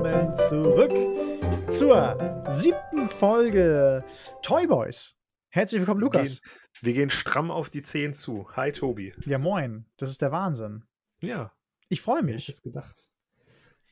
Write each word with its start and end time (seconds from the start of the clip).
willkommen 0.00 0.32
zurück 0.32 1.68
zur 1.68 2.44
siebten 2.48 3.08
Folge 3.08 4.04
Toy 4.42 4.66
Boys. 4.66 5.16
Herzlich 5.48 5.80
willkommen, 5.80 6.00
Lukas. 6.00 6.22
Wir 6.22 6.28
gehen, 6.28 6.82
wir 6.82 6.92
gehen 6.94 7.10
stramm 7.10 7.50
auf 7.50 7.68
die 7.68 7.82
Zehen 7.82 8.14
zu. 8.14 8.48
Hi, 8.54 8.70
Tobi. 8.70 9.12
Ja, 9.26 9.38
moin. 9.38 9.86
Das 9.96 10.10
ist 10.10 10.22
der 10.22 10.30
Wahnsinn. 10.30 10.84
Ja. 11.20 11.52
Ich 11.88 12.00
freue 12.00 12.18
Hätte 12.18 12.30
ich 12.30 12.34
mich. 12.34 12.48
es 12.48 12.62
gedacht. 12.62 13.10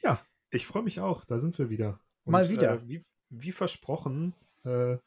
Ja, 0.00 0.20
ich 0.50 0.66
freue 0.66 0.84
mich 0.84 1.00
auch. 1.00 1.24
Da 1.24 1.40
sind 1.40 1.58
wir 1.58 1.70
wieder. 1.70 1.98
Mal 2.24 2.48
wieder. 2.48 2.74
Äh, 2.74 2.88
wie, 2.88 3.02
wie 3.30 3.52
versprochen, 3.52 4.34
äh, 4.64 4.98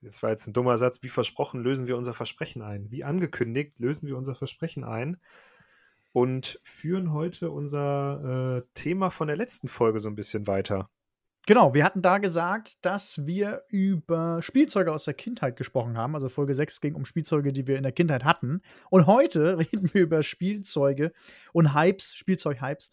jetzt 0.00 0.22
war 0.22 0.30
jetzt 0.30 0.48
ein 0.48 0.52
dummer 0.52 0.78
Satz, 0.78 1.02
wie 1.02 1.10
versprochen 1.10 1.62
lösen 1.62 1.86
wir 1.86 1.96
unser 1.96 2.14
Versprechen 2.14 2.62
ein. 2.62 2.90
Wie 2.90 3.04
angekündigt 3.04 3.78
lösen 3.78 4.08
wir 4.08 4.16
unser 4.16 4.34
Versprechen 4.34 4.82
ein 4.82 5.18
und 6.12 6.58
führen 6.62 7.12
heute 7.12 7.50
unser 7.50 8.58
äh, 8.58 8.62
Thema 8.74 9.10
von 9.10 9.28
der 9.28 9.36
letzten 9.36 9.68
Folge 9.68 10.00
so 10.00 10.08
ein 10.08 10.14
bisschen 10.14 10.46
weiter. 10.46 10.88
Genau, 11.46 11.74
wir 11.74 11.82
hatten 11.82 12.02
da 12.02 12.18
gesagt, 12.18 12.84
dass 12.84 13.26
wir 13.26 13.64
über 13.68 14.40
Spielzeuge 14.42 14.92
aus 14.92 15.06
der 15.06 15.14
Kindheit 15.14 15.56
gesprochen 15.56 15.98
haben. 15.98 16.14
Also 16.14 16.28
Folge 16.28 16.54
6 16.54 16.80
ging 16.80 16.94
um 16.94 17.04
Spielzeuge, 17.04 17.52
die 17.52 17.66
wir 17.66 17.76
in 17.76 17.82
der 17.82 17.90
Kindheit 17.90 18.24
hatten. 18.24 18.62
Und 18.90 19.08
heute 19.08 19.58
reden 19.72 19.92
wir 19.92 20.02
über 20.02 20.22
Spielzeuge 20.22 21.12
und 21.52 21.74
Hypes, 21.74 22.14
Spielzeug-Hypes, 22.14 22.90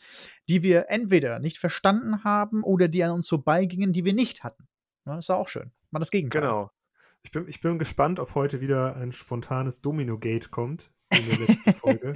die 0.50 0.64
wir 0.64 0.90
entweder 0.90 1.38
nicht 1.38 1.60
verstanden 1.60 2.24
haben 2.24 2.64
oder 2.64 2.88
die 2.88 3.04
an 3.04 3.12
uns 3.12 3.30
vorbeigingen, 3.30 3.94
die 3.94 4.04
wir 4.04 4.14
nicht 4.14 4.44
hatten. 4.44 4.68
Ja, 5.06 5.20
ist 5.20 5.30
ja 5.30 5.36
auch 5.36 5.48
schön. 5.48 5.72
Mal 5.92 6.00
das 6.00 6.10
Gegenteil. 6.10 6.42
Genau. 6.42 6.72
Ich 7.22 7.32
bin, 7.32 7.48
ich 7.48 7.62
bin 7.62 7.78
gespannt, 7.78 8.20
ob 8.20 8.34
heute 8.34 8.62
wieder 8.62 8.96
ein 8.96 9.12
spontanes 9.12 9.82
Domino-Gate 9.82 10.50
kommt 10.50 10.92
in 11.12 11.30
der 11.30 11.48
letzten 11.48 11.74
Folge. 11.74 12.14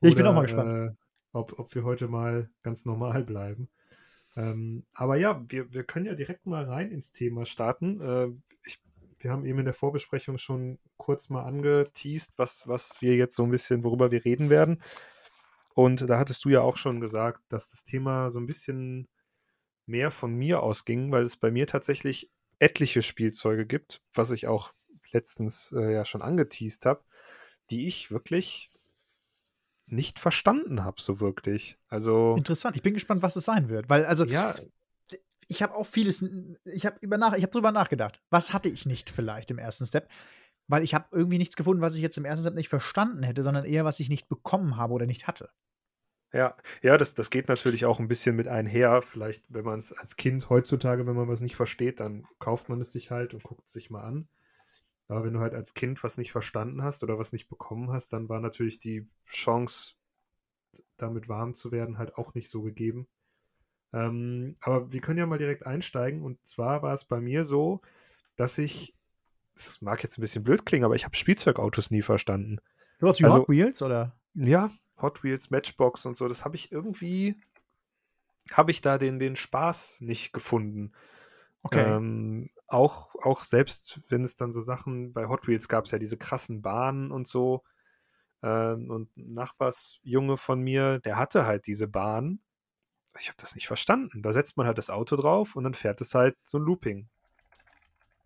Ja, 0.00 0.08
ich 0.08 0.16
bin 0.16 0.26
auch 0.26 0.32
mal 0.32 0.40
Oder, 0.40 0.46
gespannt. 0.46 0.90
Äh, 0.92 0.94
ob, 1.32 1.58
ob 1.58 1.74
wir 1.74 1.84
heute 1.84 2.08
mal 2.08 2.50
ganz 2.62 2.84
normal 2.84 3.24
bleiben. 3.24 3.68
Ähm, 4.36 4.84
aber 4.94 5.16
ja, 5.16 5.44
wir, 5.48 5.72
wir 5.72 5.84
können 5.84 6.06
ja 6.06 6.14
direkt 6.14 6.46
mal 6.46 6.64
rein 6.64 6.90
ins 6.90 7.12
Thema 7.12 7.44
starten. 7.44 8.00
Äh, 8.00 8.28
ich, 8.64 8.80
wir 9.20 9.30
haben 9.30 9.44
eben 9.46 9.58
in 9.58 9.64
der 9.64 9.74
Vorbesprechung 9.74 10.38
schon 10.38 10.78
kurz 10.96 11.30
mal 11.30 11.44
angeteased, 11.44 12.34
was, 12.38 12.68
was 12.68 13.00
wir 13.00 13.16
jetzt 13.16 13.34
so 13.34 13.44
ein 13.44 13.50
bisschen, 13.50 13.84
worüber 13.84 14.10
wir 14.10 14.24
reden 14.24 14.50
werden. 14.50 14.82
Und 15.74 16.08
da 16.08 16.18
hattest 16.18 16.44
du 16.44 16.48
ja 16.48 16.60
auch 16.60 16.76
schon 16.76 17.00
gesagt, 17.00 17.42
dass 17.48 17.70
das 17.70 17.84
Thema 17.84 18.30
so 18.30 18.38
ein 18.38 18.46
bisschen 18.46 19.08
mehr 19.86 20.10
von 20.10 20.34
mir 20.34 20.62
ausging, 20.62 21.12
weil 21.12 21.22
es 21.22 21.36
bei 21.36 21.50
mir 21.50 21.66
tatsächlich 21.66 22.30
etliche 22.58 23.02
Spielzeuge 23.02 23.66
gibt, 23.66 24.02
was 24.14 24.30
ich 24.30 24.46
auch 24.46 24.72
letztens 25.12 25.72
äh, 25.72 25.92
ja 25.92 26.04
schon 26.04 26.22
angeteased 26.22 26.86
habe, 26.86 27.04
die 27.70 27.86
ich 27.86 28.10
wirklich 28.10 28.70
nicht 29.86 30.18
verstanden 30.18 30.84
habe, 30.84 31.00
so 31.00 31.20
wirklich. 31.20 31.78
Also, 31.88 32.34
Interessant. 32.36 32.76
Ich 32.76 32.82
bin 32.82 32.94
gespannt, 32.94 33.22
was 33.22 33.36
es 33.36 33.44
sein 33.44 33.68
wird. 33.68 33.88
Weil, 33.88 34.04
also, 34.04 34.24
ja, 34.24 34.54
ich 35.48 35.62
habe 35.62 35.74
auch 35.74 35.86
vieles, 35.86 36.24
ich 36.64 36.86
habe 36.86 36.98
über 37.00 37.18
nach, 37.18 37.34
ich 37.34 37.42
habe 37.42 37.52
drüber 37.52 37.72
nachgedacht. 37.72 38.20
Was 38.30 38.52
hatte 38.52 38.68
ich 38.68 38.86
nicht 38.86 39.10
vielleicht 39.10 39.50
im 39.50 39.58
ersten 39.58 39.86
Step? 39.86 40.08
Weil 40.68 40.82
ich 40.82 40.94
habe 40.94 41.06
irgendwie 41.12 41.38
nichts 41.38 41.54
gefunden, 41.54 41.80
was 41.80 41.94
ich 41.94 42.02
jetzt 42.02 42.18
im 42.18 42.24
ersten 42.24 42.42
Step 42.42 42.54
nicht 42.54 42.68
verstanden 42.68 43.22
hätte, 43.22 43.44
sondern 43.44 43.64
eher, 43.64 43.84
was 43.84 44.00
ich 44.00 44.08
nicht 44.08 44.28
bekommen 44.28 44.76
habe 44.76 44.92
oder 44.92 45.06
nicht 45.06 45.28
hatte. 45.28 45.50
ja, 46.32 46.56
ja, 46.82 46.98
das, 46.98 47.14
das 47.14 47.30
geht 47.30 47.48
natürlich 47.48 47.84
auch 47.84 48.00
ein 48.00 48.08
bisschen 48.08 48.34
mit 48.34 48.48
einher. 48.48 49.02
Vielleicht, 49.02 49.44
wenn 49.48 49.64
man 49.64 49.78
es 49.78 49.92
als 49.92 50.16
Kind 50.16 50.50
heutzutage, 50.50 51.06
wenn 51.06 51.14
man 51.14 51.28
was 51.28 51.40
nicht 51.40 51.56
versteht, 51.56 52.00
dann 52.00 52.26
kauft 52.40 52.68
man 52.68 52.80
es 52.80 52.92
sich 52.92 53.12
halt 53.12 53.32
und 53.32 53.44
guckt 53.44 53.66
es 53.66 53.72
sich 53.72 53.90
mal 53.90 54.02
an. 54.02 54.28
Aber 55.08 55.24
wenn 55.24 55.34
du 55.34 55.40
halt 55.40 55.54
als 55.54 55.74
Kind 55.74 56.02
was 56.02 56.18
nicht 56.18 56.32
verstanden 56.32 56.82
hast 56.82 57.02
oder 57.02 57.18
was 57.18 57.32
nicht 57.32 57.48
bekommen 57.48 57.92
hast, 57.92 58.12
dann 58.12 58.28
war 58.28 58.40
natürlich 58.40 58.78
die 58.78 59.06
Chance, 59.26 59.94
damit 60.96 61.28
warm 61.28 61.54
zu 61.54 61.70
werden, 61.70 61.98
halt 61.98 62.16
auch 62.16 62.34
nicht 62.34 62.50
so 62.50 62.62
gegeben. 62.62 63.06
Ähm, 63.92 64.56
aber 64.60 64.92
wir 64.92 65.00
können 65.00 65.18
ja 65.18 65.26
mal 65.26 65.38
direkt 65.38 65.64
einsteigen. 65.64 66.22
Und 66.22 66.44
zwar 66.44 66.82
war 66.82 66.92
es 66.92 67.04
bei 67.04 67.20
mir 67.20 67.44
so, 67.44 67.80
dass 68.34 68.58
ich, 68.58 68.94
es 69.54 69.80
mag 69.80 70.02
jetzt 70.02 70.18
ein 70.18 70.22
bisschen 70.22 70.42
blöd 70.44 70.66
klingen, 70.66 70.84
aber 70.84 70.96
ich 70.96 71.04
habe 71.04 71.16
Spielzeugautos 71.16 71.90
nie 71.90 72.02
verstanden. 72.02 72.58
Sowas 72.98 73.20
wie 73.20 73.24
Also- 73.24 73.38
Hot 73.40 73.48
Wheels 73.48 73.82
oder? 73.82 74.16
Ja, 74.34 74.70
Hot 75.00 75.22
Wheels, 75.22 75.50
Matchbox 75.50 76.04
und 76.04 76.16
so, 76.16 76.26
das 76.28 76.44
habe 76.44 76.56
ich 76.56 76.72
irgendwie, 76.72 77.40
habe 78.52 78.70
ich 78.70 78.80
da 78.80 78.98
den, 78.98 79.18
den 79.18 79.36
Spaß 79.36 80.00
nicht 80.00 80.32
gefunden. 80.32 80.92
Okay. 81.66 81.96
Ähm, 81.96 82.50
auch, 82.68 83.14
auch 83.22 83.44
selbst, 83.44 84.00
wenn 84.08 84.24
es 84.24 84.36
dann 84.36 84.52
so 84.52 84.60
Sachen, 84.60 85.12
bei 85.12 85.28
Hot 85.28 85.46
Wheels 85.46 85.68
gab 85.68 85.84
es 85.84 85.90
ja 85.90 85.98
diese 85.98 86.16
krassen 86.16 86.62
Bahnen 86.62 87.10
und 87.10 87.26
so. 87.28 87.62
Ähm, 88.42 88.90
und 88.90 89.16
ein 89.16 89.34
Nachbarsjunge 89.34 90.36
von 90.36 90.60
mir, 90.60 90.98
der 91.00 91.16
hatte 91.16 91.46
halt 91.46 91.66
diese 91.66 91.88
Bahn. 91.88 92.40
Ich 93.18 93.28
habe 93.28 93.36
das 93.40 93.54
nicht 93.54 93.66
verstanden. 93.66 94.22
Da 94.22 94.32
setzt 94.32 94.56
man 94.56 94.66
halt 94.66 94.78
das 94.78 94.90
Auto 94.90 95.16
drauf 95.16 95.56
und 95.56 95.64
dann 95.64 95.74
fährt 95.74 96.00
es 96.00 96.14
halt 96.14 96.36
so 96.42 96.58
ein 96.58 96.64
Looping. 96.64 97.08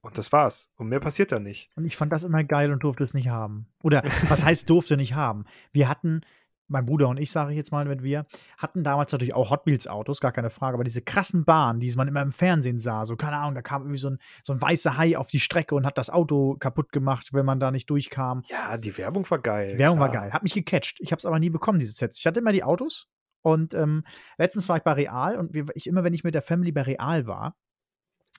Und 0.03 0.17
das 0.17 0.33
war's. 0.33 0.71
Und 0.77 0.89
mehr 0.89 1.01
passiert 1.01 1.31
da 1.31 1.39
nicht. 1.39 1.71
Und 1.77 1.85
ich 1.85 1.97
fand 1.97 2.13
das 2.13 2.25
immer 2.25 2.43
geil 2.43 2.73
und 2.73 2.83
durfte 2.83 3.05
es 3.05 3.15
nicht 3.15 3.29
haben. 3.29 3.67
Oder 3.83 4.03
was 4.29 4.45
heißt 4.45 4.69
durfte 4.69 4.97
nicht 4.97 5.15
haben? 5.15 5.45
Wir 5.73 5.89
hatten, 5.89 6.23
mein 6.71 6.87
Bruder 6.87 7.09
und 7.09 7.19
ich, 7.19 7.31
sage 7.31 7.51
ich 7.51 7.57
jetzt 7.57 7.73
mal 7.73 7.85
mit 7.85 8.03
wir, 8.03 8.27
hatten 8.57 8.85
damals 8.85 9.13
natürlich 9.13 9.35
auch 9.35 9.51
Hot 9.51 9.67
Wheels 9.67 9.87
Autos, 9.87 10.21
gar 10.21 10.33
keine 10.33 10.51
Frage, 10.51 10.75
aber 10.75 10.85
diese 10.85 11.03
krassen 11.03 11.45
Bahnen, 11.45 11.81
die 11.81 11.93
man 11.97 12.09
immer 12.09 12.23
im 12.23 12.31
Fernsehen 12.31 12.79
sah, 12.79 13.05
so 13.05 13.17
keine 13.17 13.37
Ahnung, 13.37 13.55
da 13.55 13.63
kam 13.63 13.83
irgendwie 13.83 13.99
so 13.99 14.11
ein, 14.11 14.19
so 14.43 14.53
ein 14.53 14.61
weißer 14.61 14.97
Hai 14.97 15.17
auf 15.19 15.29
die 15.29 15.41
Strecke 15.41 15.75
und 15.75 15.85
hat 15.85 15.99
das 15.99 16.11
Auto 16.11 16.57
kaputt 16.59 16.93
gemacht, 16.93 17.31
wenn 17.33 17.45
man 17.45 17.61
da 17.61 17.71
nicht 17.71 17.91
durchkam. 17.91 18.43
Ja, 18.49 18.77
die 18.77 18.97
Werbung 18.97 19.29
war 19.31 19.41
geil. 19.41 19.73
Die 19.73 19.79
Werbung 19.79 19.99
war 19.99 20.11
klar. 20.11 20.25
geil, 20.25 20.33
hat 20.33 20.43
mich 20.43 20.55
gecatcht. 20.55 20.99
Ich 21.01 21.13
habe 21.13 21.19
es 21.19 21.27
aber 21.27 21.39
nie 21.39 21.51
bekommen, 21.51 21.79
diese 21.79 21.93
Sets. 21.93 22.19
Ich 22.19 22.27
hatte 22.27 22.41
immer 22.41 22.53
die 22.53 22.65
Autos 22.65 23.09
und 23.43 23.75
ähm, 23.75 24.05
letztens 24.39 24.69
war 24.69 24.77
ich 24.77 24.83
bei 24.83 24.93
Real 24.93 25.39
und 25.39 25.55
ich 25.75 25.87
immer, 25.87 26.05
wenn 26.05 26.15
ich 26.15 26.25
mit 26.25 26.35
der 26.35 26.43
Family 26.43 26.73
bei 26.73 26.83
Real 26.83 27.27
war, 27.27 27.57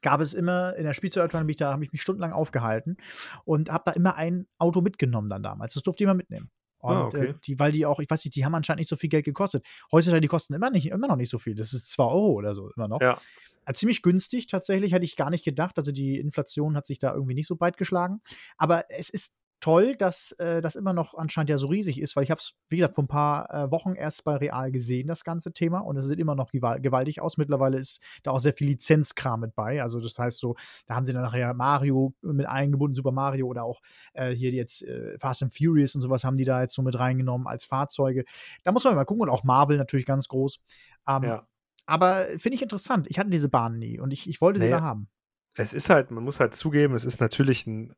gab 0.02 0.22
es 0.22 0.34
immer 0.34 0.76
in 0.76 0.84
der 0.86 0.94
Spielzeugabteilung, 0.94 1.48
bin 1.48 1.52
ich 1.52 1.58
da 1.58 1.74
habe 1.74 1.84
ich 1.84 1.92
mich 1.92 2.02
stundenlang 2.02 2.34
aufgehalten 2.34 2.98
und 3.46 3.72
habe 3.72 3.84
da 3.86 3.92
immer 3.92 4.16
ein 4.16 4.48
Auto 4.58 4.82
mitgenommen 4.82 5.30
dann 5.30 5.44
damals. 5.44 5.74
Das 5.74 5.84
durfte 5.84 6.04
ich 6.04 6.06
immer 6.06 6.14
mitnehmen. 6.14 6.50
Und 6.82 6.96
Ah, 6.96 7.06
okay. 7.06 7.28
äh, 7.28 7.34
die, 7.46 7.60
weil 7.60 7.72
die 7.72 7.86
auch, 7.86 8.00
ich 8.00 8.10
weiß 8.10 8.26
nicht, 8.26 8.36
die 8.36 8.44
haben 8.46 8.56
anscheinend 8.56 8.80
nicht 8.80 8.90
so 8.90 8.96
viel 8.96 9.10
Geld 9.10 9.26
gekostet. 9.26 9.66
Heutzutage, 9.92 10.22
die 10.22 10.28
kosten 10.28 10.54
immer, 10.54 10.70
nicht, 10.70 10.88
immer 10.88 11.08
noch 11.08 11.16
nicht 11.16 11.30
so 11.30 11.38
viel. 11.38 11.56
Das 11.56 11.74
ist 11.74 11.92
2 11.92 12.04
Euro 12.04 12.34
oder 12.34 12.56
so, 12.56 12.72
immer 12.76 12.88
noch. 12.88 13.02
Ja. 13.02 13.20
Äh, 13.66 13.74
ziemlich 13.74 14.02
günstig 14.02 14.48
tatsächlich, 14.48 14.94
hätte 14.94 15.06
ich 15.06 15.16
gar 15.16 15.30
nicht 15.30 15.46
gedacht. 15.46 15.78
Also 15.78 15.92
die 15.92 16.18
Inflation 16.18 16.76
hat 16.76 16.88
sich 16.88 17.00
da 17.00 17.14
irgendwie 17.14 17.36
nicht 17.36 17.48
so 17.48 17.56
breit 17.56 17.78
geschlagen. 17.78 18.22
Aber 18.58 18.86
es 18.90 19.10
ist 19.10 19.36
toll, 19.62 19.96
dass 19.96 20.34
äh, 20.34 20.60
das 20.60 20.76
immer 20.76 20.92
noch 20.92 21.14
anscheinend 21.14 21.50
ja 21.50 21.58
so 21.58 21.68
riesig 21.68 22.02
ist, 22.02 22.16
weil 22.18 22.24
ich 22.24 22.32
habe 22.32 22.40
es, 22.40 22.56
wie 22.68 22.78
gesagt, 22.78 22.96
vor 22.96 23.04
ein 23.06 23.08
paar 23.08 23.50
äh, 23.54 23.72
Wochen 23.72 23.96
erst 23.96 24.24
bei 24.26 24.36
Real 24.36 24.72
gesehen, 24.72 25.08
das 25.08 25.24
ganze 25.24 25.54
Thema. 25.54 25.80
Und 25.80 25.96
es 25.98 26.08
sieht 26.08 26.20
immer 26.20 26.36
noch 26.36 26.52
gewal- 26.52 26.82
gewaltig 26.82 27.22
aus. 27.22 27.38
Mittlerweile 27.38 27.78
ist 27.78 28.02
da 28.24 28.32
auch 28.32 28.40
sehr 28.40 28.54
viel 28.54 28.68
Lizenzkram 28.68 29.40
mit 29.40 29.56
bei. 29.56 29.82
Also 29.82 30.00
das 30.02 30.20
heißt 30.20 30.40
so, 30.40 30.56
da 30.88 30.96
haben 30.96 31.04
sie 31.06 31.14
dann 31.14 31.22
nachher 31.22 31.54
Mario 31.54 32.14
mit 32.22 32.48
eingebunden, 32.48 32.96
Super 32.96 33.12
Mario 33.14 33.48
oder 33.48 33.64
auch 33.64 33.82
äh, 34.14 34.32
hier 34.32 34.52
jetzt 34.52 34.82
äh, 34.84 35.18
Fast 35.20 35.44
and 35.44 35.56
Furious 35.56 35.96
und 35.96 36.02
sowas 36.02 36.24
haben 36.24 36.36
die 36.36 36.46
da 36.46 36.62
jetzt 36.62 36.74
so 36.76 36.82
mit 36.82 36.98
reingenommen 37.00 37.48
als 37.48 37.64
Fahrzeuge. 37.66 38.26
Da 38.64 38.72
muss 38.74 38.84
man 38.84 38.96
mal 38.96 39.06
gucken. 39.06 39.22
Und 39.22 39.30
auch 39.30 39.44
Marvel 39.44 39.78
natürlich 39.78 40.06
ganz 40.06 40.28
groß. 40.28 40.60
Ähm, 41.08 41.24
Ja. 41.24 41.48
aber 41.86 42.26
finde 42.38 42.56
ich 42.56 42.62
interessant. 42.64 43.06
Ich 43.10 43.20
hatte 43.20 43.30
diese 43.30 43.48
Bahn 43.50 43.78
nie 43.78 44.00
und 44.00 44.12
ich, 44.12 44.28
ich 44.28 44.42
wollte 44.42 44.60
sie 44.60 44.66
Naja, 44.66 44.80
da 44.80 44.84
haben. 44.84 45.08
es 45.56 45.74
ist 45.74 45.90
halt, 45.90 46.10
man 46.12 46.24
muss 46.24 46.40
halt 46.40 46.56
zugeben, 46.56 46.96
es 46.96 47.06
ist 47.06 47.22
natürlich 47.22 47.68
ein 47.68 47.94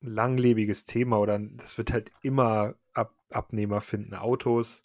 langlebiges 0.00 0.84
Thema 0.84 1.18
oder 1.18 1.38
das 1.38 1.78
wird 1.78 1.92
halt 1.92 2.10
immer 2.22 2.74
Ab 2.94 3.14
Abnehmer 3.30 3.80
finden. 3.80 4.14
Autos 4.14 4.82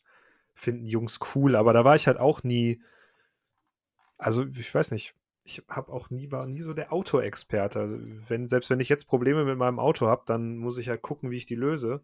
finden 0.54 0.86
Jungs 0.86 1.20
cool, 1.36 1.56
aber 1.56 1.74
da 1.74 1.84
war 1.86 1.96
ich 1.96 2.08
halt 2.08 2.20
auch 2.20 2.44
nie, 2.44 2.82
also 4.18 4.46
ich 4.46 4.74
weiß 4.74 4.92
nicht, 4.92 5.16
ich 5.44 5.64
habe 5.70 5.92
auch 5.92 6.10
nie, 6.10 6.32
war 6.32 6.46
nie 6.48 6.62
so 6.62 6.74
der 6.74 6.94
Autoexperte. 6.94 7.80
Also 7.80 7.98
wenn, 8.30 8.48
selbst 8.48 8.70
wenn 8.70 8.80
ich 8.80 8.90
jetzt 8.90 9.06
Probleme 9.08 9.44
mit 9.46 9.58
meinem 9.58 9.80
Auto 9.80 10.08
habe, 10.08 10.24
dann 10.26 10.58
muss 10.58 10.78
ich 10.78 10.90
halt 10.90 11.02
gucken, 11.02 11.32
wie 11.32 11.38
ich 11.38 11.46
die 11.46 11.56
löse. 11.56 12.02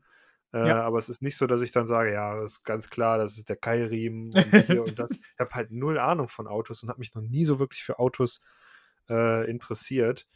Äh, 0.53 0.67
Ja. 0.67 0.81
Aber 0.81 0.97
es 0.97 1.09
ist 1.09 1.21
nicht 1.21 1.38
so, 1.38 1.47
dass 1.47 1.62
ich 1.62 1.71
dann 1.71 1.88
sage, 1.88 2.12
ja, 2.13 2.35
das 2.35 2.53
ist 2.53 2.63
ganz 2.63 2.89
klar, 2.89 3.17
das 3.17 3.38
ist 3.38 3.47
der 3.50 3.55
Keilriemen 3.55 4.33
und 4.35 4.55
hier 4.67 4.83
und 4.83 5.00
das. 5.00 5.12
Ich 5.35 5.39
habe 5.39 5.51
halt 5.51 5.71
null 5.71 5.97
Ahnung 6.00 6.27
von 6.27 6.47
Autos 6.47 6.83
und 6.83 6.89
habe 6.89 7.00
mich 7.00 7.13
noch 7.15 7.21
nie 7.21 7.45
so 7.45 7.59
wirklich 7.59 7.83
für 7.83 8.00
Autos 8.00 8.41
äh, 9.09 9.50
interessiert. 9.50 10.27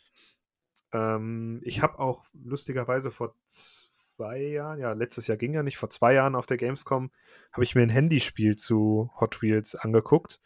Ähm, 0.93 1.59
ich 1.63 1.81
habe 1.81 1.99
auch 1.99 2.25
lustigerweise 2.33 3.11
vor 3.11 3.35
zwei 3.45 4.37
Jahren, 4.37 4.79
ja, 4.79 4.93
letztes 4.93 5.27
Jahr 5.27 5.37
ging 5.37 5.53
ja 5.53 5.63
nicht, 5.63 5.77
vor 5.77 5.89
zwei 5.89 6.13
Jahren 6.13 6.35
auf 6.35 6.45
der 6.45 6.57
Gamescom, 6.57 7.11
habe 7.51 7.63
ich 7.63 7.75
mir 7.75 7.81
ein 7.81 7.89
Handyspiel 7.89 8.55
zu 8.55 9.11
Hot 9.19 9.41
Wheels 9.41 9.75
angeguckt. 9.75 10.39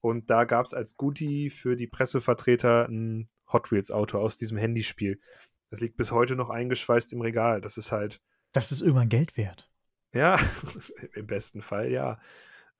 Und 0.00 0.30
da 0.30 0.44
gab 0.44 0.66
es 0.66 0.74
als 0.74 0.96
Goodie 0.96 1.50
für 1.50 1.76
die 1.76 1.86
Pressevertreter 1.86 2.88
ein 2.88 3.28
Hot 3.52 3.72
Wheels 3.72 3.90
Auto 3.90 4.18
aus 4.18 4.36
diesem 4.36 4.58
Handyspiel. 4.58 5.20
Das 5.70 5.80
liegt 5.80 5.96
bis 5.96 6.12
heute 6.12 6.36
noch 6.36 6.50
eingeschweißt 6.50 7.12
im 7.12 7.20
Regal. 7.20 7.60
Das 7.60 7.76
ist 7.76 7.90
halt, 7.90 8.20
Das 8.52 8.70
ist 8.70 8.80
irgendwann 8.80 9.08
Geld 9.08 9.36
wert. 9.36 9.70
ja, 10.12 10.38
im 11.14 11.26
besten 11.26 11.62
Fall, 11.62 11.90
ja. 11.90 12.20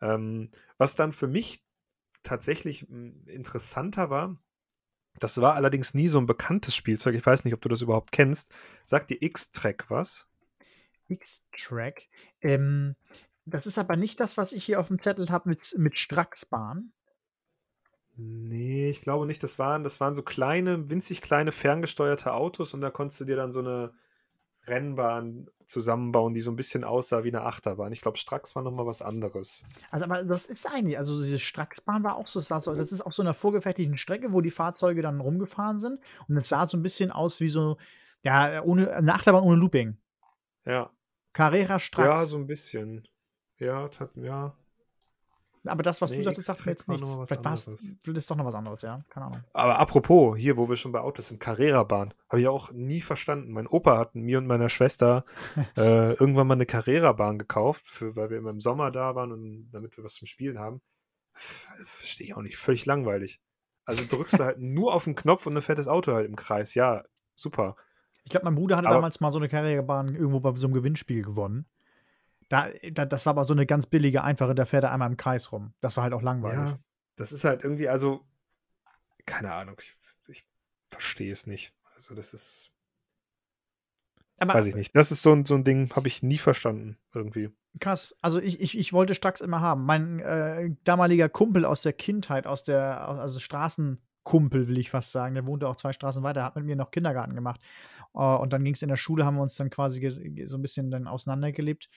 Ähm, 0.01 0.51
was 0.79 0.95
dann 0.95 1.13
für 1.13 1.27
mich 1.27 1.65
tatsächlich 2.23 2.89
mm, 2.89 3.27
interessanter 3.27 4.11
war, 4.11 4.37
das 5.21 5.41
war 5.41 5.55
allerdings 5.55 5.95
nie 5.95 6.09
so 6.09 6.19
ein 6.19 6.27
bekanntes 6.27 6.75
Spielzeug. 6.75 7.15
Ich 7.15 7.25
weiß 7.25 7.45
nicht, 7.45 7.55
ob 7.55 7.61
du 7.61 7.69
das 7.69 7.83
überhaupt 7.83 8.13
kennst. 8.13 8.51
Sagt 8.85 9.11
dir 9.11 9.21
X-Track 9.21 9.87
was? 9.89 10.29
X-Track. 11.09 12.09
Ähm, 12.41 12.97
das 13.47 13.67
ist 13.67 13.79
aber 13.79 13.97
nicht 13.97 14.21
das, 14.21 14.37
was 14.37 14.53
ich 14.53 14.65
hier 14.65 14.81
auf 14.81 14.89
dem 14.89 14.99
Zettel 14.99 15.31
habe 15.31 15.49
mit, 15.49 15.75
mit 15.79 15.99
Stracksbahn. 15.99 16.93
Nee, 18.17 18.89
ich 18.91 19.01
glaube 19.01 19.27
nicht. 19.27 19.43
Das 19.43 19.59
waren, 19.59 19.85
das 19.85 20.01
waren 20.01 20.15
so 20.15 20.23
kleine, 20.23 20.89
winzig 20.89 21.21
kleine 21.21 21.53
ferngesteuerte 21.53 22.33
Autos 22.33 22.73
und 22.75 22.81
da 22.81 22.91
konntest 22.91 23.21
du 23.21 23.25
dir 23.25 23.37
dann 23.37 23.53
so 23.53 23.61
eine 23.61 23.93
Rennbahn 24.67 25.49
zusammenbauen, 25.67 26.35
die 26.35 26.41
so 26.41 26.51
ein 26.51 26.57
bisschen 26.57 26.85
aussah 26.85 27.25
wie 27.25 27.29
eine 27.29 27.43
Achterbahn. 27.43 27.93
Ich 27.93 28.01
glaube, 28.01 28.19
Strax 28.19 28.55
war 28.55 28.63
nochmal 28.63 28.87
was 28.87 29.03
anderes. 29.03 29.65
Also, 29.91 30.05
aber 30.05 30.25
das 30.25 30.47
ist 30.47 30.67
eigentlich, 30.67 30.99
also 30.99 31.23
diese 31.23 31.39
Straxbahn 31.39 32.05
war 32.05 32.17
auch 32.17 32.29
so, 32.29 32.41
das 32.41 32.93
ist 32.93 33.01
auf 33.01 33.15
so 33.15 33.23
einer 33.23 33.35
vorgefertigten 33.35 33.97
Strecke, 33.97 34.33
wo 34.33 34.41
die 34.41 34.51
Fahrzeuge 34.51 35.03
dann 35.03 35.21
rumgefahren 35.21 35.79
sind 35.79 36.01
und 36.29 36.37
es 36.37 36.49
sah 36.49 36.67
so 36.67 36.77
ein 36.77 36.83
bisschen 36.83 37.11
aus 37.11 37.41
wie 37.41 37.49
so, 37.49 37.79
ja, 38.23 38.63
ohne, 38.63 38.93
eine 38.93 39.15
Achterbahn 39.15 39.43
ohne 39.43 39.57
Looping. 39.57 39.97
Ja. 40.65 40.91
Carrera 41.33 41.79
Strax. 41.79 42.07
Ja, 42.07 42.25
so 42.25 42.37
ein 42.37 42.47
bisschen. 42.47 43.09
Ja, 43.59 43.89
ja. 44.17 44.55
Aber 45.67 45.83
das, 45.83 46.01
was 46.03 46.11
nee, 46.11 46.19
du 46.19 46.25
sagtest, 46.25 46.47
sagt 46.47 46.67
mir 46.67 46.73
jetzt 46.73 46.89
nichts. 46.89 47.09
Vielleicht 47.27 47.45
war 47.45 47.55
es 47.55 48.27
doch 48.27 48.37
noch 48.37 48.45
was 48.45 48.55
anderes, 48.55 48.83
ja. 48.83 49.03
Keine 49.09 49.27
Ahnung. 49.27 49.45
Aber 49.53 49.79
apropos, 49.79 50.37
hier, 50.37 50.57
wo 50.57 50.69
wir 50.69 50.77
schon 50.77 50.93
bei 50.93 51.01
Autos 51.01 51.29
sind, 51.29 51.41
Carrera-Bahn. 51.41 52.13
Habe 52.29 52.41
ich 52.41 52.49
auch 52.49 52.73
nie 52.73 53.01
verstanden. 53.01 53.53
Mein 53.53 53.67
Opa 53.67 53.99
hat 53.99 54.15
mir 54.15 54.39
und 54.39 54.47
meiner 54.47 54.69
Schwester 54.69 55.25
äh, 55.77 56.13
irgendwann 56.13 56.47
mal 56.47 56.55
eine 56.55 56.67
Carrera-Bahn 56.67 57.39
gekauft, 57.39 57.87
für, 57.87 58.15
weil 58.17 58.31
wir 58.31 58.39
immer 58.39 58.51
im 58.51 58.61
Sommer 58.61 58.91
da 58.91 59.15
waren 59.15 59.33
und 59.33 59.71
damit 59.71 59.97
wir 59.97 60.05
was 60.05 60.15
zum 60.15 60.27
Spielen 60.27 60.59
haben. 60.59 60.83
Verstehe 61.33 62.27
ich 62.27 62.37
auch 62.37 62.43
nicht. 62.43 62.57
Völlig 62.57 62.85
langweilig. 62.87 63.41
Also 63.87 64.05
drückst 64.07 64.39
du 64.39 64.45
halt 64.45 64.59
nur 64.61 64.95
auf 64.95 65.05
den 65.05 65.15
Knopf 65.15 65.47
und 65.47 65.55
dann 65.55 65.63
fährt 65.63 65.79
das 65.79 65.89
Auto 65.89 66.13
halt 66.13 66.29
im 66.29 66.37
Kreis. 66.37 66.75
Ja, 66.75 67.05
super. 67.35 67.77
Ich 68.25 68.31
glaube, 68.31 68.45
mein 68.45 68.55
Bruder 68.55 68.77
hatte 68.77 68.89
aber 68.89 68.97
damals 68.97 69.21
mal 69.21 69.33
so 69.33 69.39
eine 69.39 69.49
Carrera-Bahn 69.49 70.15
irgendwo 70.15 70.41
bei 70.41 70.55
so 70.57 70.67
einem 70.67 70.75
Gewinnspiel 70.75 71.23
gewonnen. 71.23 71.67
Da, 72.55 72.69
da, 72.93 73.05
das 73.05 73.27
war 73.27 73.33
aber 73.33 73.45
so 73.45 73.53
eine 73.53 73.67
ganz 73.67 73.87
billige, 73.87 74.23
einfache, 74.23 74.55
da 74.55 74.65
fährt 74.65 74.85
er 74.85 74.93
einmal 74.93 75.11
im 75.11 75.17
Kreis 75.17 75.51
rum. 75.51 75.75
Das 75.81 75.97
war 75.97 76.05
halt 76.05 76.13
auch 76.13 76.23
langweilig. 76.23 76.57
Ja, 76.57 76.79
das 77.17 77.33
ist 77.33 77.43
halt 77.43 77.65
irgendwie, 77.65 77.89
also, 77.89 78.25
keine 79.27 79.53
Ahnung, 79.53 79.75
ich, 79.81 79.97
ich 80.29 80.47
verstehe 80.89 81.33
es 81.33 81.49
nicht. 81.49 81.75
Also, 81.95 82.15
das 82.15 82.33
ist. 82.33 82.71
Aber, 84.39 84.55
weiß 84.55 84.67
ich 84.67 84.77
nicht. 84.77 84.95
Das 84.95 85.11
ist 85.11 85.23
so 85.23 85.33
ein, 85.33 85.45
so 85.45 85.57
ein 85.57 85.65
Ding, 85.65 85.93
habe 85.97 86.07
ich 86.07 86.23
nie 86.23 86.39
verstanden, 86.39 86.97
irgendwie. 87.13 87.51
Krass. 87.81 88.17
Also, 88.23 88.39
ich, 88.39 88.61
ich, 88.61 88.79
ich 88.79 88.93
wollte 88.93 89.17
Strax 89.17 89.41
immer 89.41 89.61
haben. 89.61 89.85
Mein 89.85 90.21
äh, 90.21 90.71
damaliger 90.85 91.29
Kumpel 91.29 91.65
aus 91.65 91.83
der 91.83 91.93
Kindheit, 91.93 92.47
aus 92.47 92.63
der, 92.63 93.09
also 93.09 93.41
Straßenkumpel, 93.41 94.69
will 94.69 94.79
ich 94.79 94.91
fast 94.91 95.11
sagen, 95.11 95.35
der 95.35 95.49
wohnte 95.49 95.67
auch 95.67 95.75
zwei 95.75 95.93
Straßen 95.93 96.23
weiter, 96.23 96.45
hat 96.45 96.55
mit 96.55 96.67
mir 96.67 96.77
noch 96.77 96.93
Kindergarten 96.93 97.35
gemacht. 97.35 97.61
Uh, 98.15 98.37
und 98.37 98.53
dann 98.53 98.63
ging 98.63 98.75
es 98.75 98.83
in 98.83 98.89
der 98.89 98.97
Schule, 98.97 99.25
haben 99.25 99.35
wir 99.35 99.43
uns 99.43 99.57
dann 99.57 99.71
quasi 99.71 100.45
so 100.47 100.57
ein 100.57 100.63
bisschen 100.63 100.91
dann 100.91 101.09
auseinandergelebt. 101.09 101.89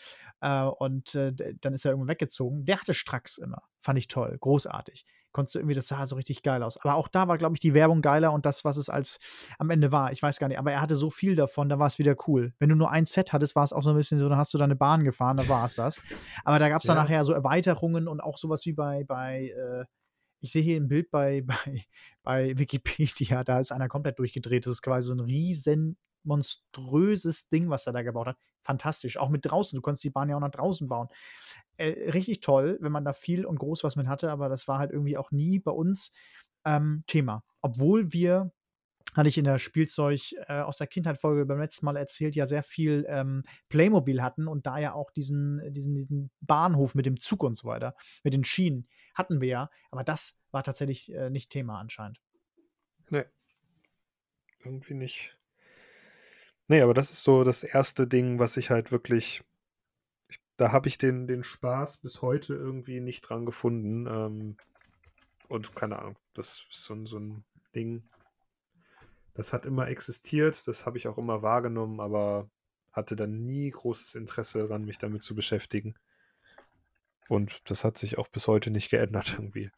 Uh, 0.44 0.72
und 0.80 1.14
uh, 1.14 1.32
dann 1.62 1.74
ist 1.74 1.86
er 1.86 1.92
irgendwann 1.92 2.10
weggezogen. 2.10 2.66
Der 2.66 2.80
hatte 2.80 2.96
Strax 2.96 3.38
immer. 3.38 3.62
Fand 3.82 4.00
ich 4.00 4.08
toll. 4.08 4.36
Großartig. 4.40 5.06
Konntest 5.32 5.54
du 5.54 5.60
irgendwie, 5.60 5.76
das 5.76 5.88
sah 5.88 6.08
so 6.08 6.16
richtig 6.16 6.42
geil 6.42 6.64
aus. 6.64 6.78
Aber 6.78 6.96
auch 6.96 7.08
da 7.08 7.28
war, 7.28 7.38
glaube 7.38 7.56
ich, 7.56 7.60
die 7.60 7.76
Werbung 7.76 8.02
geiler 8.02 8.34
und 8.34 8.48
das, 8.48 8.66
was 8.66 8.78
es 8.78 8.90
als 8.90 9.20
am 9.60 9.70
Ende 9.70 9.92
war. 9.92 10.12
Ich 10.12 10.24
weiß 10.24 10.40
gar 10.40 10.48
nicht. 10.48 10.58
Aber 10.58 10.72
er 10.72 10.82
hatte 10.82 10.96
so 10.96 11.12
viel 11.12 11.36
davon, 11.36 11.70
da 11.70 11.78
war 11.78 11.86
es 11.86 12.00
wieder 12.00 12.16
cool. 12.28 12.54
Wenn 12.58 12.70
du 12.70 12.76
nur 12.76 12.90
ein 12.90 13.06
Set 13.06 13.34
hattest, 13.34 13.56
war 13.56 13.64
es 13.64 13.72
auch 13.72 13.84
so 13.84 13.92
ein 13.92 13.96
bisschen 13.96 14.18
so, 14.18 14.28
dann 14.28 14.40
hast 14.40 14.54
du 14.56 14.58
deine 14.58 14.76
Bahn 14.76 15.04
gefahren, 15.04 15.38
da 15.38 15.48
war 15.48 15.66
es 15.68 15.76
das. 15.76 16.02
Aber 16.44 16.58
da 16.58 16.70
gab 16.70 16.82
es 16.82 16.88
dann 16.88 16.98
ja. 16.98 17.04
nachher 17.04 17.24
so 17.24 17.34
Erweiterungen 17.34 18.08
und 18.08 18.22
auch 18.22 18.40
sowas 18.40 18.66
wie 18.66 18.74
bei, 18.74 19.04
bei 19.04 19.54
äh, 19.56 19.86
ich 20.40 20.52
sehe 20.52 20.62
hier 20.62 20.78
ein 20.78 20.88
Bild 20.88 21.12
bei, 21.12 21.42
bei, 21.46 21.86
bei 22.24 22.58
Wikipedia, 22.58 23.44
da 23.44 23.60
ist 23.60 23.72
einer 23.72 23.90
komplett 23.90 24.20
durchgedreht. 24.20 24.66
Das 24.66 24.74
ist 24.74 24.82
quasi 24.82 25.08
so 25.08 25.14
ein 25.14 25.20
riesen 25.20 25.98
monströses 26.28 27.50
Ding, 27.50 27.70
was 27.70 27.88
er 27.88 27.94
da 27.94 28.04
gebaut 28.04 28.28
hat. 28.28 28.38
Fantastisch. 28.62 29.18
Auch 29.18 29.30
mit 29.30 29.46
draußen. 29.46 29.76
Du 29.76 29.82
konntest 29.82 30.04
die 30.04 30.10
Bahn 30.10 30.30
ja 30.30 30.36
auch 30.36 30.42
nach 30.42 30.52
draußen 30.52 30.88
bauen. 30.88 31.08
Äh, 31.78 32.12
richtig 32.12 32.42
toll, 32.42 32.78
wenn 32.82 32.92
man 32.92 33.06
da 33.06 33.14
viel 33.14 33.46
und 33.46 33.60
groß 33.60 33.84
was 33.84 33.96
mit 33.96 34.08
hatte, 34.08 34.32
aber 34.32 34.50
das 34.50 34.68
war 34.68 34.80
halt 34.80 34.92
irgendwie 34.92 35.18
auch 35.18 35.32
nie 35.32 35.60
bei 35.60 35.72
uns 35.72 36.12
ähm, 36.66 37.04
Thema. 37.08 37.44
Obwohl 37.62 38.14
wir 38.14 38.52
hatte 39.18 39.30
ich 39.30 39.38
in 39.38 39.46
der 39.46 39.58
Spielzeug 39.58 40.34
äh, 40.48 40.60
aus 40.60 40.78
der 40.78 40.86
Kindheit-Folge 40.86 41.46
beim 41.46 41.60
letzten 41.60 41.86
Mal 41.86 41.98
erzählt, 41.98 42.36
ja 42.36 42.46
sehr 42.46 42.62
viel 42.62 43.06
ähm, 43.10 43.44
Playmobil 43.68 44.22
hatten 44.22 44.48
und 44.48 44.68
da 44.68 44.78
ja 44.78 44.94
auch 44.94 45.12
diesen, 45.12 45.62
diesen, 45.74 45.96
diesen 45.96 46.30
Bahnhof 46.42 46.94
mit 46.94 47.08
dem 47.08 47.18
Zug 47.18 47.44
und 47.44 47.56
so 47.56 47.68
weiter, 47.68 47.96
mit 48.24 48.34
den 48.34 48.44
Schienen 48.44 48.88
hatten 49.16 49.42
wir 49.42 49.48
ja, 49.48 49.70
aber 49.90 50.04
das 50.04 50.38
war 50.52 50.64
tatsächlich 50.64 51.12
äh, 51.14 51.30
nicht 51.30 51.50
Thema 51.50 51.80
anscheinend. 51.80 52.22
Nee. 53.10 53.26
Irgendwie 54.64 54.94
nicht. 54.94 55.38
Nee, 56.68 56.82
aber 56.82 56.94
das 56.94 57.12
ist 57.12 57.24
so 57.24 57.44
das 57.44 57.64
erste 57.64 58.08
Ding, 58.08 58.40
was 58.40 58.58
ich 58.58 58.70
halt 58.70 58.92
wirklich. 58.92 59.44
Ich, 60.30 60.40
da 60.58 60.72
habe 60.72 60.88
ich 60.90 60.98
den, 60.98 61.28
den 61.28 61.44
Spaß 61.44 61.98
bis 61.98 62.22
heute 62.22 62.54
irgendwie 62.54 63.00
nicht 63.00 63.22
dran 63.22 63.46
gefunden. 63.46 64.06
Ähm, 64.08 64.58
und 65.48 65.76
keine 65.76 66.00
Ahnung, 66.00 66.18
das 66.34 66.66
ist 66.70 66.84
so, 66.84 67.06
so 67.06 67.20
ein 67.20 67.46
Ding. 67.74 68.04
Das 69.34 69.54
hat 69.54 69.66
immer 69.66 69.88
existiert, 69.88 70.68
das 70.68 70.86
habe 70.86 70.98
ich 70.98 71.08
auch 71.08 71.18
immer 71.18 71.42
wahrgenommen, 71.42 72.00
aber 72.00 72.50
hatte 72.92 73.16
dann 73.16 73.46
nie 73.46 73.70
großes 73.70 74.16
Interesse 74.16 74.60
daran, 74.60 74.84
mich 74.84 74.98
damit 74.98 75.22
zu 75.22 75.36
beschäftigen. 75.36 75.96
Und 77.30 77.62
das 77.70 77.84
hat 77.84 77.98
sich 77.98 78.18
auch 78.18 78.28
bis 78.28 78.48
heute 78.48 78.72
nicht 78.72 78.90
geändert 78.90 79.34
irgendwie. 79.38 79.72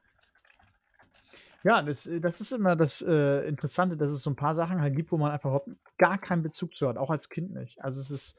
Ja, 1.63 1.81
das, 1.81 2.07
äh, 2.07 2.21
das 2.21 2.41
ist 2.41 2.51
immer 2.51 2.75
das 2.75 3.01
äh, 3.01 3.47
Interessante, 3.47 3.97
dass 3.97 4.11
es 4.11 4.23
so 4.23 4.29
ein 4.29 4.35
paar 4.35 4.55
Sachen 4.55 4.81
halt 4.81 4.95
gibt, 4.95 5.11
wo 5.11 5.17
man 5.17 5.31
einfach 5.31 5.49
überhaupt 5.49 5.69
gar 5.97 6.17
keinen 6.17 6.43
Bezug 6.43 6.75
zu 6.75 6.87
hat, 6.87 6.97
auch 6.97 7.09
als 7.09 7.29
Kind 7.29 7.51
nicht. 7.51 7.81
Also 7.83 7.99
es 7.99 8.11
ist, 8.11 8.37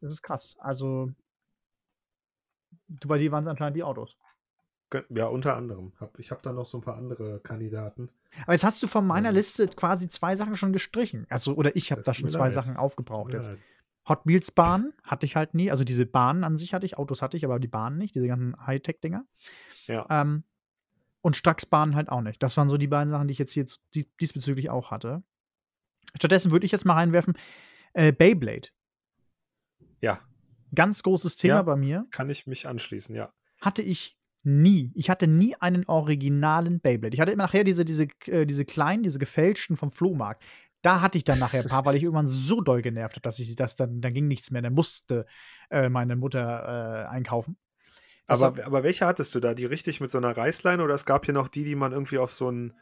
das 0.00 0.14
ist 0.14 0.22
krass. 0.22 0.56
Also 0.60 1.10
du, 2.88 3.08
bei 3.08 3.18
dir 3.18 3.32
waren 3.32 3.44
es 3.44 3.50
anscheinend 3.50 3.76
die 3.76 3.82
Autos. 3.82 4.16
Ja, 5.08 5.26
unter 5.26 5.56
anderem. 5.56 5.92
Ich 6.18 6.30
habe 6.30 6.40
da 6.42 6.52
noch 6.52 6.66
so 6.66 6.78
ein 6.78 6.82
paar 6.82 6.96
andere 6.96 7.40
Kandidaten. 7.40 8.10
Aber 8.44 8.52
jetzt 8.52 8.62
hast 8.62 8.80
du 8.80 8.86
von 8.86 9.04
meiner 9.04 9.30
ähm, 9.30 9.34
Liste 9.34 9.66
quasi 9.66 10.08
zwei 10.08 10.36
Sachen 10.36 10.54
schon 10.56 10.72
gestrichen. 10.72 11.26
Also, 11.30 11.54
oder 11.54 11.74
ich 11.74 11.90
habe 11.90 12.02
da 12.02 12.14
schon 12.14 12.30
zwei 12.30 12.44
leid. 12.44 12.52
Sachen 12.52 12.76
aufgebraucht 12.76 13.32
jetzt. 13.32 13.48
Leid. 13.48 13.58
Hot 14.08 14.20
Wheels 14.24 14.50
Bahn 14.50 14.92
hatte 15.02 15.26
ich 15.26 15.34
halt 15.34 15.54
nie. 15.54 15.70
Also 15.70 15.82
diese 15.82 16.06
Bahnen 16.06 16.44
an 16.44 16.58
sich 16.58 16.74
hatte 16.74 16.86
ich, 16.86 16.98
Autos 16.98 17.22
hatte 17.22 17.36
ich, 17.36 17.44
aber 17.44 17.58
die 17.58 17.68
Bahnen 17.68 17.98
nicht, 17.98 18.14
diese 18.14 18.28
ganzen 18.28 18.54
Hightech-Dinger. 18.64 19.24
Ja. 19.86 20.06
Ähm, 20.10 20.44
und 21.24 21.38
Strax-Bahn 21.38 21.96
halt 21.96 22.10
auch 22.10 22.20
nicht. 22.20 22.42
Das 22.42 22.58
waren 22.58 22.68
so 22.68 22.76
die 22.76 22.86
beiden 22.86 23.08
Sachen, 23.08 23.28
die 23.28 23.32
ich 23.32 23.38
jetzt 23.38 23.54
hier 23.54 23.66
diesbezüglich 24.20 24.68
auch 24.68 24.90
hatte. 24.90 25.22
Stattdessen 26.18 26.52
würde 26.52 26.66
ich 26.66 26.72
jetzt 26.72 26.84
mal 26.84 26.92
reinwerfen, 26.92 27.32
äh, 27.94 28.12
Beyblade. 28.12 28.68
Ja. 30.02 30.20
Ganz 30.74 31.02
großes 31.02 31.36
Thema 31.36 31.54
ja, 31.54 31.62
bei 31.62 31.76
mir. 31.76 32.06
Kann 32.10 32.28
ich 32.28 32.46
mich 32.46 32.68
anschließen, 32.68 33.16
ja. 33.16 33.32
Hatte 33.58 33.80
ich 33.80 34.18
nie. 34.42 34.92
Ich 34.94 35.08
hatte 35.08 35.26
nie 35.26 35.56
einen 35.56 35.86
originalen 35.86 36.80
Beyblade. 36.80 37.14
Ich 37.14 37.20
hatte 37.22 37.32
immer 37.32 37.44
nachher 37.44 37.64
diese, 37.64 37.86
diese, 37.86 38.06
äh, 38.26 38.44
diese 38.44 38.66
kleinen, 38.66 39.02
diese 39.02 39.18
gefälschten 39.18 39.78
vom 39.78 39.90
Flohmarkt. 39.90 40.44
Da 40.82 41.00
hatte 41.00 41.16
ich 41.16 41.24
dann 41.24 41.38
nachher 41.38 41.62
ein 41.62 41.70
paar, 41.70 41.86
weil 41.86 41.96
ich 41.96 42.02
irgendwann 42.02 42.28
so 42.28 42.60
doll 42.60 42.82
genervt 42.82 43.16
habe, 43.16 43.22
dass 43.22 43.38
ich 43.38 43.56
das 43.56 43.76
dann, 43.76 44.02
dann 44.02 44.12
ging 44.12 44.28
nichts 44.28 44.50
mehr. 44.50 44.60
Dann 44.60 44.74
musste 44.74 45.24
äh, 45.70 45.88
meine 45.88 46.16
Mutter 46.16 47.06
äh, 47.06 47.08
einkaufen. 47.08 47.56
Aber, 48.26 48.54
aber 48.64 48.82
welche 48.82 49.06
hattest 49.06 49.34
du 49.34 49.40
da? 49.40 49.54
Die 49.54 49.66
richtig 49.66 50.00
mit 50.00 50.10
so 50.10 50.18
einer 50.18 50.36
Reißleine 50.36 50.82
oder 50.82 50.94
es 50.94 51.04
gab 51.04 51.26
hier 51.26 51.34
noch 51.34 51.48
die, 51.48 51.64
die 51.64 51.74
man 51.74 51.92
irgendwie 51.92 52.18
auf 52.18 52.32
so 52.32 52.48
einen 52.48 52.74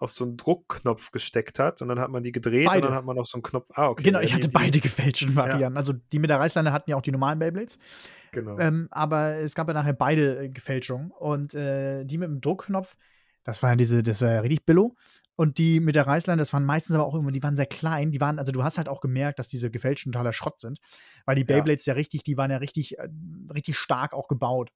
auf 0.00 0.10
so 0.10 0.24
einen 0.24 0.38
Druckknopf 0.38 1.10
gesteckt 1.10 1.58
hat 1.58 1.82
und 1.82 1.88
dann 1.88 2.00
hat 2.00 2.10
man 2.10 2.22
die 2.22 2.32
gedreht 2.32 2.66
beide. 2.66 2.78
und 2.78 2.84
dann 2.86 2.94
hat 2.94 3.04
man 3.04 3.16
noch 3.16 3.26
so 3.26 3.36
einen 3.36 3.42
Knopf. 3.42 3.68
Ah, 3.74 3.88
okay. 3.88 4.04
Genau, 4.04 4.20
ich 4.20 4.32
hatte 4.32 4.48
die, 4.48 4.54
beide 4.54 4.80
gefälschten 4.80 5.36
Varianten. 5.36 5.74
Ja. 5.74 5.78
Also 5.78 5.92
die 5.92 6.18
mit 6.18 6.30
der 6.30 6.40
Reißleine 6.40 6.72
hatten 6.72 6.90
ja 6.90 6.96
auch 6.96 7.02
die 7.02 7.12
normalen 7.12 7.38
Beyblades. 7.38 7.78
Genau. 8.32 8.58
Ähm, 8.58 8.88
aber 8.90 9.36
es 9.36 9.54
gab 9.54 9.68
ja 9.68 9.74
nachher 9.74 9.92
beide 9.92 10.44
äh, 10.44 10.48
Gefälschungen. 10.48 11.10
Und 11.10 11.54
äh, 11.54 12.04
die 12.04 12.16
mit 12.16 12.30
dem 12.30 12.40
Druckknopf, 12.40 12.96
das 13.44 13.62
war 13.62 13.70
ja 13.70 13.76
diese, 13.76 14.02
das 14.02 14.22
war 14.22 14.30
ja 14.30 14.40
richtig 14.40 14.64
Billo. 14.64 14.96
Und 15.40 15.56
die 15.56 15.80
mit 15.80 15.94
der 15.94 16.06
Reißleine, 16.06 16.38
das 16.38 16.52
waren 16.52 16.66
meistens 16.66 16.96
aber 16.96 17.06
auch 17.06 17.14
immer, 17.14 17.32
die 17.32 17.42
waren 17.42 17.56
sehr 17.56 17.64
klein. 17.64 18.10
Die 18.10 18.20
waren, 18.20 18.38
also 18.38 18.52
du 18.52 18.62
hast 18.62 18.76
halt 18.76 18.90
auch 18.90 19.00
gemerkt, 19.00 19.38
dass 19.38 19.48
diese 19.48 19.70
gefälschten 19.70 20.12
totaler 20.12 20.34
Schrott 20.34 20.60
sind. 20.60 20.80
Weil 21.24 21.34
die 21.34 21.44
Beyblades 21.44 21.86
ja, 21.86 21.94
ja 21.94 21.96
richtig, 21.96 22.24
die 22.24 22.36
waren 22.36 22.50
ja 22.50 22.58
richtig, 22.58 22.98
äh, 22.98 23.08
richtig 23.50 23.78
stark 23.78 24.12
auch 24.12 24.28
gebaut. 24.28 24.70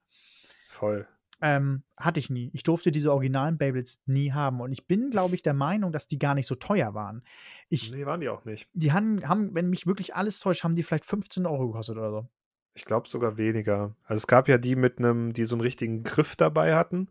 Voll. 0.70 1.06
Ähm, 1.42 1.82
hatte 1.98 2.18
ich 2.18 2.30
nie. 2.30 2.48
Ich 2.54 2.62
durfte 2.62 2.92
diese 2.92 3.12
originalen 3.12 3.58
Beyblades 3.58 4.00
nie 4.06 4.32
haben. 4.32 4.62
Und 4.62 4.72
ich 4.72 4.86
bin, 4.86 5.10
glaube 5.10 5.34
ich, 5.34 5.42
der 5.42 5.52
Meinung, 5.52 5.92
dass 5.92 6.06
die 6.06 6.18
gar 6.18 6.34
nicht 6.34 6.46
so 6.46 6.54
teuer 6.54 6.94
waren. 6.94 7.24
Ich, 7.68 7.92
nee, 7.92 8.06
waren 8.06 8.22
die 8.22 8.30
auch 8.30 8.46
nicht. 8.46 8.66
Die 8.72 8.90
haben, 8.90 9.28
haben, 9.28 9.54
wenn 9.54 9.68
mich 9.68 9.86
wirklich 9.86 10.14
alles 10.14 10.38
täuscht, 10.38 10.64
haben 10.64 10.76
die 10.76 10.82
vielleicht 10.82 11.04
15 11.04 11.44
Euro 11.44 11.66
gekostet 11.66 11.98
oder 11.98 12.10
so. 12.10 12.28
Ich 12.72 12.86
glaube 12.86 13.06
sogar 13.06 13.36
weniger. 13.36 13.94
Also 14.04 14.16
es 14.16 14.26
gab 14.26 14.48
ja 14.48 14.56
die 14.56 14.76
mit 14.76 14.96
einem, 14.96 15.34
die 15.34 15.44
so 15.44 15.56
einen 15.56 15.60
richtigen 15.60 16.04
Griff 16.04 16.36
dabei 16.36 16.74
hatten. 16.74 17.10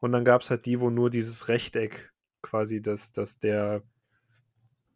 Und 0.00 0.10
dann 0.10 0.24
gab 0.24 0.42
es 0.42 0.50
halt 0.50 0.66
die, 0.66 0.80
wo 0.80 0.90
nur 0.90 1.08
dieses 1.08 1.46
Rechteck 1.46 2.09
quasi, 2.42 2.82
dass, 2.82 3.12
dass 3.12 3.38
der 3.38 3.82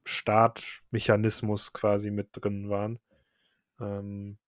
Startmechanismus 0.04 1.72
quasi 1.72 2.10
mit 2.10 2.28
drin 2.32 2.68
waren. 2.68 2.98
Ähm, 3.80 4.38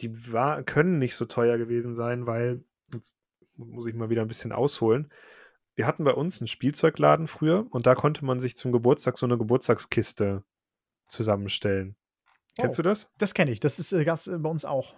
die 0.00 0.32
war, 0.32 0.62
können 0.62 0.98
nicht 0.98 1.16
so 1.16 1.24
teuer 1.24 1.58
gewesen 1.58 1.94
sein, 1.94 2.26
weil 2.26 2.64
jetzt 2.92 3.12
muss 3.56 3.86
ich 3.86 3.94
mal 3.94 4.10
wieder 4.10 4.22
ein 4.22 4.28
bisschen 4.28 4.52
ausholen. 4.52 5.12
Wir 5.74 5.86
hatten 5.86 6.04
bei 6.04 6.12
uns 6.12 6.40
einen 6.40 6.48
Spielzeugladen 6.48 7.26
früher 7.26 7.66
und 7.70 7.86
da 7.86 7.94
konnte 7.94 8.24
man 8.24 8.40
sich 8.40 8.56
zum 8.56 8.72
Geburtstag 8.72 9.16
so 9.16 9.24
eine 9.24 9.38
Geburtstagskiste 9.38 10.44
zusammenstellen. 11.06 11.96
Oh, 12.58 12.62
Kennst 12.62 12.78
du 12.78 12.82
das? 12.82 13.10
Das 13.16 13.32
kenne 13.32 13.50
ich. 13.50 13.60
Das 13.60 13.78
ist 13.78 13.92
äh, 13.92 14.04
das, 14.04 14.26
äh, 14.26 14.38
bei 14.38 14.50
uns 14.50 14.64
auch. 14.64 14.94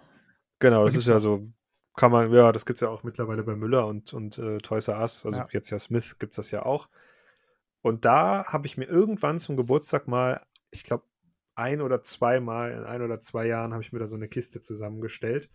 Genau, 0.59 0.85
das 0.85 0.95
ist 0.95 1.07
ja 1.07 1.19
so 1.19 1.47
kann 1.95 2.11
man, 2.11 2.31
ja, 2.33 2.51
das 2.51 2.65
gibt 2.65 2.77
es 2.77 2.81
ja 2.81 2.89
auch 2.89 3.03
mittlerweile 3.03 3.43
bei 3.43 3.55
Müller 3.55 3.87
und, 3.87 4.13
und 4.13 4.37
äh, 4.37 4.57
Toys 4.59 4.87
R 4.87 4.99
Us, 4.99 5.25
also 5.25 5.39
Ja. 5.39 5.47
jetzt 5.51 5.69
ja 5.69 5.79
Smith 5.79 6.19
gibt 6.19 6.33
es 6.33 6.35
das 6.35 6.51
ja 6.51 6.65
auch. 6.65 6.89
Und 7.85 8.03
da 8.03 8.45
habe 8.47 8.65
ich 8.65 8.77
mir 8.77 8.85
irgendwann 8.85 9.37
zum 9.37 9.57
Geburtstag 9.57 10.07
mal, 10.07 10.41
ich 10.71 10.81
glaube, 10.81 11.03
ein 11.53 11.81
oder 11.81 12.01
zweimal 12.01 12.71
in 12.71 12.83
ein 12.83 13.03
oder 13.03 13.19
zwei 13.19 13.45
Jahren 13.45 13.73
habe 13.73 13.83
ich 13.83 13.93
mir 13.93 13.99
da 13.99 14.07
so 14.07 14.15
eine 14.15 14.27
Kiste 14.27 14.59
zusammengestellt 14.59 15.51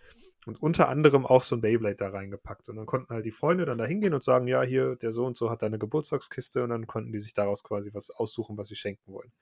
und 0.47 0.63
unter 0.63 0.89
anderem 0.89 1.27
auch 1.27 1.43
so 1.43 1.57
ein 1.57 1.61
Beyblade 1.61 1.97
da 1.97 2.11
reingepackt. 2.11 2.69
Und 2.69 2.77
dann 2.77 2.87
konnten 2.87 3.13
halt 3.13 3.25
die 3.25 3.33
Freunde 3.33 3.65
dann 3.65 3.79
da 3.79 3.85
hingehen 3.85 4.15
und 4.15 4.23
sagen, 4.23 4.47
ja, 4.47 4.63
hier, 4.63 4.95
der 4.95 5.11
so 5.11 5.27
und 5.27 5.37
so 5.37 5.51
hat 5.51 5.63
da 5.63 5.67
eine 5.67 5.81
Geburtstagskiste 5.81 6.63
und 6.63 6.71
dann 6.71 6.87
konnten 6.87 7.11
die 7.11 7.19
sich 7.19 7.33
daraus 7.33 7.65
quasi 7.65 7.93
was 7.95 8.13
aussuchen, 8.13 8.57
was 8.57 8.69
sie 8.69 8.77
schenken 8.77 9.13
wollen. 9.13 9.33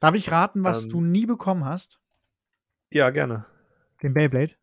Darf 0.00 0.16
ich 0.16 0.32
raten, 0.32 0.64
was 0.64 0.86
Ähm. 0.86 0.90
du 0.90 1.00
nie 1.00 1.26
bekommen 1.26 1.64
hast? 1.64 2.00
Ja, 2.92 3.10
gerne. 3.10 3.46
Den 4.02 4.14
Beyblade? 4.14 4.56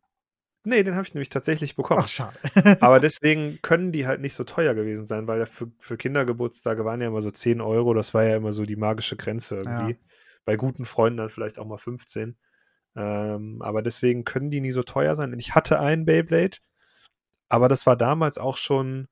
Nee, 0.69 0.83
den 0.83 0.93
habe 0.93 1.05
ich 1.05 1.13
nämlich 1.15 1.29
tatsächlich 1.29 1.75
bekommen. 1.75 2.01
Ach, 2.03 2.07
schade. 2.07 2.38
Aber 2.79 2.99
deswegen 2.99 3.59
können 3.63 3.91
die 3.91 4.05
halt 4.05 4.21
nicht 4.21 4.35
so 4.35 4.43
teuer 4.43 4.75
gewesen 4.75 5.07
sein, 5.07 5.27
weil 5.27 5.39
ja 5.39 5.47
für, 5.47 5.71
für 5.79 5.97
Kindergeburtstage 5.97 6.85
waren 6.85 7.01
ja 7.01 7.07
immer 7.07 7.21
so 7.21 7.31
10 7.31 7.59
Euro. 7.59 7.95
Das 7.95 8.13
war 8.13 8.23
ja 8.23 8.35
immer 8.35 8.53
so 8.53 8.65
die 8.65 8.75
magische 8.75 9.17
Grenze 9.17 9.57
irgendwie. 9.57 9.97
Bei 10.45 10.55
guten 10.55 10.85
Freunden 10.85 11.17
dann 11.17 11.29
vielleicht 11.29 11.57
auch 11.57 11.65
mal 11.65 11.77
15. 11.77 12.38
Ähm, 12.95 13.61
aber 13.61 13.81
deswegen 13.81 14.23
können 14.25 14.51
die 14.51 14.61
nie 14.61 14.71
so 14.71 14.83
teuer 14.83 15.15
sein. 15.15 15.33
Und 15.33 15.39
ich 15.39 15.55
hatte 15.55 15.79
einen 15.79 16.05
Beyblade, 16.05 16.57
aber 17.47 17.67
das 17.67 17.85
war 17.88 17.97
damals 17.97 18.38
auch 18.38 18.57
schon 18.57 19.07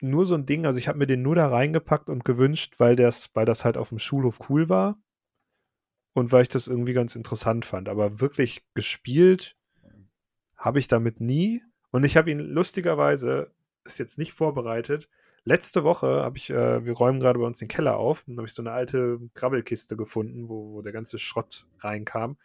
nur 0.00 0.24
so 0.24 0.34
ein 0.36 0.46
Ding. 0.46 0.66
Also 0.66 0.78
ich 0.78 0.86
habe 0.86 0.98
mir 0.98 1.06
den 1.06 1.22
nur 1.22 1.34
da 1.34 1.48
reingepackt 1.48 2.08
und 2.08 2.24
gewünscht, 2.24 2.74
weil 2.78 2.94
das, 2.94 3.30
weil 3.34 3.46
das 3.46 3.64
halt 3.64 3.76
auf 3.76 3.88
dem 3.88 3.98
Schulhof 3.98 4.48
cool 4.48 4.68
war 4.68 4.96
und 6.14 6.30
weil 6.30 6.42
ich 6.42 6.48
das 6.48 6.68
irgendwie 6.68 6.92
ganz 6.92 7.16
interessant 7.16 7.64
fand. 7.64 7.88
Aber 7.88 8.20
wirklich 8.20 8.62
gespielt 8.74 9.56
habe 10.62 10.78
ich 10.78 10.86
damit 10.86 11.20
nie. 11.20 11.62
Und 11.90 12.04
ich 12.04 12.16
habe 12.16 12.30
ihn 12.30 12.38
lustigerweise, 12.38 13.50
ist 13.84 13.98
jetzt 13.98 14.16
nicht 14.16 14.32
vorbereitet. 14.32 15.08
Letzte 15.44 15.82
Woche 15.82 16.22
habe 16.22 16.38
ich, 16.38 16.50
äh, 16.50 16.84
wir 16.84 16.92
räumen 16.92 17.18
gerade 17.18 17.40
bei 17.40 17.44
uns 17.44 17.58
den 17.58 17.66
Keller 17.66 17.96
auf 17.96 18.26
und 18.28 18.36
habe 18.38 18.46
ich 18.46 18.54
so 18.54 18.62
eine 18.62 18.70
alte 18.70 19.18
Grabbelkiste 19.34 19.96
gefunden, 19.96 20.48
wo, 20.48 20.72
wo 20.72 20.82
der 20.82 20.92
ganze 20.92 21.18
Schrott 21.18 21.66
reinkam. 21.80 22.38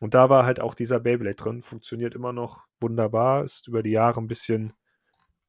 Und 0.00 0.14
da 0.14 0.28
war 0.28 0.44
halt 0.44 0.58
auch 0.58 0.74
dieser 0.74 0.98
Beyblade 0.98 1.36
drin. 1.36 1.62
Funktioniert 1.62 2.16
immer 2.16 2.32
noch 2.32 2.66
wunderbar, 2.80 3.44
ist 3.44 3.68
über 3.68 3.84
die 3.84 3.92
Jahre 3.92 4.20
ein 4.20 4.26
bisschen 4.26 4.72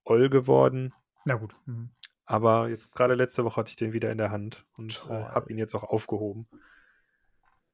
oll 0.03 0.29
geworden. 0.29 0.93
Na 1.25 1.35
gut. 1.35 1.55
Mhm. 1.65 1.89
Aber 2.25 2.69
jetzt 2.69 2.91
gerade 2.93 3.15
letzte 3.15 3.43
Woche 3.43 3.57
hatte 3.57 3.71
ich 3.71 3.75
den 3.77 3.93
wieder 3.93 4.11
in 4.11 4.19
der 4.19 4.29
Hand 4.29 4.67
und 4.77 5.03
äh, 5.09 5.23
habe 5.23 5.51
ihn 5.51 5.57
jetzt 5.57 5.73
auch 5.73 5.83
aufgehoben. 5.83 6.47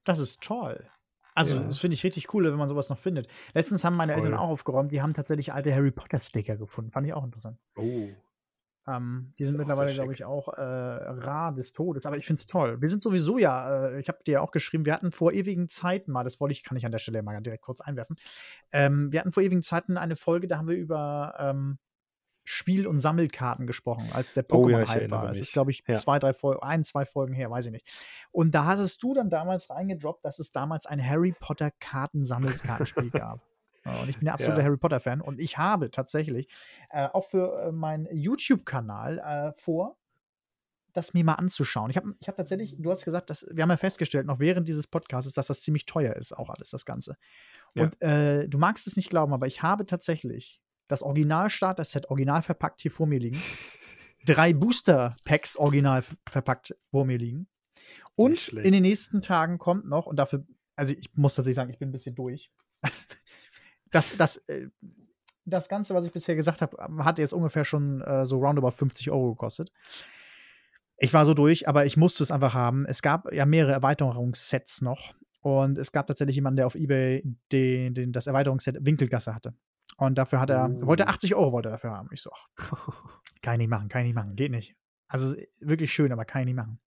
Das 0.05 0.19
ist 0.19 0.41
toll. 0.41 0.89
Also, 1.35 1.55
Ja. 1.55 1.63
das 1.63 1.79
finde 1.79 1.95
ich 1.95 2.03
richtig 2.03 2.33
cool, 2.33 2.43
wenn 2.45 2.57
man 2.57 2.67
sowas 2.67 2.89
noch 2.89 2.97
findet. 2.97 3.27
Letztens 3.53 3.83
haben 3.83 3.95
meine 3.95 4.13
Voll. 4.13 4.23
Eltern 4.23 4.39
auch 4.39 4.50
aufgeräumt, 4.50 4.91
die 4.91 5.01
haben 5.01 5.13
tatsächlich 5.13 5.53
alte 5.53 5.73
Harry 5.73 5.91
Potter-Sticker 5.91 6.57
gefunden. 6.57 6.91
Fand 6.91 7.07
ich 7.07 7.13
auch 7.13 7.23
interessant. 7.23 7.57
Oh. 7.75 8.09
Ähm, 8.88 9.33
die 9.38 9.43
sind 9.45 9.57
mittlerweile, 9.57 9.93
glaube 9.93 10.11
ich, 10.13 10.25
auch 10.25 10.47
äh, 10.50 10.61
rar 10.61 11.53
des 11.53 11.71
Todes. 11.71 12.05
Aber 12.05 12.17
ich 12.17 12.25
finde 12.25 12.39
es 12.39 12.47
toll. 12.47 12.81
Wir 12.81 12.89
sind 12.89 13.03
sowieso 13.03 13.38
ja, 13.38 13.89
äh, 13.89 14.00
ich 14.00 14.07
habe 14.07 14.23
dir 14.25 14.31
ja 14.33 14.41
auch 14.41 14.51
geschrieben, 14.51 14.85
wir 14.85 14.93
hatten 14.93 15.11
vor 15.11 15.33
ewigen 15.33 15.69
Zeiten 15.69 16.11
mal, 16.11 16.23
das 16.23 16.39
wollte 16.39 16.53
ich, 16.53 16.63
kann 16.63 16.77
ich 16.77 16.85
an 16.85 16.91
der 16.91 17.00
Stelle 17.00 17.21
mal 17.21 17.39
direkt 17.41 17.63
kurz 17.63 17.79
einwerfen. 17.79 18.15
Ähm, 18.71 19.11
wir 19.11 19.19
hatten 19.19 19.31
vor 19.31 19.43
ewigen 19.43 19.61
Zeiten 19.61 19.97
eine 19.97 20.15
Folge, 20.15 20.47
da 20.47 20.57
haben 20.57 20.67
wir 20.67 20.77
über 20.77 21.35
ähm, 21.38 21.77
Spiel- 22.43 22.88
und 22.88 23.00
Sammelkarten 23.00 23.67
gesprochen, 23.67 24.10
als 24.13 24.33
der 24.33 24.45
Oh 24.51 24.67
ja, 24.67 24.79
Pokémon-Hype 24.79 25.12
war. 25.12 25.29
Mich. 25.29 25.39
ist, 25.39 25.53
glaube 25.53 25.71
ich, 25.71 25.83
Ja. 25.88 25.95
zwei, 25.95 26.17
drei 26.19 26.33
Folgen, 26.33 26.62
ein, 26.63 26.83
zwei 26.83 27.05
Folgen 27.05 27.33
her, 27.33 27.50
weiß 27.51 27.67
ich 27.67 27.71
nicht. 27.71 27.88
Und 28.31 28.51
da 28.55 28.65
hattest 28.65 29.01
du 29.03 29.13
dann 29.13 29.29
damals 29.29 29.69
reingedroppt, 29.69 30.25
dass 30.25 30.39
es 30.39 30.51
damals 30.51 30.86
ein 30.86 31.05
Harry 31.07 31.33
Potter 31.39 31.71
Karten-Sammelkartenspiel 31.79 33.10
gab. 33.12 33.41
Und 33.83 34.10
ich 34.10 34.17
bin 34.17 34.25
der 34.25 34.33
absolute 34.36 34.60
Ja. 34.62 34.65
Harry 34.65 34.77
Potter-Fan. 34.77 35.21
Und 35.21 35.39
ich 35.39 35.57
habe 35.57 35.89
tatsächlich 35.91 36.48
äh, 36.89 37.07
auch 37.07 37.25
für 37.25 37.63
äh, 37.67 37.71
meinen 37.71 38.07
YouTube-Kanal 38.12 39.19
äh, 39.19 39.60
vor, 39.60 39.98
das 40.93 41.13
mir 41.13 41.24
mal 41.24 41.36
anzuschauen. 41.36 41.89
Ich 41.89 41.95
habe 41.98 42.13
ich 42.19 42.27
hab 42.27 42.36
tatsächlich, 42.36 42.75
du 42.77 42.91
hast 42.91 43.05
gesagt, 43.05 43.29
dass, 43.29 43.48
wir 43.50 43.63
haben 43.63 43.69
ja 43.69 43.77
festgestellt, 43.77 44.25
noch 44.27 44.39
während 44.39 44.67
dieses 44.67 44.88
Podcasts, 44.88 45.31
dass 45.33 45.48
das 45.48 45.62
ziemlich 45.62 45.86
teuer 45.86 46.15
ist, 46.15 46.33
auch 46.38 46.50
alles, 46.50 46.69
das 46.71 46.86
Ganze. 46.86 47.15
Ja. 47.75 47.83
Und 47.83 48.01
äh, 48.01 48.48
du 48.50 48.57
magst 48.57 48.88
es 48.88 48.98
nicht 48.98 49.10
glauben, 49.10 49.33
aber 49.33 49.48
ich 49.48 49.63
habe 49.63 49.86
tatsächlich 49.86 50.62
das 50.91 51.01
Original-Starter-Set 51.03 52.10
original 52.10 52.41
verpackt 52.41 52.81
hier 52.81 52.91
vor 52.91 53.07
mir 53.07 53.19
liegen. 53.19 53.39
Drei 54.25 54.53
Booster-Packs 54.53 55.57
original 55.57 56.03
verpackt 56.29 56.75
vor 56.89 57.05
mir 57.05 57.17
liegen. 57.17 57.48
Und 58.15 58.50
in 58.50 58.74
den 58.74 58.83
nächsten 58.83 59.21
Tagen 59.21 59.57
kommt 59.57 59.88
noch, 59.88 60.05
und 60.05 60.17
dafür, 60.17 60.45
also 60.75 60.93
ich 60.93 61.10
muss 61.15 61.36
tatsächlich 61.36 61.55
sagen, 61.55 61.71
ich 61.71 61.79
bin 61.79 61.89
ein 61.89 61.93
bisschen 61.93 62.15
durch. 62.15 62.51
Das, 63.93 64.15
das, 64.15 64.38
äh, 64.48 64.69
das 65.43 65.67
Ganze, 65.67 65.93
was 65.93 66.05
ich 66.05 66.13
bisher 66.13 66.38
gesagt 66.38 66.62
habe, 66.62 67.03
hat 67.03 67.19
jetzt 67.19 67.33
ungefähr 67.33 67.65
schon 67.65 68.00
äh, 68.00 68.25
so 68.25 68.38
roundabout 68.38 68.71
50 68.71 69.12
Euro 69.12 69.31
gekostet. 69.31 69.69
Ich 70.95 71.13
war 71.13 71.25
so 71.25 71.33
durch, 71.33 71.67
aber 71.67 71.86
ich 71.86 71.98
musste 71.98 72.24
es 72.24 72.31
einfach 72.31 72.53
haben. 72.53 72.86
Es 72.86 73.01
gab 73.01 73.29
ja 73.33 73.45
mehrere 73.45 73.74
Erweiterungssets 73.74 74.81
noch. 74.81 75.13
Und 75.41 75.77
es 75.77 75.91
gab 75.91 76.07
tatsächlich 76.07 76.36
jemanden, 76.36 76.57
der 76.57 76.67
auf 76.67 76.75
Ebay 76.75 77.24
den, 77.51 77.93
den, 77.93 78.13
das 78.13 78.27
Erweiterungsset 78.27 78.77
Winkelgasse 78.86 79.36
hatte. 79.36 79.53
Und 79.98 80.17
dafür 80.17 80.39
hat 80.39 80.50
er, 80.50 80.69
Uh. 80.69 80.88
wollte 80.88 81.07
80 81.07 81.36
Euro 81.36 81.51
wollte 81.51 81.69
er 81.69 81.74
dafür 81.74 81.91
haben. 81.91 82.10
Ich 82.12 82.21
so, 82.21 82.31
ach, 82.33 82.48
kann 83.41 83.53
ich 83.55 83.60
nicht 83.60 83.69
machen, 83.69 83.89
kann 83.89 84.01
ich 84.01 84.07
nicht 84.07 84.15
machen, 84.15 84.36
geht 84.36 84.51
nicht. 84.51 84.75
Also 85.07 85.36
äh, 85.36 85.48
wirklich 85.60 85.91
schön, 85.91 86.12
aber 86.12 86.25
kann 86.25 86.41
ich 86.41 86.45
nicht 86.48 86.55
machen. 86.55 86.79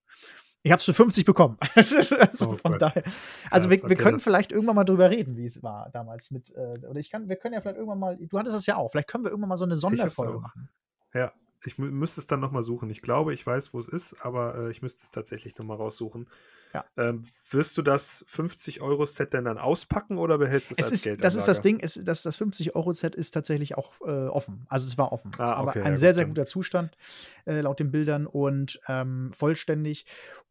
Ich 0.62 0.72
habe 0.72 0.78
es 0.78 0.84
für 0.86 0.94
50 0.94 1.26
bekommen. 1.26 1.58
also 1.74 2.50
Oh 2.50 2.52
von 2.54 2.78
daher. 2.78 3.02
Also 3.50 3.68
wir, 3.68 3.82
wir 3.86 3.96
können 3.96 4.18
vielleicht 4.18 4.50
irgendwann 4.50 4.76
mal 4.76 4.84
drüber 4.84 5.10
reden, 5.10 5.36
wie 5.36 5.44
es 5.44 5.62
war 5.62 5.90
damals 5.90 6.30
mit. 6.30 6.50
Äh, 6.54 6.78
oder 6.88 6.98
ich 6.98 7.10
kann, 7.10 7.28
wir 7.28 7.36
können 7.36 7.52
ja 7.52 7.60
vielleicht 7.60 7.76
irgendwann 7.76 7.98
mal. 7.98 8.16
Du 8.16 8.38
hattest 8.38 8.56
das 8.56 8.64
ja 8.64 8.76
auch. 8.76 8.90
Vielleicht 8.90 9.08
können 9.08 9.24
wir 9.24 9.30
irgendwann 9.30 9.50
mal 9.50 9.58
so 9.58 9.66
eine 9.66 9.76
Sonderfolge 9.76 10.40
machen. 10.40 10.70
Ja, 11.12 11.32
ich 11.66 11.78
mü 11.78 11.90
müsste 11.90 12.20
es 12.20 12.26
dann 12.26 12.40
nochmal 12.40 12.62
suchen. 12.62 12.90
Ich 12.90 13.02
glaube, 13.02 13.32
ich 13.34 13.46
weiß, 13.46 13.72
wo 13.74 13.78
es 13.78 13.88
ist, 13.88 14.24
aber 14.24 14.56
äh, 14.56 14.70
ich 14.70 14.82
müsste 14.82 15.02
es 15.02 15.10
tatsächlich 15.10 15.56
nochmal 15.56 15.76
raussuchen. 15.76 16.28
Ja. 16.72 16.84
Ähm, 16.96 17.22
wirst 17.50 17.78
du 17.78 17.82
das 17.82 18.26
50-Euro-Set 18.28 19.32
denn 19.32 19.44
dann 19.44 19.58
auspacken 19.58 20.18
oder 20.18 20.38
behältst 20.38 20.70
du 20.70 20.74
es 20.74 20.78
Es 20.78 20.84
als 20.86 20.92
ist, 20.94 21.04
Geld? 21.04 21.24
das 21.24 21.36
ist 21.36 21.46
das 21.46 21.60
Ding, 21.62 21.78
es, 21.80 22.00
das, 22.02 22.22
das 22.24 22.36
50-Euro-Set 22.40 23.14
ist 23.14 23.30
tatsächlich 23.30 23.76
auch 23.76 23.92
äh, 24.00 24.26
offen. 24.26 24.66
Also 24.68 24.86
es 24.88 24.98
war 24.98 25.12
offen. 25.12 25.30
Ah, 25.38 25.52
aber 25.52 25.70
okay, 25.70 25.82
ein 25.82 25.92
ja, 25.92 25.96
sehr, 25.96 26.10
gut, 26.10 26.14
sehr 26.16 26.26
guter 26.26 26.46
Zustand, 26.46 26.96
äh, 27.46 27.60
laut 27.60 27.78
den 27.78 27.92
Bildern 27.92 28.26
und 28.26 28.80
ähm, 28.88 29.30
vollständig. 29.32 30.04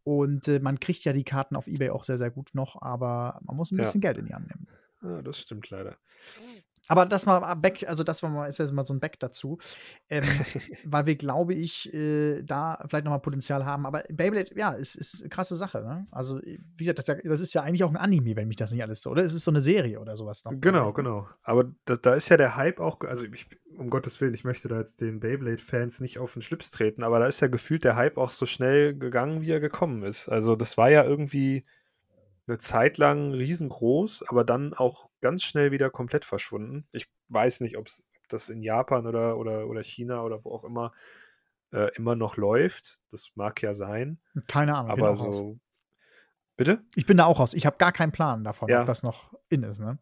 Und 0.05 0.47
äh, 0.47 0.59
man 0.59 0.79
kriegt 0.79 1.03
ja 1.03 1.11
die 1.11 1.25
Karten 1.25 1.55
auf 1.57 1.67
Ebay 1.67 1.89
auch 1.89 2.05
sehr, 2.05 2.17
sehr 2.17 2.31
gut 2.31 2.51
noch, 2.53 2.81
aber 2.81 3.39
man 3.43 3.57
muss 3.57 3.71
ein 3.71 3.77
Ja. 3.77 3.83
bisschen 3.83 3.99
Geld 4.01 4.17
in 4.17 4.25
die 4.25 4.33
Hand 4.33 4.47
nehmen. 4.47 4.67
Ah, 5.01 5.21
das 5.21 5.39
stimmt 5.39 5.69
leider. 5.69 5.97
Aber 6.87 7.05
das 7.05 7.25
mal 7.25 7.53
back, 7.55 7.85
also 7.87 8.03
das 8.03 8.21
war 8.23 8.29
mal, 8.29 8.47
ist 8.47 8.59
jetzt 8.59 8.73
mal 8.73 8.85
so 8.85 8.93
ein 8.93 8.99
Back 8.99 9.19
dazu. 9.19 9.57
Ähm, 10.09 10.23
weil 10.83 11.05
wir, 11.05 11.15
glaube 11.15 11.53
ich, 11.53 11.93
äh, 11.93 12.41
da 12.43 12.83
vielleicht 12.87 13.05
nochmal 13.05 13.21
Potenzial 13.21 13.65
haben. 13.65 13.85
Aber 13.85 14.03
Beyblade, 14.09 14.51
ja, 14.57 14.71
ist, 14.73 14.95
ist 14.95 15.21
eine 15.21 15.29
krasse 15.29 15.55
Sache, 15.55 15.81
ne? 15.81 16.05
Also, 16.11 16.39
wie 16.41 16.57
gesagt, 16.77 16.99
das, 16.99 17.03
ist 17.03 17.23
ja- 17.23 17.29
das 17.29 17.39
ist 17.41 17.53
ja 17.53 17.61
eigentlich 17.61 17.83
auch 17.83 17.89
ein 17.89 17.97
Anime, 17.97 18.35
wenn 18.35 18.47
mich 18.47 18.57
das 18.57 18.71
nicht 18.71 18.81
alles 18.83 19.01
so, 19.01 19.11
oder? 19.11 19.23
Es 19.23 19.33
ist 19.33 19.43
so 19.45 19.51
eine 19.51 19.61
Serie 19.61 19.99
oder 19.99 20.17
sowas. 20.17 20.43
noch. 20.43 20.51
Genau, 20.59 20.91
genau. 20.93 21.27
Aber 21.43 21.71
da, 21.85 21.95
da 21.95 22.13
ist 22.15 22.29
ja 22.29 22.37
der 22.37 22.55
Hype 22.57 22.79
auch, 22.79 22.99
also 23.01 23.25
ich, 23.25 23.47
um 23.77 23.89
Gottes 23.89 24.19
Willen, 24.19 24.33
ich 24.33 24.43
möchte 24.43 24.67
da 24.67 24.77
jetzt 24.77 25.01
den 25.01 25.19
Beyblade-Fans 25.19 26.01
nicht 26.01 26.19
auf 26.19 26.33
den 26.33 26.41
Schlips 26.41 26.71
treten, 26.71 27.03
aber 27.03 27.19
da 27.19 27.27
ist 27.27 27.39
ja 27.39 27.47
gefühlt 27.47 27.83
der 27.85 27.95
Hype 27.95 28.17
auch 28.17 28.31
so 28.31 28.45
schnell 28.45 28.97
gegangen, 28.97 29.41
wie 29.41 29.51
er 29.51 29.59
gekommen 29.59 30.03
ist. 30.03 30.27
Also 30.29 30.55
das 30.55 30.77
war 30.77 30.89
ja 30.89 31.03
irgendwie 31.03 31.63
eine 32.47 32.57
Zeit 32.57 32.97
lang 32.97 33.31
riesengroß, 33.33 34.23
aber 34.27 34.43
dann 34.43 34.73
auch 34.73 35.09
ganz 35.21 35.43
schnell 35.43 35.71
wieder 35.71 35.89
komplett 35.89 36.25
verschwunden. 36.25 36.87
Ich 36.91 37.07
weiß 37.29 37.61
nicht, 37.61 37.77
ob 37.77 37.87
das 38.27 38.49
in 38.49 38.61
Japan 38.61 39.05
oder, 39.07 39.37
oder, 39.37 39.67
oder 39.67 39.81
China 39.83 40.23
oder 40.23 40.43
wo 40.43 40.51
auch 40.51 40.63
immer 40.63 40.89
äh, 41.71 41.89
immer 41.95 42.15
noch 42.15 42.37
läuft. 42.37 42.99
Das 43.09 43.31
mag 43.35 43.61
ja 43.61 43.73
sein, 43.73 44.19
Keine 44.47 44.75
Ahnung. 44.75 44.91
aber 44.91 45.09
auch 45.11 45.23
raus. 45.25 45.37
so. 45.37 45.59
Bitte? 46.55 46.83
Ich 46.95 47.05
bin 47.07 47.17
da 47.17 47.25
auch 47.25 47.39
raus. 47.39 47.53
Ich 47.55 47.65
habe 47.65 47.77
gar 47.77 47.91
keinen 47.91 48.11
Plan 48.11 48.43
davon, 48.43 48.69
Ja. 48.69 48.81
ob 48.81 48.85
das 48.87 49.01
noch 49.03 49.33
in 49.49 49.63
ist, 49.63 49.79
ne? 49.79 49.97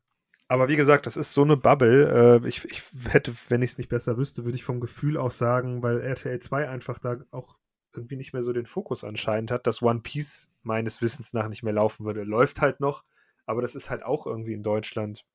Aber 0.50 0.67
wie 0.67 0.75
gesagt, 0.75 1.05
das 1.05 1.15
ist 1.15 1.33
so 1.33 1.43
eine 1.43 1.55
Bubble. 1.55 2.41
Äh, 2.43 2.48
ich, 2.48 2.65
ich 2.65 2.83
hätte, 3.10 3.33
wenn 3.48 3.62
ich 3.62 3.71
es 3.71 3.77
nicht 3.77 3.88
besser 3.88 4.17
wüsste, 4.17 4.43
würde 4.43 4.57
ich 4.57 4.65
vom 4.65 4.81
Gefühl 4.81 5.15
auch 5.15 5.31
sagen, 5.31 5.81
weil 5.81 6.01
RTL 6.01 6.39
2 6.39 6.67
einfach 6.67 7.00
da 7.00 7.15
auch 7.31 7.57
irgendwie 7.93 8.15
nicht 8.15 8.33
mehr 8.33 8.43
so 8.43 8.53
den 8.53 8.65
Fokus 8.65 9.03
anscheinend 9.03 9.51
hat, 9.51 9.67
dass 9.67 9.81
One 9.81 10.01
Piece 10.01 10.51
meines 10.63 11.01
Wissens 11.01 11.33
nach 11.33 11.48
nicht 11.48 11.63
mehr 11.63 11.74
laufen 11.74 12.05
würde. 12.05 12.24
Läuft 12.24 12.62
halt 12.62 12.79
noch, 12.79 13.03
aber 13.45 13.62
das 13.62 13.75
ist 13.75 13.89
halt 13.89 14.03
auch 14.03 14.27
irgendwie 14.27 14.53
in 14.53 14.63
Deutschland 14.63 15.25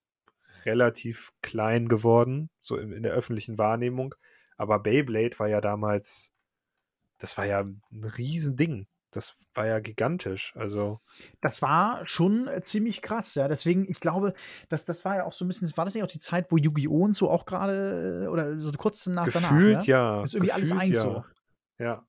relativ 0.65 1.33
klein 1.43 1.89
geworden, 1.89 2.51
so 2.63 2.77
in, 2.77 2.93
in 2.93 3.03
der 3.03 3.13
öffentlichen 3.13 3.59
Wahrnehmung. 3.59 4.15
Aber 4.57 4.79
Beyblade 4.79 5.39
war 5.39 5.49
ja 5.49 5.61
damals, 5.61 6.33
das 7.19 7.37
war 7.37 7.47
ja 7.47 7.61
ein 7.61 7.83
Riesending. 8.17 8.87
Das 9.13 9.35
war 9.55 9.67
ja 9.67 9.79
gigantisch. 9.79 10.53
Also, 10.57 11.01
Das 11.41 11.63
war 11.63 12.07
schon 12.07 12.49
äh, 12.49 12.61
ziemlich 12.61 13.01
krass, 13.01 13.35
ja. 13.35 13.49
Deswegen, 13.49 13.89
ich 13.89 14.01
glaube, 14.01 14.35
das, 14.69 14.85
das 14.85 15.05
war 15.07 15.17
ja 15.17 15.25
auch 15.25 15.33
so 15.33 15.45
ein 15.45 15.49
bisschen, 15.49 15.75
war 15.77 15.87
das 15.87 15.95
nicht 15.95 16.05
auch 16.05 16.09
die 16.09 16.19
Zeit, 16.19 16.53
wo 16.53 16.59
Yu-Gi-Oh! 16.59 17.05
und 17.05 17.13
so 17.15 17.31
auch 17.31 17.47
gerade, 17.47 18.25
äh, 18.25 18.27
oder 18.27 18.61
so 18.61 18.71
kurz 18.73 19.07
nach 19.07 19.25
gefühlt 19.25 19.77
danach, 19.77 19.87
ne? 19.87 19.87
ja. 19.87 20.23
Ist 20.23 20.35
irgendwie 20.35 20.53
alles 20.53 20.69
gefühlt 20.69 20.83
eins 20.83 20.97
ja. 20.97 21.03
so. 21.03 21.25
Ja. 21.79 22.07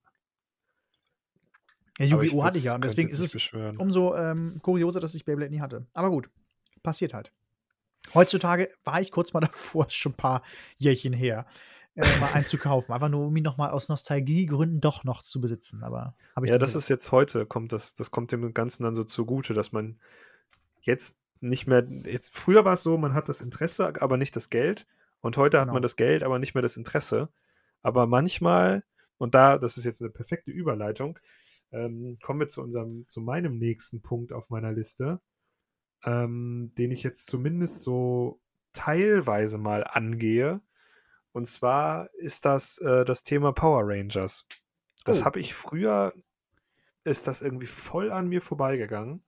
Ja, 1.99 2.05
Yu-Gi-Oh! 2.05 2.43
hatte 2.43 2.57
ich 2.57 2.65
ja. 2.65 2.77
Deswegen 2.77 3.09
ist 3.09 3.19
es 3.19 3.31
beschwören. 3.31 3.77
umso 3.77 4.15
ähm, 4.15 4.59
kurioser, 4.61 4.99
dass 4.99 5.15
ich 5.15 5.25
Beyblade 5.25 5.51
nie 5.51 5.61
hatte. 5.61 5.85
Aber 5.93 6.09
gut, 6.09 6.29
passiert 6.83 7.13
halt. 7.13 7.31
Heutzutage 8.13 8.69
war 8.83 9.01
ich 9.01 9.11
kurz 9.11 9.33
mal 9.33 9.39
davor, 9.41 9.87
ist 9.87 9.95
schon 9.95 10.13
ein 10.13 10.17
paar 10.17 10.43
Jährchen 10.77 11.13
her, 11.13 11.45
äh, 11.95 12.05
mal 12.19 12.31
einzukaufen. 12.33 12.93
Einfach 12.93 13.09
nur, 13.09 13.27
um 13.27 13.35
ihn 13.35 13.43
noch 13.43 13.57
mal 13.57 13.71
aus 13.71 13.89
Nostalgiegründen 13.89 14.79
doch 14.79 15.03
noch 15.03 15.21
zu 15.23 15.41
besitzen. 15.41 15.83
Aber 15.83 16.13
ich 16.43 16.49
Ja, 16.49 16.57
das 16.57 16.75
ist 16.75 16.89
jetzt 16.89 17.11
heute, 17.11 17.45
kommt 17.45 17.71
das, 17.71 17.93
das 17.93 18.11
kommt 18.11 18.31
dem 18.31 18.53
Ganzen 18.53 18.83
dann 18.83 18.95
so 18.95 19.03
zugute, 19.03 19.53
dass 19.53 19.71
man 19.71 19.99
jetzt 20.81 21.17
nicht 21.39 21.67
mehr, 21.67 21.85
jetzt, 22.05 22.35
früher 22.35 22.65
war 22.65 22.73
es 22.73 22.83
so, 22.83 22.97
man 22.97 23.13
hat 23.13 23.29
das 23.29 23.41
Interesse, 23.41 23.93
aber 24.01 24.17
nicht 24.17 24.35
das 24.35 24.49
Geld. 24.49 24.87
Und 25.21 25.37
heute 25.37 25.57
genau. 25.57 25.67
hat 25.67 25.73
man 25.73 25.81
das 25.81 25.95
Geld, 25.95 26.23
aber 26.23 26.39
nicht 26.39 26.53
mehr 26.53 26.61
das 26.61 26.77
Interesse. 26.77 27.29
Aber 27.81 28.07
manchmal, 28.07 28.83
und 29.17 29.35
da, 29.35 29.57
das 29.57 29.77
ist 29.77 29.85
jetzt 29.85 30.01
eine 30.01 30.11
perfekte 30.11 30.51
Überleitung, 30.51 31.19
ähm, 31.71 32.17
kommen 32.21 32.39
wir 32.39 32.47
zu 32.47 32.62
unserem, 32.62 33.07
zu 33.07 33.21
meinem 33.21 33.57
nächsten 33.57 34.01
Punkt 34.01 34.31
auf 34.31 34.50
meiner 34.50 34.71
Liste, 34.71 35.21
ähm, 36.05 36.71
den 36.77 36.91
ich 36.91 37.03
jetzt 37.03 37.27
zumindest 37.27 37.83
so 37.83 38.41
teilweise 38.74 39.57
mal 39.57 39.83
angehe. 39.83 40.62
Und 41.31 41.45
zwar 41.45 42.13
ist 42.15 42.45
das 42.45 42.77
äh, 42.79 43.05
das 43.05 43.24
Thema 43.24 43.51
Power 43.51 43.83
Rangers. 43.86 44.47
Das 45.03 45.21
oh. 45.21 45.25
habe 45.25 45.39
ich 45.39 45.53
früher, 45.53 46.13
ist 47.03 47.27
das 47.27 47.41
irgendwie 47.41 47.67
voll 47.67 48.12
an 48.12 48.27
mir 48.27 48.41
vorbeigegangen. 48.41 49.24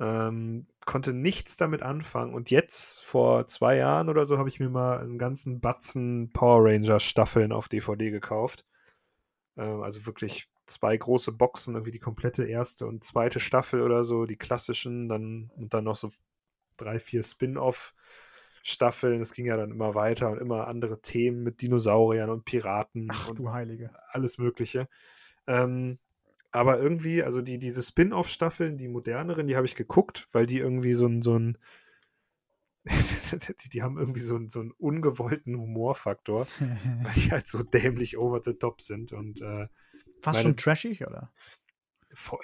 Ähm, 0.00 0.66
konnte 0.86 1.12
nichts 1.12 1.56
damit 1.56 1.82
anfangen. 1.82 2.34
Und 2.34 2.50
jetzt, 2.50 3.00
vor 3.02 3.46
zwei 3.46 3.76
Jahren 3.76 4.08
oder 4.08 4.24
so, 4.24 4.38
habe 4.38 4.48
ich 4.48 4.58
mir 4.58 4.68
mal 4.68 4.98
einen 4.98 5.18
ganzen 5.18 5.60
Batzen 5.60 6.32
Power 6.32 6.64
Ranger 6.64 7.00
Staffeln 7.00 7.52
auf 7.52 7.68
DVD 7.68 8.10
gekauft. 8.10 8.64
Ähm, 9.56 9.82
also 9.82 10.06
wirklich 10.06 10.50
zwei 10.66 10.96
große 10.96 11.32
Boxen, 11.32 11.74
irgendwie 11.74 11.90
die 11.90 11.98
komplette 11.98 12.44
erste 12.44 12.86
und 12.86 13.04
zweite 13.04 13.40
Staffel 13.40 13.82
oder 13.82 14.04
so, 14.04 14.24
die 14.24 14.36
klassischen, 14.36 15.08
dann 15.08 15.50
und 15.56 15.74
dann 15.74 15.84
noch 15.84 15.96
so 15.96 16.10
drei, 16.76 16.98
vier 16.98 17.22
Spin-off. 17.22 17.94
Staffeln, 18.66 19.20
es 19.20 19.34
ging 19.34 19.44
ja 19.44 19.58
dann 19.58 19.70
immer 19.70 19.94
weiter 19.94 20.30
und 20.30 20.40
immer 20.40 20.68
andere 20.68 21.02
Themen 21.02 21.42
mit 21.42 21.60
Dinosauriern 21.60 22.30
und 22.30 22.46
Piraten 22.46 23.08
Ach, 23.10 23.28
und 23.28 23.38
du 23.38 23.52
Heilige. 23.52 23.90
alles 24.08 24.38
Mögliche. 24.38 24.88
Ähm, 25.46 25.98
aber 26.50 26.78
irgendwie, 26.78 27.22
also 27.22 27.42
die, 27.42 27.58
diese 27.58 27.82
Spin-off-Staffeln, 27.82 28.78
die 28.78 28.88
moderneren, 28.88 29.46
die 29.46 29.56
habe 29.56 29.66
ich 29.66 29.74
geguckt, 29.74 30.28
weil 30.32 30.46
die 30.46 30.60
irgendwie 30.60 30.94
so 30.94 31.06
ein, 31.06 31.20
so 31.20 31.38
ein 31.38 31.58
die, 32.84 33.68
die, 33.68 33.82
haben 33.82 33.98
irgendwie 33.98 34.20
so, 34.20 34.36
einen, 34.36 34.48
so 34.48 34.60
einen 34.60 34.70
ungewollten 34.70 35.58
Humorfaktor, 35.58 36.46
weil 37.02 37.12
die 37.14 37.32
halt 37.32 37.48
so 37.48 37.62
dämlich 37.62 38.16
over 38.16 38.40
the 38.42 38.54
top 38.54 38.80
sind 38.80 39.12
und 39.12 39.42
äh, 39.42 39.66
Fast 40.24 40.38
meine, 40.38 40.48
schon 40.48 40.56
trashig, 40.56 41.06
oder? 41.06 41.30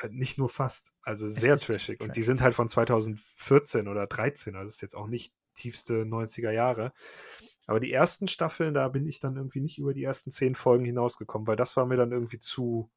Äh, 0.03 0.09
nicht 0.11 0.37
nur 0.37 0.49
fast, 0.49 0.93
also 1.03 1.27
sehr 1.27 1.57
trashig. 1.57 1.99
trashig. 1.99 2.01
Und 2.01 2.17
die 2.17 2.23
sind 2.23 2.43
halt 2.43 2.55
von 2.55 2.69
2014 2.69 3.89
oder 3.89 4.07
13, 4.07 4.55
also 4.55 4.69
ist 4.69 4.83
jetzt 4.83 4.97
auch 4.97 5.09
nicht 5.09 5.33
tiefste 5.55 6.03
90er 6.03 6.51
Jahre. 6.51 6.93
Aber 7.67 7.81
die 7.81 7.93
ersten 7.93 8.29
Staffeln, 8.29 8.75
da 8.75 8.89
bin 8.89 9.07
ich 9.07 9.21
dann 9.21 9.37
irgendwie 9.37 9.61
nicht 9.61 9.79
über 9.79 9.95
die 9.95 10.03
ersten 10.03 10.31
zehn 10.31 10.55
Folgen 10.55 10.85
hinausgekommen, 10.85 11.47
weil 11.47 11.57
das 11.57 11.77
war 11.77 11.87
mir 11.87 11.97
dann 11.97 12.13
irgendwie 12.13 12.39
zu. 12.39 12.91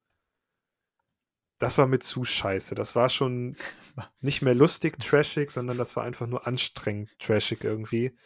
Das 1.60 1.78
war 1.78 1.88
mir 1.88 2.00
zu 2.00 2.26
scheiße. 2.26 2.76
Das 2.76 2.96
war 2.96 3.08
schon 3.08 3.56
nicht 4.20 4.42
mehr 4.42 4.56
lustig, 4.56 5.00
trashig, 5.00 5.52
sondern 5.52 5.78
das 5.78 5.96
war 5.96 6.04
einfach 6.04 6.28
nur 6.28 6.46
anstrengend, 6.46 7.18
trashig 7.20 7.64
irgendwie. 7.64 8.18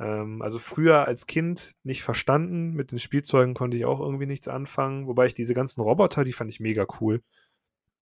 Ähm, 0.00 0.40
also 0.40 0.58
früher 0.58 1.06
als 1.06 1.26
Kind 1.26 1.74
nicht 1.84 2.02
verstanden. 2.02 2.72
Mit 2.72 2.90
den 2.90 2.98
Spielzeugen 2.98 3.54
konnte 3.54 3.76
ich 3.76 3.84
auch 3.84 4.00
irgendwie 4.00 4.26
nichts 4.26 4.48
anfangen. 4.48 5.06
Wobei 5.06 5.26
ich 5.26 5.34
diese 5.34 5.54
ganzen 5.54 5.82
Roboter, 5.82 6.24
die 6.24 6.32
fand 6.32 6.50
ich 6.50 6.58
mega 6.58 6.86
cool. 7.00 7.22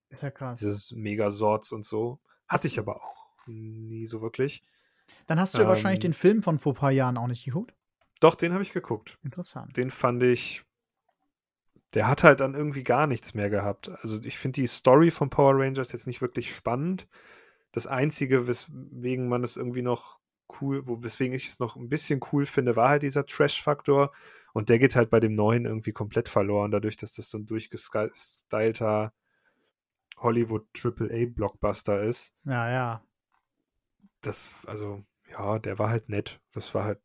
Ist 0.09 0.23
ja 0.23 0.31
krass. 0.31 0.59
Dieses 0.59 0.93
Megasorts 0.93 1.71
und 1.73 1.83
so. 1.85 2.19
Hatte 2.47 2.67
ich 2.67 2.79
aber 2.79 3.03
auch 3.03 3.45
nie 3.45 4.07
so 4.07 4.21
wirklich. 4.21 4.63
Dann 5.27 5.39
hast 5.39 5.53
du 5.53 5.59
ja 5.59 5.63
ähm, 5.63 5.69
wahrscheinlich 5.69 5.99
den 5.99 6.13
Film 6.13 6.41
von 6.41 6.57
vor 6.57 6.73
ein 6.73 6.77
paar 6.77 6.91
Jahren 6.91 7.17
auch 7.17 7.27
nicht 7.27 7.43
geguckt. 7.43 7.73
Doch, 8.21 8.35
den 8.35 8.53
habe 8.53 8.63
ich 8.63 8.73
geguckt. 8.73 9.19
Interessant. 9.23 9.75
Den 9.75 9.91
fand 9.91 10.23
ich. 10.23 10.63
Der 11.93 12.07
hat 12.07 12.23
halt 12.23 12.39
dann 12.39 12.53
irgendwie 12.53 12.83
gar 12.83 13.07
nichts 13.07 13.33
mehr 13.33 13.49
gehabt. 13.49 13.89
Also 13.89 14.21
ich 14.21 14.37
finde 14.37 14.61
die 14.61 14.67
Story 14.67 15.11
von 15.11 15.29
Power 15.29 15.55
Rangers 15.55 15.91
jetzt 15.91 16.07
nicht 16.07 16.21
wirklich 16.21 16.53
spannend. 16.53 17.07
Das 17.71 17.87
Einzige, 17.87 18.47
weswegen 18.47 19.27
man 19.27 19.43
es 19.43 19.57
irgendwie 19.57 19.81
noch 19.81 20.18
cool, 20.61 20.87
wo, 20.87 21.01
weswegen 21.03 21.35
ich 21.35 21.47
es 21.47 21.59
noch 21.59 21.75
ein 21.75 21.89
bisschen 21.89 22.19
cool 22.31 22.45
finde, 22.45 22.75
war 22.75 22.89
halt 22.89 23.03
dieser 23.03 23.25
Trash-Faktor. 23.25 24.11
Und 24.53 24.69
der 24.69 24.79
geht 24.79 24.95
halt 24.95 25.09
bei 25.09 25.19
dem 25.19 25.35
neuen 25.35 25.65
irgendwie 25.65 25.91
komplett 25.91 26.27
verloren, 26.27 26.71
dadurch, 26.71 26.97
dass 26.97 27.13
das 27.13 27.29
so 27.29 27.37
ein 27.37 27.45
durchgestylter 27.45 29.13
Hollywood 30.17 30.67
AAA 30.75 31.27
Blockbuster 31.27 32.01
ist. 32.01 32.33
Ja, 32.45 32.69
ja. 32.69 33.03
Das, 34.21 34.53
also, 34.65 35.03
ja, 35.31 35.59
der 35.59 35.79
war 35.79 35.89
halt 35.89 36.09
nett. 36.09 36.41
Das 36.51 36.73
war 36.73 36.83
halt 36.83 36.99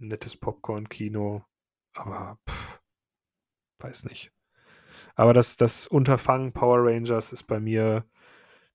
ein 0.00 0.08
nettes 0.08 0.36
Popcorn-Kino. 0.36 1.44
Aber, 1.94 2.38
pff, 2.48 2.80
weiß 3.78 4.04
nicht. 4.04 4.32
Aber 5.14 5.32
das, 5.32 5.56
das 5.56 5.86
Unterfangen 5.86 6.52
Power 6.52 6.84
Rangers 6.84 7.32
ist 7.32 7.44
bei 7.44 7.60
mir 7.60 8.04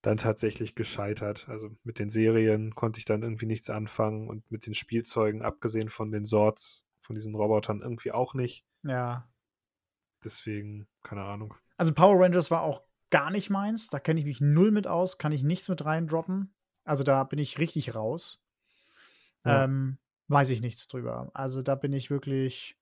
dann 0.01 0.17
tatsächlich 0.17 0.75
gescheitert. 0.75 1.47
Also 1.49 1.75
mit 1.83 1.99
den 1.99 2.09
Serien 2.09 2.73
konnte 2.75 2.99
ich 2.99 3.05
dann 3.05 3.23
irgendwie 3.23 3.45
nichts 3.45 3.69
anfangen 3.69 4.29
und 4.29 4.49
mit 4.49 4.65
den 4.65 4.73
Spielzeugen, 4.73 5.41
abgesehen 5.41 5.89
von 5.89 6.11
den 6.11 6.25
Sorts, 6.25 6.85
von 7.01 7.15
diesen 7.15 7.35
Robotern, 7.35 7.81
irgendwie 7.81 8.11
auch 8.11 8.33
nicht. 8.33 8.65
Ja. 8.83 9.29
Deswegen, 10.23 10.87
keine 11.03 11.23
Ahnung. 11.23 11.53
Also 11.77 11.93
Power 11.93 12.19
Rangers 12.19 12.51
war 12.51 12.61
auch 12.61 12.83
gar 13.09 13.31
nicht 13.31 13.49
meins. 13.49 13.89
Da 13.89 13.99
kenne 13.99 14.19
ich 14.19 14.25
mich 14.25 14.41
null 14.41 14.71
mit 14.71 14.87
aus, 14.87 15.17
kann 15.17 15.31
ich 15.31 15.43
nichts 15.43 15.69
mit 15.69 15.83
reindroppen. 15.83 16.53
Also 16.83 17.03
da 17.03 17.23
bin 17.23 17.39
ich 17.39 17.59
richtig 17.59 17.95
raus. 17.95 18.43
Ja. 19.43 19.65
Ähm, 19.65 19.97
weiß 20.27 20.49
ich 20.51 20.61
nichts 20.61 20.87
drüber. 20.87 21.29
Also 21.33 21.61
da 21.61 21.75
bin 21.75 21.93
ich 21.93 22.09
wirklich 22.09 22.78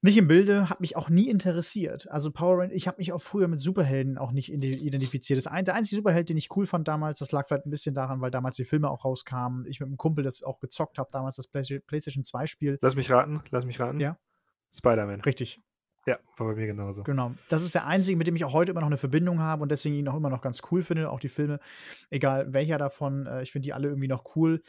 nicht 0.00 0.16
im 0.16 0.28
Bilde, 0.28 0.70
hat 0.70 0.80
mich 0.80 0.96
auch 0.96 1.08
nie 1.08 1.28
interessiert. 1.28 2.08
Also 2.10 2.30
Power 2.30 2.58
Rangers, 2.58 2.76
ich 2.76 2.86
habe 2.86 2.98
mich 2.98 3.12
auch 3.12 3.20
früher 3.20 3.48
mit 3.48 3.58
Superhelden 3.58 4.16
auch 4.16 4.30
nicht 4.30 4.52
identifiziert. 4.52 5.36
Das 5.36 5.46
ein, 5.46 5.64
der 5.64 5.74
einzige 5.74 5.96
Superheld, 5.96 6.28
den 6.28 6.36
ich 6.36 6.54
cool 6.56 6.66
fand 6.66 6.86
damals, 6.86 7.18
das 7.18 7.32
lag 7.32 7.48
vielleicht 7.48 7.66
ein 7.66 7.70
bisschen 7.70 7.94
daran, 7.94 8.20
weil 8.20 8.30
damals 8.30 8.56
die 8.56 8.64
Filme 8.64 8.90
auch 8.90 9.04
rauskamen. 9.04 9.66
Ich 9.66 9.80
mit 9.80 9.88
einem 9.88 9.96
Kumpel 9.96 10.22
das 10.22 10.42
auch 10.42 10.60
gezockt 10.60 10.98
habe, 10.98 11.08
damals 11.12 11.36
das 11.36 11.48
PlayStation 11.48 12.24
2 12.24 12.46
Spiel. 12.46 12.78
Lass 12.80 12.94
mich 12.94 13.10
raten, 13.10 13.42
lass 13.50 13.64
mich 13.64 13.80
raten. 13.80 13.98
Ja. 13.98 14.18
Spider-Man. 14.72 15.22
Richtig. 15.22 15.60
Ja, 16.08 16.18
war 16.36 16.48
bei 16.48 16.54
mir 16.54 16.66
genauso. 16.66 17.02
Genau. 17.02 17.34
Das 17.48 17.62
ist 17.62 17.74
der 17.74 17.86
einzige, 17.86 18.16
mit 18.16 18.26
dem 18.26 18.34
ich 18.34 18.44
auch 18.44 18.52
heute 18.52 18.72
immer 18.72 18.80
noch 18.80 18.88
eine 18.88 18.96
Verbindung 18.96 19.40
habe 19.40 19.62
und 19.62 19.70
deswegen 19.70 19.94
ihn 19.94 20.08
auch 20.08 20.16
immer 20.16 20.30
noch 20.30 20.40
ganz 20.40 20.62
cool 20.70 20.82
finde. 20.82 21.10
Auch 21.10 21.20
die 21.20 21.28
Filme, 21.28 21.60
egal 22.10 22.52
welcher 22.52 22.78
davon, 22.78 23.26
äh, 23.26 23.42
ich 23.42 23.52
finde 23.52 23.66
die 23.66 23.72
alle 23.72 23.88
irgendwie 23.88 24.08
noch 24.08 24.36
cool. 24.36 24.62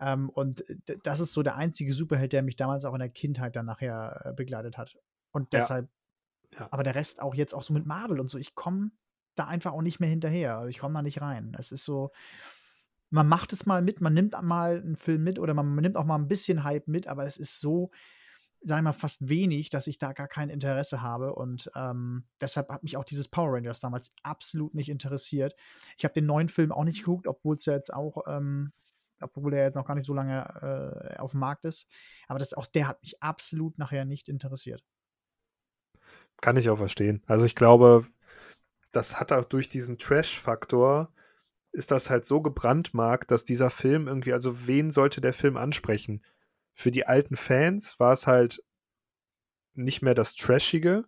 Ähm, 0.00 0.30
und 0.30 0.64
das 1.02 1.20
ist 1.20 1.32
so 1.32 1.42
der 1.42 1.56
einzige 1.56 1.92
Superheld, 1.92 2.32
der 2.32 2.42
mich 2.42 2.56
damals 2.56 2.84
auch 2.84 2.94
in 2.94 3.00
der 3.00 3.08
Kindheit 3.08 3.56
dann 3.56 3.66
nachher 3.66 4.20
äh, 4.24 4.32
begleitet 4.32 4.78
hat. 4.78 4.96
Und 5.32 5.52
deshalb, 5.52 5.88
ja. 6.52 6.60
Ja. 6.60 6.68
aber 6.70 6.82
der 6.82 6.94
Rest 6.94 7.20
auch 7.20 7.34
jetzt 7.34 7.54
auch 7.54 7.62
so 7.62 7.74
mit 7.74 7.86
Marvel 7.86 8.20
und 8.20 8.28
so, 8.28 8.38
ich 8.38 8.54
komme 8.54 8.90
da 9.34 9.46
einfach 9.46 9.72
auch 9.72 9.82
nicht 9.82 9.98
mehr 9.98 10.08
hinterher. 10.08 10.66
Ich 10.68 10.78
komme 10.78 10.94
da 10.94 11.02
nicht 11.02 11.20
rein. 11.20 11.56
Es 11.58 11.72
ist 11.72 11.84
so, 11.84 12.12
man 13.10 13.28
macht 13.28 13.52
es 13.52 13.66
mal 13.66 13.82
mit, 13.82 14.00
man 14.00 14.14
nimmt 14.14 14.40
mal 14.42 14.78
einen 14.78 14.96
Film 14.96 15.24
mit 15.24 15.38
oder 15.38 15.54
man 15.54 15.74
nimmt 15.76 15.96
auch 15.96 16.04
mal 16.04 16.16
ein 16.16 16.28
bisschen 16.28 16.64
Hype 16.64 16.88
mit, 16.88 17.08
aber 17.08 17.24
es 17.24 17.36
ist 17.36 17.60
so, 17.60 17.90
sag 18.64 18.82
mal, 18.82 18.92
fast 18.92 19.28
wenig, 19.28 19.70
dass 19.70 19.86
ich 19.86 19.98
da 19.98 20.12
gar 20.12 20.28
kein 20.28 20.48
Interesse 20.48 21.02
habe. 21.02 21.34
Und 21.34 21.70
ähm, 21.74 22.24
deshalb 22.40 22.70
hat 22.70 22.82
mich 22.82 22.96
auch 22.96 23.04
dieses 23.04 23.28
Power 23.28 23.52
Rangers 23.52 23.80
damals 23.80 24.12
absolut 24.22 24.74
nicht 24.74 24.88
interessiert. 24.88 25.54
Ich 25.98 26.04
habe 26.04 26.14
den 26.14 26.26
neuen 26.26 26.48
Film 26.48 26.72
auch 26.72 26.84
nicht 26.84 27.00
geguckt, 27.00 27.26
obwohl 27.26 27.56
es 27.56 27.66
ja 27.66 27.74
jetzt 27.74 27.92
auch, 27.92 28.22
ähm, 28.26 28.72
obwohl 29.20 29.50
der 29.50 29.64
jetzt 29.64 29.74
noch 29.74 29.86
gar 29.86 29.94
nicht 29.94 30.06
so 30.06 30.14
lange 30.14 31.12
äh, 31.14 31.18
auf 31.18 31.32
dem 31.32 31.40
Markt 31.40 31.64
ist. 31.64 31.86
Aber 32.26 32.38
das, 32.38 32.54
auch 32.54 32.66
der 32.66 32.88
hat 32.88 33.02
mich 33.02 33.22
absolut 33.22 33.78
nachher 33.78 34.04
nicht 34.04 34.28
interessiert. 34.28 34.82
Kann 36.40 36.56
ich 36.56 36.68
auch 36.70 36.78
verstehen. 36.78 37.22
Also 37.26 37.44
ich 37.44 37.54
glaube, 37.54 38.06
das 38.90 39.20
hat 39.20 39.32
auch 39.32 39.44
durch 39.44 39.68
diesen 39.68 39.98
Trash-Faktor 39.98 41.12
ist 41.72 41.90
das 41.90 42.08
halt 42.08 42.24
so 42.24 42.40
gebrandmarkt, 42.40 43.30
dass 43.32 43.44
dieser 43.44 43.68
Film 43.68 44.06
irgendwie, 44.06 44.32
also 44.32 44.66
wen 44.68 44.92
sollte 44.92 45.20
der 45.20 45.32
Film 45.32 45.56
ansprechen? 45.56 46.22
Für 46.74 46.90
die 46.90 47.06
alten 47.06 47.36
Fans 47.36 47.98
war 47.98 48.12
es 48.12 48.26
halt 48.26 48.62
nicht 49.74 50.02
mehr 50.02 50.14
das 50.14 50.34
Trashige. 50.34 51.04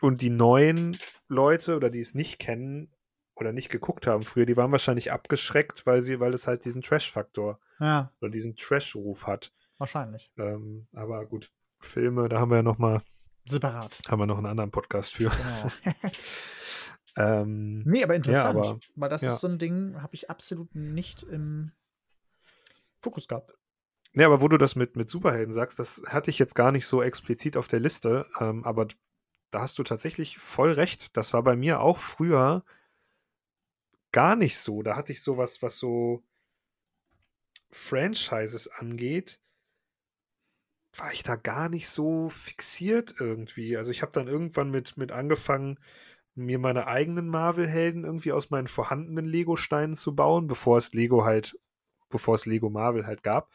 Und 0.00 0.22
die 0.22 0.30
neuen 0.30 0.98
Leute 1.28 1.76
oder 1.76 1.90
die 1.90 2.00
es 2.00 2.14
nicht 2.14 2.38
kennen 2.38 2.90
oder 3.34 3.52
nicht 3.52 3.68
geguckt 3.68 4.06
haben 4.06 4.24
früher, 4.24 4.46
die 4.46 4.56
waren 4.56 4.72
wahrscheinlich 4.72 5.12
abgeschreckt, 5.12 5.84
weil 5.86 6.02
sie, 6.02 6.20
weil 6.20 6.32
es 6.32 6.46
halt 6.46 6.64
diesen 6.64 6.82
Trash-Faktor 6.82 7.58
ja. 7.80 8.12
oder 8.20 8.30
diesen 8.30 8.56
Trash-Ruf 8.56 9.26
hat. 9.26 9.52
Wahrscheinlich. 9.78 10.32
Ähm, 10.38 10.86
aber 10.92 11.26
gut, 11.26 11.50
Filme, 11.80 12.28
da 12.28 12.40
haben 12.40 12.50
wir 12.50 12.56
ja 12.56 12.62
noch 12.62 12.78
mal 12.78 13.02
separat. 13.46 14.00
Haben 14.08 14.20
wir 14.20 14.26
noch 14.26 14.38
einen 14.38 14.46
anderen 14.46 14.70
Podcast 14.70 15.14
für. 15.14 15.30
Genau. 15.30 15.72
ähm, 17.16 17.82
nee, 17.84 18.02
aber 18.02 18.14
interessant, 18.14 18.64
ja, 18.64 18.70
aber, 18.70 18.80
weil 18.94 19.08
das 19.08 19.22
ja. 19.22 19.32
ist 19.32 19.40
so 19.40 19.48
ein 19.48 19.58
Ding, 19.58 20.00
habe 20.00 20.14
ich 20.14 20.30
absolut 20.30 20.74
nicht 20.74 21.22
im 21.22 21.72
Fokus 22.98 23.28
gehabt. 23.28 23.54
Ja, 24.14 24.26
aber 24.26 24.40
wo 24.40 24.48
du 24.48 24.58
das 24.58 24.74
mit, 24.74 24.96
mit 24.96 25.08
Superhelden 25.08 25.52
sagst, 25.52 25.78
das 25.78 26.02
hatte 26.06 26.30
ich 26.30 26.38
jetzt 26.38 26.54
gar 26.54 26.72
nicht 26.72 26.86
so 26.86 27.02
explizit 27.02 27.56
auf 27.56 27.68
der 27.68 27.80
Liste, 27.80 28.26
ähm, 28.40 28.64
aber 28.64 28.88
da 29.50 29.60
hast 29.62 29.78
du 29.78 29.82
tatsächlich 29.84 30.38
voll 30.38 30.72
recht. 30.72 31.16
Das 31.16 31.32
war 31.32 31.42
bei 31.42 31.56
mir 31.56 31.80
auch 31.80 31.98
früher 31.98 32.62
gar 34.12 34.36
nicht 34.36 34.58
so. 34.58 34.82
Da 34.82 34.96
hatte 34.96 35.12
ich 35.12 35.22
sowas, 35.22 35.62
was 35.62 35.78
so, 35.78 36.24
Franchises 37.72 38.68
angeht, 38.68 39.40
war 40.96 41.12
ich 41.12 41.22
da 41.22 41.36
gar 41.36 41.68
nicht 41.68 41.88
so 41.88 42.28
fixiert 42.28 43.14
irgendwie. 43.18 43.76
Also 43.76 43.90
ich 43.90 44.02
habe 44.02 44.12
dann 44.12 44.28
irgendwann 44.28 44.70
mit, 44.70 44.96
mit 44.96 45.12
angefangen, 45.12 45.78
mir 46.34 46.58
meine 46.58 46.86
eigenen 46.86 47.28
Marvel-Helden 47.28 48.04
irgendwie 48.04 48.32
aus 48.32 48.50
meinen 48.50 48.66
vorhandenen 48.66 49.26
Lego-Steinen 49.26 49.94
zu 49.94 50.14
bauen, 50.14 50.46
bevor 50.46 50.78
es 50.78 50.92
Lego 50.92 51.24
halt, 51.24 51.58
bevor 52.08 52.36
es 52.36 52.46
Lego 52.46 52.70
Marvel 52.70 53.06
halt 53.06 53.22
gab. 53.22 53.50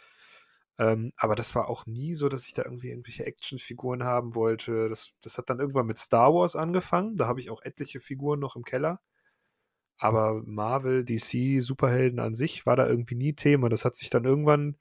Ähm, 0.77 1.13
aber 1.17 1.35
das 1.35 1.55
war 1.55 1.69
auch 1.69 1.85
nie 1.85 2.13
so, 2.15 2.27
dass 2.27 2.47
ich 2.47 2.53
da 2.53 2.63
irgendwie 2.63 2.89
irgendwelche 2.89 3.25
Actionfiguren 3.25 4.03
haben 4.03 4.35
wollte. 4.35 4.89
Das, 4.89 5.11
das 5.21 5.37
hat 5.37 5.49
dann 5.49 5.59
irgendwann 5.59 5.85
mit 5.85 5.97
Star 5.97 6.33
Wars 6.33 6.55
angefangen. 6.55 7.15
Da 7.15 7.27
habe 7.27 7.39
ich 7.39 7.49
auch 7.49 7.61
etliche 7.61 7.99
Figuren 7.99 8.39
noch 8.39 8.55
im 8.55 8.63
Keller. 8.63 8.99
Aber 9.97 10.41
Marvel, 10.45 11.05
DC, 11.05 11.61
Superhelden 11.61 12.19
an 12.19 12.35
sich 12.35 12.65
war 12.65 12.75
da 12.75 12.87
irgendwie 12.87 13.15
nie 13.15 13.33
Thema. 13.33 13.69
Das 13.69 13.85
hat 13.85 13.95
sich 13.95 14.09
dann 14.09 14.25
irgendwann 14.25 14.77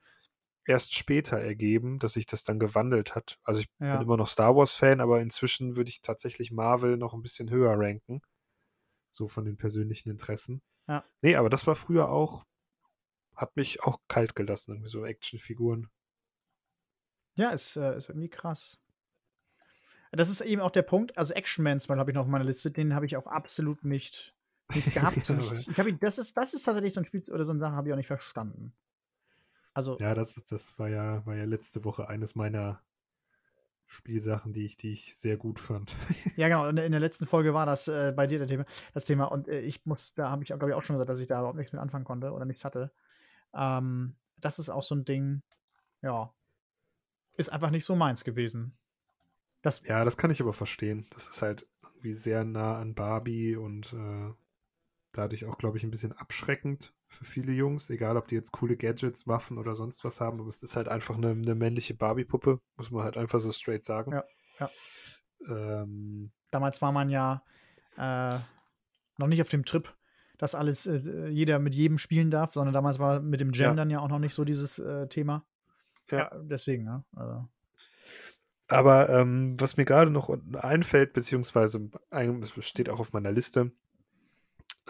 erst 0.66 0.94
später 0.94 1.38
ergeben, 1.38 1.98
dass 1.98 2.14
sich 2.14 2.26
das 2.26 2.42
dann 2.42 2.59
gewandelt 2.59 3.14
hat. 3.14 3.38
Also 3.44 3.61
ich 3.61 3.68
ja. 3.78 3.96
bin 3.96 4.07
immer 4.07 4.16
noch 4.16 4.28
Star 4.28 4.57
Wars-Fan, 4.57 5.00
aber 5.00 5.20
inzwischen 5.20 5.76
würde 5.76 5.90
ich 5.90 6.00
tatsächlich 6.00 6.50
Marvel 6.50 6.96
noch 6.96 7.14
ein 7.14 7.22
bisschen 7.22 7.50
höher 7.50 7.78
ranken. 7.78 8.22
So 9.11 9.28
von 9.28 9.44
den 9.44 9.57
persönlichen 9.57 10.11
Interessen. 10.11 10.62
Ja. 10.88 11.04
Nee, 11.22 11.37
aber 11.37 11.50
das 11.50 11.66
war 11.66 11.76
früher 11.76 12.09
auch, 12.09 12.44
hat 13.37 13.57
mich 13.57 13.83
auch 13.83 14.01
kalt 14.09 14.35
gelassen, 14.35 14.73
irgendwie 14.73 14.90
so 14.90 15.05
Actionfiguren. 15.05 15.88
Ja, 17.37 17.51
ist, 17.51 17.77
äh, 17.77 17.97
ist 17.97 18.09
irgendwie 18.09 18.29
krass. 18.29 18.79
Das 20.12 20.31
ist 20.31 20.40
eben 20.40 20.61
auch 20.61 20.70
der 20.70 20.83
Punkt. 20.83 21.16
Also 21.18 21.35
Action-Mans 21.35 21.88
habe 21.88 22.11
ich 22.11 22.14
noch 22.14 22.23
auf 22.23 22.29
meiner 22.29 22.44
Liste, 22.44 22.70
den 22.70 22.94
habe 22.94 23.07
ich 23.07 23.16
auch 23.16 23.27
absolut 23.27 23.85
nicht, 23.85 24.35
nicht 24.73 24.94
gehabt. 24.94 25.16
ja, 25.29 25.38
ich, 25.53 25.68
ich 25.68 25.99
das, 25.99 26.18
ist, 26.18 26.37
das 26.37 26.55
ist 26.55 26.62
tatsächlich 26.62 26.94
so 26.94 27.01
ein 27.01 27.05
Spiel 27.05 27.23
oder 27.33 27.44
so 27.44 27.51
eine 27.51 27.61
Sache, 27.61 27.73
habe 27.73 27.88
ich 27.88 27.92
auch 27.92 27.97
nicht 27.97 28.07
verstanden. 28.07 28.73
Also, 29.73 29.97
ja, 29.99 30.14
das, 30.14 30.37
das 30.49 30.79
war 30.79 30.88
ja, 30.88 31.27
war 31.27 31.35
ja 31.35 31.44
letzte 31.44 31.85
Woche 31.85 32.09
eines 32.09 32.37
meiner 32.37 32.81
Spielsachen, 33.87 34.53
die 34.53 34.64
ich, 34.64 34.77
die 34.77 34.92
ich 34.92 35.16
sehr 35.16 35.37
gut 35.37 35.59
fand. 35.59 35.94
ja, 36.37 36.49
genau. 36.49 36.68
In, 36.68 36.77
in 36.77 36.92
der 36.92 37.01
letzten 37.01 37.27
Folge 37.27 37.55
war 37.55 37.66
das 37.66 37.88
äh, 37.88 38.12
bei 38.14 38.27
dir 38.29 38.38
das 38.38 38.49
Thema, 38.49 38.64
das 38.92 39.05
Thema. 39.05 39.25
Und 39.25 39.49
äh, 39.49 39.61
ich 39.61 39.85
muss, 39.85 40.14
da 40.14 40.31
habe 40.31 40.44
ich, 40.44 40.49
glaube 40.49 40.68
ich, 40.68 40.75
auch 40.75 40.85
schon 40.85 40.94
gesagt, 40.94 41.11
dass 41.11 41.18
ich 41.18 41.27
da 41.27 41.38
überhaupt 41.38 41.59
nichts 41.59 41.73
mit 41.73 41.83
anfangen 41.83 42.05
konnte 42.05 42.33
oder 42.33 42.44
nichts 42.44 42.64
hatte. 42.64 42.92
Ähm, 43.54 44.16
das 44.38 44.58
ist 44.58 44.70
auch 44.70 44.82
so 44.82 44.94
ein 44.94 45.04
Ding, 45.04 45.42
ja, 46.02 46.32
ist 47.36 47.52
einfach 47.52 47.70
nicht 47.70 47.84
so 47.84 47.96
meins 47.96 48.24
gewesen. 48.24 48.76
Das 49.62 49.82
ja, 49.86 50.04
das 50.04 50.16
kann 50.16 50.30
ich 50.30 50.40
aber 50.40 50.52
verstehen. 50.52 51.06
Das 51.12 51.28
ist 51.28 51.42
halt 51.42 51.66
irgendwie 51.82 52.12
sehr 52.12 52.44
nah 52.44 52.78
an 52.78 52.94
Barbie 52.94 53.56
und 53.56 53.92
äh, 53.94 54.32
dadurch 55.12 55.46
auch, 55.46 55.58
glaube 55.58 55.78
ich, 55.78 55.84
ein 55.84 55.90
bisschen 55.90 56.12
abschreckend 56.12 56.94
für 57.08 57.24
viele 57.24 57.52
Jungs, 57.52 57.88
egal 57.90 58.16
ob 58.16 58.28
die 58.28 58.34
jetzt 58.34 58.52
coole 58.52 58.76
Gadgets, 58.76 59.26
Waffen 59.26 59.58
oder 59.58 59.74
sonst 59.74 60.04
was 60.04 60.20
haben, 60.20 60.40
aber 60.40 60.48
es 60.48 60.62
ist 60.62 60.76
halt 60.76 60.88
einfach 60.88 61.16
eine, 61.16 61.30
eine 61.30 61.54
männliche 61.54 61.94
Barbie-Puppe, 61.94 62.60
muss 62.76 62.90
man 62.90 63.04
halt 63.04 63.16
einfach 63.16 63.40
so 63.40 63.52
straight 63.52 63.84
sagen. 63.84 64.12
Ja, 64.12 64.24
ja. 64.58 64.70
Ähm, 65.48 66.32
Damals 66.50 66.82
war 66.82 66.92
man 66.92 67.08
ja 67.08 67.42
äh, 67.96 68.38
noch 69.16 69.28
nicht 69.28 69.40
auf 69.40 69.48
dem 69.48 69.64
Trip, 69.64 69.94
dass 70.38 70.55
alles 70.55 70.87
äh, 70.87 71.29
jeder 71.29 71.59
mit 71.59 71.75
jedem 71.75 71.99
spielen 71.99 72.31
darf, 72.31 72.55
sondern 72.55 72.75
damals 72.75 72.99
war 72.99 73.20
mit 73.20 73.40
dem 73.40 73.53
Gendern 73.53 73.90
ja, 73.90 73.99
ja 73.99 74.05
auch 74.05 74.09
noch 74.09 74.18
nicht 74.18 74.35
so 74.35 74.44
dieses 74.44 74.79
äh, 74.79 75.07
Thema. 75.09 75.44
Ja. 76.11 76.18
ja. 76.18 76.31
deswegen, 76.42 76.85
ne? 76.85 77.05
Also. 77.14 77.49
Aber 78.68 79.09
ähm, 79.11 79.61
was 79.61 79.77
mir 79.77 79.85
gerade 79.85 80.11
noch 80.11 80.37
einfällt, 80.55 81.12
beziehungsweise 81.12 81.90
es 82.11 82.66
steht 82.66 82.88
auch 82.88 82.99
auf 82.99 83.12
meiner 83.12 83.31
Liste, 83.31 83.73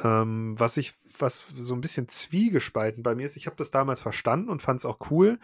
ähm, 0.03 0.59
was 0.59 0.77
ich, 0.77 0.95
was 1.19 1.45
so 1.59 1.75
ein 1.75 1.81
bisschen 1.81 2.09
zwiegespalten 2.09 3.03
bei 3.03 3.15
mir 3.15 3.27
ist, 3.27 3.37
ich 3.37 3.47
habe 3.47 3.57
das 3.57 3.71
damals 3.71 4.01
verstanden 4.01 4.49
und 4.49 4.63
fand 4.63 4.81
es 4.81 4.87
auch 4.87 5.11
cool, 5.11 5.39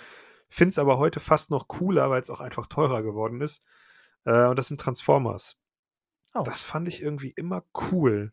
finde 0.49 0.71
es 0.71 0.79
aber 0.79 0.99
heute 0.99 1.21
fast 1.21 1.51
noch 1.51 1.69
cooler, 1.69 2.11
weil 2.11 2.21
es 2.21 2.31
auch 2.31 2.41
einfach 2.41 2.67
teurer 2.67 3.03
geworden 3.03 3.41
ist. 3.41 3.65
Äh, 4.25 4.47
und 4.47 4.59
das 4.59 4.69
sind 4.69 4.81
Transformers. 4.81 5.57
Oh. 6.35 6.43
Das 6.45 6.63
fand 6.63 6.89
ich 6.89 7.03
irgendwie 7.03 7.31
immer 7.31 7.65
cool. 7.91 8.33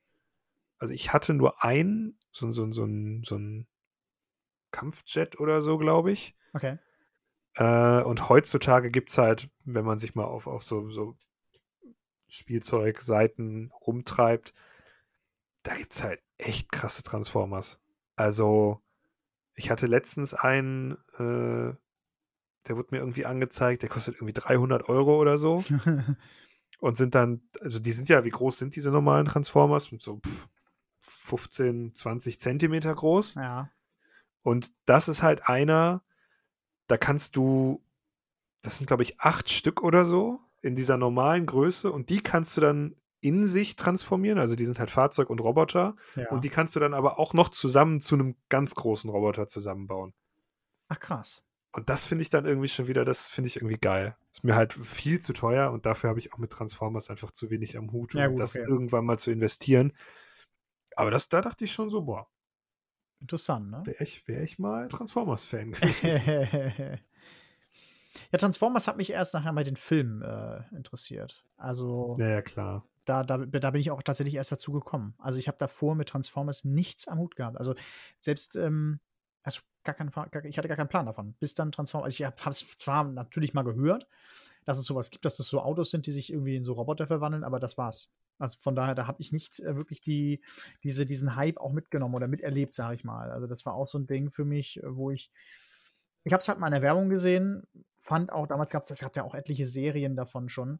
Also 0.80 0.94
ich 0.94 1.14
hatte 1.14 1.34
nur 1.34 1.64
einen, 1.64 2.18
so, 2.32 2.52
so, 2.52 2.72
so, 2.72 2.88
so, 3.24 3.36
ein 3.36 3.68
Kampfjet 4.72 5.40
oder 5.40 5.62
so, 5.62 5.78
glaube 5.78 6.12
ich. 6.12 6.36
Okay. 6.54 6.78
Äh, 7.56 8.04
und 8.04 8.30
heutzutage 8.30 8.92
gibt 8.92 9.10
es 9.10 9.18
halt, 9.18 9.50
wenn 9.66 9.86
man 9.86 9.98
sich 9.98 10.14
mal 10.14 10.26
auf, 10.26 10.48
auf 10.48 10.64
so, 10.64 10.90
so 10.92 11.18
Spielzeugseiten 12.28 13.72
rumtreibt, 13.86 14.54
da 15.64 15.76
gibt 15.76 15.94
es 15.94 16.04
halt 16.04 16.22
echt 16.38 16.72
krasse 16.72 17.04
Transformers. 17.04 17.80
Also, 18.16 18.82
ich 19.56 19.72
hatte 19.72 19.88
letztens 19.88 20.34
einen, 20.34 20.94
äh, 21.18 21.74
der 22.68 22.76
wurde 22.76 22.90
mir 22.92 23.00
irgendwie 23.00 23.26
angezeigt, 23.26 23.82
der 23.82 23.90
kostet 23.90 24.16
irgendwie 24.16 24.34
300 24.34 24.88
Euro 24.88 25.20
oder 25.20 25.38
so. 25.38 25.64
und 26.80 26.98
sind 26.98 27.16
dann, 27.16 27.42
also 27.62 27.80
die 27.80 27.92
sind 27.92 28.10
ja, 28.10 28.24
wie 28.24 28.30
groß 28.30 28.58
sind 28.58 28.76
diese 28.76 28.92
normalen 28.92 29.26
Transformers? 29.26 29.92
Und 29.92 30.02
so 30.02 30.20
pff, 30.20 30.48
15, 31.08 31.96
20 31.96 32.40
Zentimeter 32.40 32.94
groß. 32.94 33.36
Ja. 33.36 33.72
Und 34.44 34.72
das 34.86 35.08
ist 35.08 35.24
halt 35.24 35.48
einer, 35.48 36.04
da 36.88 36.98
kannst 36.98 37.36
du, 37.36 37.84
das 38.62 38.78
sind 38.78 38.88
glaube 38.88 39.04
ich 39.04 39.20
acht 39.20 39.50
Stück 39.50 39.84
oder 39.84 40.06
so 40.06 40.40
in 40.62 40.76
dieser 40.76 40.98
normalen 40.98 41.46
Größe 41.46 41.92
und 41.92 42.10
die 42.10 42.22
kannst 42.22 42.56
du 42.58 42.62
dann 42.62 42.96
in 43.20 43.46
sich 43.46 43.76
transformieren. 43.76 44.40
Also 44.40 44.56
die 44.56 44.66
sind 44.66 44.80
halt 44.80 44.92
Fahrzeug 44.92 45.30
und 45.30 45.42
Roboter. 45.42 45.96
Ja. 46.16 46.30
Und 46.30 46.44
die 46.44 46.50
kannst 46.50 46.76
du 46.76 46.80
dann 46.80 46.94
aber 46.94 47.20
auch 47.20 47.34
noch 47.34 47.50
zusammen 47.50 48.00
zu 48.00 48.16
einem 48.16 48.36
ganz 48.50 48.76
großen 48.76 49.10
Roboter 49.10 49.48
zusammenbauen. 49.48 50.14
Ach 50.88 51.00
krass. 51.00 51.44
Und 51.72 51.90
das 51.90 52.06
finde 52.06 52.22
ich 52.22 52.30
dann 52.30 52.46
irgendwie 52.46 52.70
schon 52.70 52.88
wieder, 52.88 53.06
das 53.06 53.30
finde 53.30 53.50
ich 53.50 53.58
irgendwie 53.58 53.78
geil. 53.78 54.16
Ist 54.32 54.44
mir 54.44 54.56
halt 54.56 54.74
viel 54.74 55.20
zu 55.20 55.34
teuer 55.34 55.72
und 55.72 55.86
dafür 55.86 56.10
habe 56.10 56.20
ich 56.20 56.34
auch 56.34 56.38
mit 56.38 56.52
Transformers 56.52 57.10
einfach 57.10 57.32
zu 57.32 57.50
wenig 57.50 57.78
am 57.78 57.92
Hut, 57.92 58.16
um 58.16 58.22
ja, 58.22 58.28
gut, 58.28 58.40
das 58.40 58.56
okay. 58.56 58.66
irgendwann 58.68 59.06
mal 59.06 59.20
zu 59.20 59.32
investieren. 59.32 59.94
Aber 60.98 61.12
das, 61.12 61.30
da 61.30 61.42
dachte 61.42 61.66
ich 61.66 61.72
schon 61.72 61.90
so, 61.90 62.02
boah. 62.04 62.28
Interessant, 63.20 63.72
ne? 63.72 63.82
Wäre 63.86 64.04
ich, 64.04 64.28
wär 64.28 64.44
ich 64.44 64.60
mal 64.60 64.88
Transformers-Fan 64.90 65.72
gewesen. 65.74 66.24
ja, 68.32 68.38
Transformers 68.38 68.88
hat 68.88 68.98
mich 68.98 69.10
erst 69.12 69.34
nachher 69.34 69.54
bei 69.54 69.64
den 69.64 69.76
Filmen 69.76 70.22
äh, 70.22 70.64
interessiert. 70.76 71.44
Also. 71.56 72.16
Ja, 72.20 72.30
ja, 72.30 72.42
klar 72.42 72.84
da, 73.08 73.24
da, 73.24 73.38
da 73.38 73.72
bin 73.72 73.80
ich 73.80 73.90
auch 73.90 74.04
tatsächlich 74.04 74.36
erst 74.36 74.52
dazu 74.52 74.72
gekommen. 74.72 75.14
Also 75.18 75.40
ich 75.40 75.48
habe 75.48 75.58
davor 75.58 75.96
mit 75.96 76.10
Transformers 76.10 76.66
nichts 76.66 77.08
am 77.08 77.20
Hut 77.20 77.36
gehabt. 77.36 77.58
Also 77.58 77.74
selbst, 78.22 78.56
ähm, 78.56 79.00
also 79.44 79.62
gar 79.84 79.96
keinen, 79.96 80.12
gar, 80.12 80.44
ich 80.44 80.58
hatte 80.58 80.68
gar 80.68 80.78
keinen 80.78 80.90
Plan 80.90 81.06
davon. 81.06 81.34
Bis 81.40 81.54
dann 81.54 81.72
Transformers, 81.72 82.06
also 82.06 82.24
ich 82.24 82.26
habe 82.26 82.50
es 82.50 82.78
zwar 82.78 83.06
natürlich 83.06 83.54
mal 83.54 83.64
gehört, 83.64 84.08
dass 84.66 84.78
es 84.78 84.86
sowas 84.86 85.10
gibt, 85.10 85.24
dass 85.24 85.38
das 85.38 85.48
so 85.48 85.62
Autos 85.62 85.90
sind, 85.90 86.06
die 86.06 86.12
sich 86.12 86.32
irgendwie 86.32 86.58
in 86.58 86.66
so 86.66 86.74
Roboter 86.74 87.08
verwandeln, 87.08 87.46
aber 87.46 87.60
das 87.60 87.78
war's. 87.78 88.10
Also 88.40 88.58
von 88.60 88.76
daher, 88.76 88.96
da 88.96 89.08
habe 89.08 89.22
ich 89.22 89.32
nicht 89.32 89.60
äh, 89.60 89.76
wirklich 89.76 90.02
die, 90.02 90.42
diese, 90.84 91.06
diesen 91.06 91.36
Hype 91.36 91.58
auch 91.58 91.72
mitgenommen 91.72 92.16
oder 92.16 92.28
miterlebt, 92.28 92.76
sage 92.76 92.96
ich 92.96 93.04
mal. 93.04 93.32
Also 93.32 93.48
das 93.48 93.66
war 93.66 93.74
auch 93.74 93.88
so 93.88 93.98
ein 93.98 94.08
Ding 94.08 94.30
für 94.32 94.46
mich, 94.46 94.82
äh, 94.84 94.96
wo 94.96 95.12
ich, 95.12 95.32
ich 96.24 96.34
habe 96.34 96.42
es 96.42 96.48
halt 96.48 96.60
mal 96.60 96.68
in 96.68 96.74
der 96.74 96.82
Werbung 96.82 97.10
gesehen, 97.10 97.64
fand 98.00 98.32
auch, 98.32 98.48
damals 98.48 98.72
gab 98.72 98.90
es, 98.90 99.00
gab 99.00 99.16
ja 99.16 99.24
auch 99.24 99.36
etliche 99.36 99.66
Serien 99.66 100.16
davon 100.16 100.50
schon, 100.50 100.80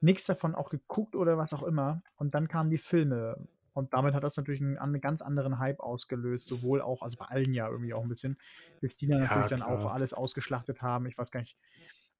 nichts 0.00 0.26
davon 0.26 0.54
auch 0.54 0.68
geguckt 0.68 1.16
oder 1.16 1.38
was 1.38 1.52
auch 1.54 1.62
immer. 1.62 2.02
Und 2.16 2.34
dann 2.34 2.48
kamen 2.48 2.70
die 2.70 2.78
Filme. 2.78 3.48
Und 3.72 3.92
damit 3.92 4.14
hat 4.14 4.24
das 4.24 4.36
natürlich 4.36 4.60
einen, 4.62 4.78
einen, 4.78 5.00
ganz 5.00 5.20
anderen 5.20 5.58
Hype 5.58 5.80
ausgelöst, 5.80 6.48
sowohl 6.48 6.80
auch, 6.80 7.02
also 7.02 7.18
bei 7.18 7.26
allen 7.26 7.52
ja 7.52 7.68
irgendwie 7.68 7.92
auch 7.92 8.02
ein 8.02 8.08
bisschen, 8.08 8.38
bis 8.80 8.96
die 8.96 9.06
dann 9.06 9.18
ja, 9.18 9.24
natürlich 9.24 9.46
klar. 9.48 9.58
dann 9.58 9.68
auch 9.68 9.92
alles 9.92 10.14
ausgeschlachtet 10.14 10.80
haben. 10.80 11.06
Ich 11.06 11.18
weiß 11.18 11.30
gar 11.30 11.40
nicht. 11.40 11.58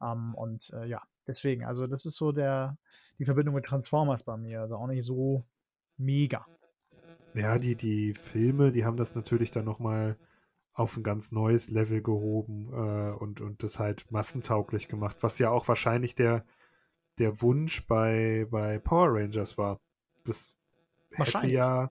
Ähm, 0.03 0.35
und 0.35 0.71
äh, 0.75 0.87
ja, 0.87 1.03
deswegen, 1.27 1.65
also 1.65 1.87
das 1.87 2.05
ist 2.07 2.17
so 2.17 2.33
der, 2.33 2.79
die 3.19 3.25
Verbindung 3.25 3.55
mit 3.55 3.65
Transformers 3.65 4.25
bei 4.25 4.37
mir. 4.37 4.61
Also 4.63 4.77
auch 4.77 4.87
nicht 4.87 5.05
so 5.05 5.45
mega. 5.97 6.47
Ja, 7.35 7.59
die, 7.59 7.75
die 7.75 8.15
Filme, 8.15 8.73
die 8.73 8.85
haben 8.85 8.97
das 8.97 9.15
natürlich 9.15 9.51
dann 9.51 9.65
nochmal 9.65 10.17
auf 10.73 10.97
ein 10.97 11.03
ganz 11.03 11.33
neues 11.33 11.71
Level 11.71 12.03
gehoben 12.03 12.71
äh, 12.73 13.13
und, 13.13 13.41
und 13.41 13.63
das 13.63 13.79
halt 13.79 14.11
massentauglich 14.11 14.89
gemacht, 14.89 15.19
was 15.23 15.39
ja 15.39 15.51
auch 15.51 15.69
wahrscheinlich 15.69 16.15
der, 16.15 16.45
der 17.19 17.41
Wunsch 17.41 17.87
bei, 17.87 18.47
bei 18.51 18.79
Power 18.79 19.15
Rangers 19.15 19.57
war. 19.57 19.79
Das 20.25 20.59
hätte 21.13 21.47
ja, 21.47 21.91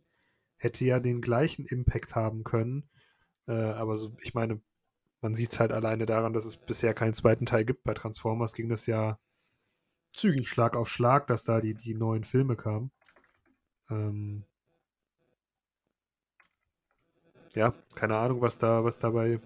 hätte 0.58 0.86
ja 0.86 1.00
den 1.00 1.22
gleichen 1.22 1.66
Impact 1.66 2.16
haben 2.16 2.44
können. 2.44 2.88
Äh, 3.48 3.54
aber 3.54 3.98
so, 3.98 4.16
ich 4.22 4.34
meine, 4.34 4.62
man 5.26 5.34
sieht 5.34 5.52
es 5.52 5.60
halt 5.60 5.72
alleine 5.72 6.06
daran, 6.06 6.34
dass 6.34 6.46
es 6.46 6.56
bisher 6.56 6.94
keinen 6.94 7.16
zweiten 7.16 7.48
Teil 7.48 7.66
gibt. 7.66 7.84
Bei 7.84 7.96
Transformers 7.96 8.54
ging 8.54 8.70
das 8.70 8.86
ja 8.86 9.18
zügig 10.14 10.48
Schlag 10.48 10.76
auf 10.76 10.88
Schlag, 10.88 11.26
dass 11.26 11.44
da 11.44 11.62
die, 11.62 11.74
die 11.74 11.96
neuen 11.96 12.24
Filme 12.24 12.56
kamen. 12.56 12.92
Ähm, 13.90 14.46
ja, 17.56 17.74
keine 17.96 18.18
Ahnung, 18.18 18.42
was 18.42 18.60
da, 18.60 18.84
was 18.84 19.00
dabei 19.00 19.40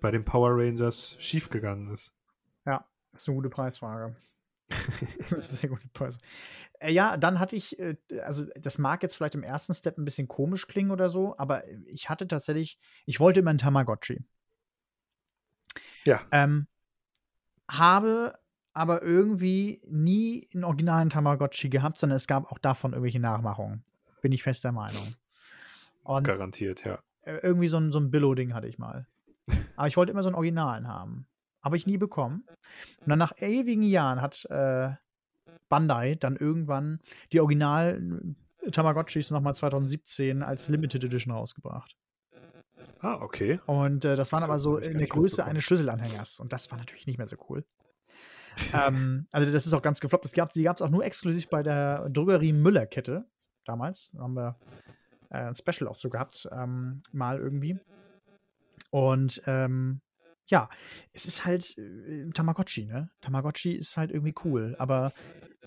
bei 0.00 0.12
den 0.12 0.24
Power 0.24 0.50
Rangers 0.52 1.16
schiefgegangen 1.18 1.90
ist. 1.90 2.14
Ja, 2.64 2.86
ist 3.12 3.28
eine 3.28 3.34
gute 3.34 3.50
Preisfrage. 3.50 4.14
Sehr 5.40 5.70
gute 5.70 5.88
Pause. 5.88 6.18
Äh, 6.78 6.92
ja, 6.92 7.16
dann 7.16 7.40
hatte 7.40 7.56
ich, 7.56 7.80
äh, 7.80 7.96
also 8.22 8.44
das 8.54 8.78
mag 8.78 9.02
jetzt 9.02 9.16
vielleicht 9.16 9.34
im 9.34 9.42
ersten 9.42 9.74
Step 9.74 9.98
ein 9.98 10.04
bisschen 10.04 10.28
komisch 10.28 10.68
klingen 10.68 10.92
oder 10.92 11.10
so, 11.10 11.36
aber 11.36 11.66
ich 11.86 12.08
hatte 12.08 12.28
tatsächlich, 12.28 12.78
ich 13.06 13.18
wollte 13.18 13.40
immer 13.40 13.50
einen 13.50 13.58
Tamagotchi. 13.58 14.24
Ja. 16.08 16.22
Ähm, 16.32 16.66
habe 17.70 18.38
aber 18.72 19.02
irgendwie 19.02 19.82
nie 19.86 20.48
einen 20.54 20.64
originalen 20.64 21.10
Tamagotchi 21.10 21.68
gehabt, 21.68 21.98
sondern 21.98 22.16
es 22.16 22.26
gab 22.26 22.50
auch 22.50 22.58
davon 22.58 22.92
irgendwelche 22.92 23.20
Nachmachungen. 23.20 23.84
Bin 24.22 24.32
ich 24.32 24.42
fest 24.42 24.64
der 24.64 24.72
Meinung. 24.72 25.14
Und 26.04 26.24
Garantiert, 26.24 26.84
ja. 26.86 26.98
äh, 27.22 27.38
irgendwie 27.42 27.68
so 27.68 27.76
ein, 27.76 27.92
so 27.92 28.00
ein 28.00 28.10
Billo-Ding 28.10 28.54
hatte 28.54 28.68
ich 28.68 28.78
mal. 28.78 29.06
Aber 29.76 29.86
ich 29.86 29.96
wollte 29.98 30.12
immer 30.12 30.22
so 30.22 30.30
einen 30.30 30.36
Originalen 30.36 30.88
haben. 30.88 31.26
Habe 31.62 31.76
ich 31.76 31.86
nie 31.86 31.98
bekommen. 31.98 32.44
Und 33.00 33.08
dann 33.08 33.18
nach 33.18 33.32
ewigen 33.38 33.82
Jahren 33.82 34.22
hat 34.22 34.46
äh, 34.46 34.92
Bandai 35.68 36.14
dann 36.14 36.36
irgendwann 36.36 37.00
die 37.32 37.40
Original 37.40 38.00
Tamagotchis 38.72 39.30
nochmal 39.30 39.54
2017 39.54 40.42
als 40.42 40.68
Limited 40.68 41.04
Edition 41.04 41.34
rausgebracht. 41.34 41.96
Ah, 43.00 43.18
okay. 43.20 43.60
Und 43.66 44.04
äh, 44.04 44.16
das 44.16 44.32
waren 44.32 44.42
aber 44.42 44.54
Krass, 44.54 44.62
so 44.62 44.78
in 44.78 44.98
der 44.98 45.06
Größe 45.06 45.44
eines 45.44 45.64
Schlüsselanhängers. 45.64 46.40
Und 46.40 46.52
das 46.52 46.70
war 46.70 46.78
natürlich 46.78 47.06
nicht 47.06 47.18
mehr 47.18 47.26
so 47.26 47.36
cool. 47.48 47.64
ähm, 48.72 49.26
also 49.32 49.50
das 49.52 49.66
ist 49.66 49.72
auch 49.72 49.82
ganz 49.82 50.00
gefloppt. 50.00 50.24
Das 50.24 50.32
gab, 50.32 50.52
die 50.52 50.64
gab 50.64 50.76
es 50.76 50.82
auch 50.82 50.90
nur 50.90 51.04
exklusiv 51.04 51.48
bei 51.48 51.62
der 51.62 52.08
Drogerie 52.10 52.52
Müller-Kette 52.52 53.24
damals. 53.64 54.10
Da 54.12 54.22
haben 54.22 54.34
wir 54.34 54.58
äh, 55.30 55.38
ein 55.38 55.54
Special 55.54 55.88
auch 55.88 55.98
so 55.98 56.10
gehabt, 56.10 56.48
ähm, 56.52 57.02
mal 57.12 57.38
irgendwie. 57.38 57.78
Und 58.90 59.42
ähm, 59.46 60.00
ja, 60.46 60.68
es 61.12 61.26
ist 61.26 61.44
halt 61.44 61.76
äh, 61.78 62.30
Tamagotchi, 62.30 62.86
ne? 62.86 63.10
Tamagotchi 63.20 63.72
ist 63.72 63.96
halt 63.96 64.10
irgendwie 64.10 64.34
cool, 64.44 64.74
aber 64.78 65.12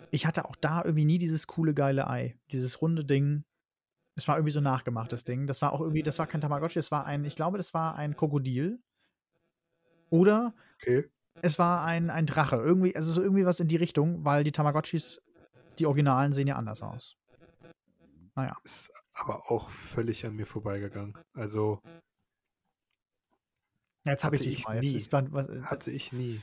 ich 0.10 0.26
hatte 0.26 0.46
auch 0.46 0.56
da 0.56 0.84
irgendwie 0.84 1.06
nie 1.06 1.18
dieses 1.18 1.48
coole, 1.48 1.74
geile 1.74 2.10
Ei. 2.10 2.36
Dieses 2.52 2.82
runde 2.82 3.06
Ding. 3.06 3.44
Es 4.16 4.28
war 4.28 4.38
irgendwie 4.38 4.52
so 4.52 4.62
nachgemacht, 4.62 5.12
das 5.12 5.24
Ding. 5.24 5.48
Das 5.48 5.62
war 5.62 5.74
auch 5.74 5.82
irgendwie, 5.82 6.04
das 6.04 6.20
war 6.20 6.28
kein 6.28 6.42
Tamagotchi, 6.42 6.80
das 6.80 6.92
war 6.92 7.06
ein, 7.06 7.24
ich 7.26 7.36
glaube, 7.36 7.58
das 7.58 7.74
war 7.74 7.96
ein 7.96 8.16
Krokodil. 8.16 8.82
Oder 10.10 10.54
Okay. 10.82 11.10
es 11.42 11.58
war 11.60 11.86
ein, 11.86 12.10
ein 12.10 12.26
Drache. 12.26 12.58
Irgendwie, 12.58 12.96
also 12.96 13.12
so 13.14 13.22
irgendwie 13.22 13.46
was 13.46 13.60
in 13.60 13.68
die 13.68 13.78
Richtung, 13.78 14.26
weil 14.26 14.44
die 14.44 14.52
Tamagotchis, 14.52 15.22
die 15.80 15.86
Originalen, 15.86 16.34
sehen 16.34 16.48
ja 16.48 16.56
anders 16.58 16.82
aus. 16.82 17.18
Naja. 18.36 18.58
Ist 18.64 18.92
aber 19.14 19.52
auch 19.52 19.70
völlig 19.70 20.26
an 20.26 20.36
mir 20.36 20.46
vorbeigegangen. 20.46 21.18
Also 21.34 21.82
Jetzt 24.06 24.24
habe 24.24 24.36
ich 24.36 24.42
dich 24.42 24.54
ich 24.60 24.66
mal. 24.66 24.80
Nie. 24.80 24.96
ist, 24.96 25.12
was, 25.12 25.48
hatte 25.64 25.92
ich 25.92 26.12
nie. 26.12 26.42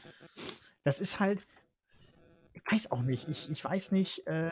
das 0.85 1.01
ist 1.01 1.19
halt. 1.19 1.47
Ich 2.53 2.63
weiß 2.71 2.91
auch 2.93 3.03
nicht. 3.03 3.29
Ich, 3.29 3.51
ich 3.51 3.65
weiß 3.65 3.93
nicht. 3.93 4.27
Äh, 4.27 4.51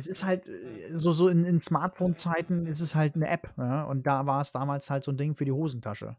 es 0.00 0.06
ist 0.06 0.24
halt 0.24 0.48
äh, 0.48 0.98
so, 0.98 1.12
so 1.12 1.28
in, 1.28 1.44
in 1.44 1.60
Smartphone-Zeiten 1.60 2.66
ist 2.66 2.80
es 2.80 2.94
halt 2.94 3.14
eine 3.14 3.28
App. 3.28 3.52
Ja? 3.56 3.84
Und 3.84 4.06
da 4.06 4.26
war 4.26 4.40
es 4.40 4.52
damals 4.52 4.90
halt 4.90 5.04
so 5.04 5.12
ein 5.12 5.18
Ding 5.18 5.34
für 5.34 5.44
die 5.44 5.52
Hosentasche. 5.52 6.16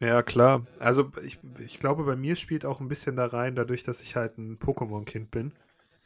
Ja, 0.00 0.22
klar. 0.22 0.62
Also 0.78 1.12
ich, 1.22 1.38
ich 1.58 1.78
glaube, 1.78 2.04
bei 2.04 2.16
mir 2.16 2.34
spielt 2.34 2.64
auch 2.64 2.80
ein 2.80 2.88
bisschen 2.88 3.16
da 3.16 3.26
rein, 3.26 3.54
dadurch, 3.54 3.82
dass 3.82 4.00
ich 4.00 4.16
halt 4.16 4.38
ein 4.38 4.58
Pokémon-Kind 4.58 5.30
bin. 5.30 5.52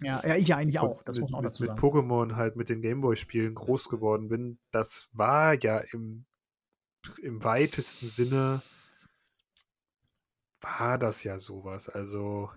Ja, 0.01 0.21
ja, 0.27 0.35
ich 0.35 0.49
ja 0.49 0.57
eigentlich 0.57 0.81
auch. 0.81 1.03
Das 1.05 1.17
mit, 1.17 1.23
muss 1.23 1.31
man 1.31 1.47
auch 1.47 1.61
mit, 1.61 1.61
mit. 1.61 1.71
Pokémon 1.79 2.35
halt 2.35 2.57
mit 2.57 2.69
den 2.69 2.83
Gameboy-Spielen 2.83 3.55
groß 3.55 3.89
geworden 3.89 4.29
bin. 4.29 4.59
Das 4.73 5.09
war 5.13 5.55
ja 5.63 5.79
im, 5.93 6.27
im 7.23 7.45
weitesten 7.45 8.09
Sinne 8.09 8.63
war 10.61 10.99
das 10.99 11.23
ja 11.23 11.39
sowas. 11.39 11.89
Also 11.89 12.51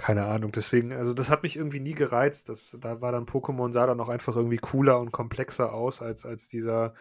keine 0.00 0.24
Ahnung. 0.26 0.50
Deswegen, 0.52 0.92
also 0.92 1.12
das 1.14 1.30
hat 1.30 1.42
mich 1.42 1.56
irgendwie 1.56 1.80
nie 1.80 1.92
gereizt. 1.94 2.48
Das, 2.48 2.76
da 2.80 3.00
war 3.00 3.12
dann 3.12 3.26
Pokémon 3.26 3.72
sah 3.72 3.86
dann 3.86 4.00
auch 4.00 4.08
einfach 4.08 4.34
irgendwie 4.34 4.56
cooler 4.56 4.98
und 4.98 5.12
komplexer 5.12 5.72
aus 5.72 6.00
als, 6.02 6.24
als 6.26 6.48
dieser 6.48 6.94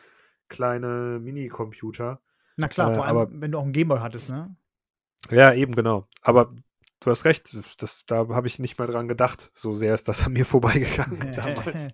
kleine 0.50 1.20
Mini-Computer. 1.22 2.20
Na 2.58 2.68
klar, 2.68 2.92
Äh, 2.92 2.96
vor 2.96 3.06
allem, 3.06 3.18
aber- 3.18 3.32
wenn 3.42 3.52
du 3.52 3.58
auch 3.58 3.64
einen 3.64 3.72
Gameboy 3.74 4.00
hattest, 4.00 4.30
ne? 4.30 4.56
Ja, 5.30 5.54
eben 5.54 5.76
genau. 5.76 6.08
Aber 6.22 6.54
du 7.00 7.10
hast 7.10 7.26
recht, 7.26 7.56
das, 7.78 8.06
da 8.06 8.28
habe 8.30 8.48
ich 8.48 8.60
nicht 8.60 8.78
mal 8.78 8.88
dran 8.88 9.08
gedacht. 9.08 9.50
So 9.54 9.74
sehr 9.74 9.94
ist 9.94 10.08
das 10.08 10.26
an 10.26 10.34
mir 10.34 10.46
vorbeigegangen 10.46 11.34
damals. 11.36 11.90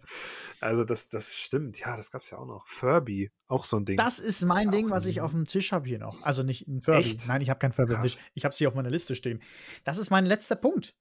Also 0.62 0.84
das, 0.84 1.10
das 1.10 1.36
stimmt, 1.36 1.80
ja, 1.80 1.96
das 1.96 2.12
gab 2.12 2.22
es 2.22 2.32
ja 2.32 2.38
auch 2.38 2.46
noch. 2.46 2.66
Furby, 2.66 3.32
auch 3.48 3.66
so 3.66 3.78
ein 3.78 3.86
Ding. 3.86 3.98
Das 3.98 4.20
ist 4.20 4.42
mein 4.44 4.72
Ding, 4.72 4.90
was 4.90 5.06
ich 5.06 5.22
auf 5.22 5.32
dem 5.32 5.46
Tisch 5.46 5.72
habe 5.72 5.88
hier 5.88 6.00
noch. 6.00 6.24
Also 6.24 6.44
nicht 6.44 6.68
ein 6.68 6.82
Furby. 6.82 7.00
Echt? 7.00 7.28
Nein, 7.28 7.42
ich 7.42 7.50
habe 7.50 7.60
kein 7.60 7.74
Furby. 7.74 7.94
Krass. 7.94 8.20
Ich 8.34 8.46
habe 8.46 8.52
es 8.54 8.58
hier 8.58 8.68
auf 8.68 8.76
meiner 8.76 8.90
Liste 8.90 9.16
stehen. 9.16 9.42
Das 9.84 9.98
ist 9.98 10.10
mein 10.10 10.26
letzter 10.26 10.56
Punkt. 10.56 10.96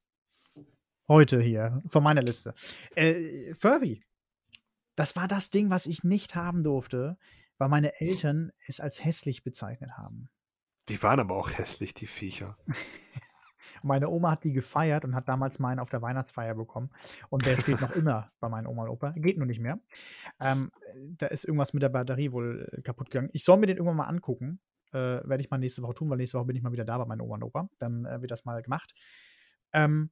Heute 1.06 1.40
hier, 1.40 1.82
von 1.88 2.02
meiner 2.02 2.22
Liste. 2.22 2.54
Äh, 2.94 3.54
Furby. 3.54 4.02
Das 4.96 5.16
war 5.16 5.28
das 5.28 5.50
Ding, 5.50 5.70
was 5.70 5.86
ich 5.86 6.04
nicht 6.04 6.34
haben 6.34 6.62
durfte, 6.62 7.18
weil 7.58 7.68
meine 7.68 8.00
Eltern 8.00 8.52
es 8.66 8.80
als 8.80 9.04
hässlich 9.04 9.42
bezeichnet 9.42 9.92
haben. 9.96 10.28
Die 10.88 11.02
waren 11.02 11.20
aber 11.20 11.36
auch 11.36 11.50
hässlich, 11.50 11.94
die 11.94 12.06
Viecher. 12.06 12.56
Meine 13.84 14.08
Oma 14.08 14.32
hat 14.32 14.44
die 14.44 14.52
gefeiert 14.52 15.04
und 15.04 15.14
hat 15.14 15.28
damals 15.28 15.58
meinen 15.58 15.78
auf 15.78 15.90
der 15.90 16.02
Weihnachtsfeier 16.02 16.54
bekommen. 16.54 16.90
Und 17.28 17.46
der 17.46 17.60
steht 17.60 17.80
noch 17.80 17.94
immer 17.94 18.30
bei 18.40 18.48
meinen 18.48 18.66
Oma 18.66 18.84
und 18.84 18.88
Opa. 18.88 19.12
Geht 19.16 19.36
nur 19.36 19.46
nicht 19.46 19.60
mehr. 19.60 19.78
Ähm, 20.40 20.70
da 21.18 21.26
ist 21.26 21.44
irgendwas 21.44 21.72
mit 21.72 21.82
der 21.82 21.90
Batterie 21.90 22.32
wohl 22.32 22.68
äh, 22.72 22.82
kaputt 22.82 23.10
gegangen. 23.10 23.30
Ich 23.32 23.44
soll 23.44 23.58
mir 23.58 23.66
den 23.66 23.76
irgendwann 23.76 23.96
mal 23.96 24.08
angucken. 24.08 24.60
Äh, 24.92 24.98
Werde 24.98 25.40
ich 25.40 25.50
mal 25.50 25.58
nächste 25.58 25.82
Woche 25.82 25.94
tun, 25.94 26.10
weil 26.10 26.16
nächste 26.16 26.38
Woche 26.38 26.46
bin 26.46 26.56
ich 26.56 26.62
mal 26.62 26.72
wieder 26.72 26.84
da 26.84 26.98
bei 26.98 27.06
meinen 27.06 27.20
Oma 27.20 27.36
und 27.36 27.44
Opa. 27.44 27.68
Dann 27.78 28.04
äh, 28.04 28.20
wird 28.20 28.30
das 28.30 28.44
mal 28.44 28.60
gemacht. 28.62 28.92
Ähm, 29.72 30.10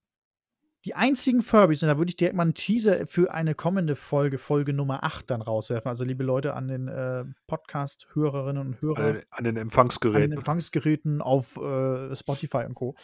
die 0.84 0.96
einzigen 0.96 1.42
Furbies, 1.42 1.82
und 1.84 1.88
da 1.88 1.98
würde 1.98 2.10
ich 2.10 2.16
direkt 2.16 2.34
mal 2.36 2.42
einen 2.42 2.54
Teaser 2.54 3.06
für 3.06 3.32
eine 3.32 3.54
kommende 3.54 3.94
Folge, 3.94 4.36
Folge 4.36 4.72
Nummer 4.72 5.04
8, 5.04 5.30
dann 5.30 5.40
rauswerfen. 5.40 5.88
Also, 5.88 6.04
liebe 6.04 6.24
Leute 6.24 6.54
an 6.54 6.66
den 6.66 6.88
äh, 6.88 7.24
Podcast-Hörerinnen 7.46 8.60
und 8.60 8.82
Hörer 8.82 8.98
An 8.98 9.04
den, 9.04 9.14
an 9.14 9.22
den 9.22 9.26
an 9.30 9.44
den 9.44 9.56
Empfangsgeräten. 9.58 10.32
Empfangsgeräten 10.32 11.22
auf 11.22 11.56
äh, 11.56 12.16
Spotify 12.16 12.64
und 12.66 12.74
Co. 12.74 12.96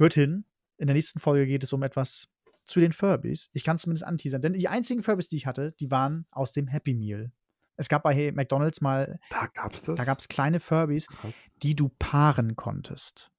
Hört 0.00 0.14
hin. 0.14 0.44
In 0.78 0.86
der 0.86 0.94
nächsten 0.94 1.20
Folge 1.20 1.46
geht 1.46 1.62
es 1.62 1.72
um 1.74 1.82
etwas 1.82 2.28
zu 2.64 2.80
den 2.80 2.92
Furbies. 2.92 3.50
Ich 3.52 3.64
kann 3.64 3.76
es 3.76 3.82
zumindest 3.82 4.06
anteasern, 4.06 4.40
denn 4.40 4.54
die 4.54 4.68
einzigen 4.68 5.02
Furbies, 5.02 5.28
die 5.28 5.36
ich 5.36 5.46
hatte, 5.46 5.72
die 5.72 5.90
waren 5.90 6.26
aus 6.30 6.52
dem 6.52 6.68
Happy 6.68 6.94
Meal. 6.94 7.32
Es 7.76 7.88
gab 7.88 8.02
bei 8.02 8.32
McDonalds 8.32 8.80
mal, 8.80 9.18
Da 9.30 9.46
gab's 9.46 9.82
das? 9.82 9.96
da 9.98 10.04
gab 10.04 10.18
es 10.18 10.28
kleine 10.28 10.58
Furbies, 10.60 11.06
Krass. 11.08 11.34
die 11.62 11.74
du 11.74 11.90
paaren 11.98 12.56
konntest. 12.56 13.30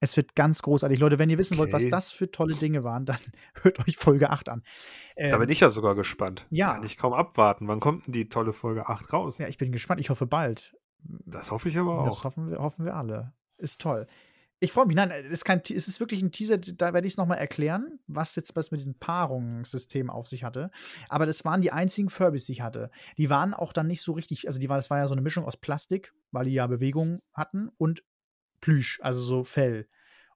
Es 0.00 0.16
wird 0.16 0.34
ganz 0.34 0.60
großartig. 0.62 0.98
Leute, 0.98 1.18
wenn 1.18 1.30
ihr 1.30 1.38
wissen 1.38 1.56
wollt, 1.58 1.72
was 1.72 1.82
Okay. 1.82 1.90
das 1.90 2.12
für 2.12 2.30
tolle 2.30 2.54
Dinge 2.54 2.84
waren, 2.84 3.04
dann 3.06 3.18
hört 3.62 3.78
euch 3.86 3.96
Folge 3.96 4.30
8 4.30 4.48
an. 4.50 4.62
Da 5.16 5.22
Ähm, 5.24 5.38
bin 5.40 5.48
ich 5.50 5.60
ja 5.60 5.70
sogar 5.70 5.94
gespannt. 5.94 6.46
ja. 6.50 6.74
Kann 6.74 6.84
ich 6.84 6.96
kaum 6.98 7.12
abwarten. 7.14 7.66
Wann 7.68 7.80
kommt 7.80 8.06
denn 8.06 8.12
die 8.12 8.28
tolle 8.28 8.52
Folge 8.52 8.88
8 8.88 9.12
raus? 9.12 9.38
ja, 9.38 9.48
ich 9.48 9.56
bin 9.58 9.72
gespannt. 9.72 10.00
Ich 10.00 10.10
hoffe 10.10 10.26
bald. 10.26 10.76
Das 10.98 11.50
hoffe 11.50 11.68
ich 11.68 11.78
aber 11.78 12.04
Das 12.04 12.18
auch. 12.20 12.24
hoffen 12.24 12.50
wir, 12.50 12.58
hoffen 12.58 12.84
wir 12.84 12.94
alle. 12.94 13.32
Ist 13.58 13.80
toll. 13.80 14.06
Ich 14.58 14.72
freue 14.72 14.86
mich. 14.86 14.96
Nein, 14.96 15.10
es 15.10 15.30
ist, 15.32 15.44
kein, 15.44 15.60
es 15.60 15.86
ist 15.86 16.00
wirklich 16.00 16.22
ein 16.22 16.32
Teaser, 16.32 16.56
da 16.56 16.94
werde 16.94 17.06
ich 17.06 17.12
es 17.12 17.16
nochmal 17.18 17.38
erklären, 17.38 17.98
was 18.06 18.34
jetzt 18.36 18.56
was 18.56 18.70
mit 18.70 18.80
diesem 18.80 18.94
Paarungssystem 18.94 20.08
auf 20.08 20.26
sich 20.26 20.44
hatte. 20.44 20.70
Aber 21.10 21.26
das 21.26 21.44
waren 21.44 21.60
die 21.60 21.72
einzigen 21.72 22.08
Furbies, 22.08 22.46
die 22.46 22.52
ich 22.52 22.62
hatte. 22.62 22.90
Die 23.18 23.28
waren 23.28 23.52
auch 23.52 23.74
dann 23.74 23.86
nicht 23.86 24.00
so 24.00 24.12
richtig, 24.12 24.46
also 24.46 24.58
die 24.58 24.68
war, 24.70 24.76
das 24.76 24.88
war 24.88 24.98
ja 24.98 25.06
so 25.06 25.12
eine 25.12 25.20
Mischung 25.20 25.44
aus 25.44 25.58
Plastik, 25.58 26.14
weil 26.30 26.46
die 26.46 26.52
ja 26.52 26.66
Bewegung 26.66 27.20
hatten, 27.34 27.68
und 27.76 28.02
Plüsch, 28.62 28.98
also 29.02 29.20
so 29.20 29.44
Fell. 29.44 29.88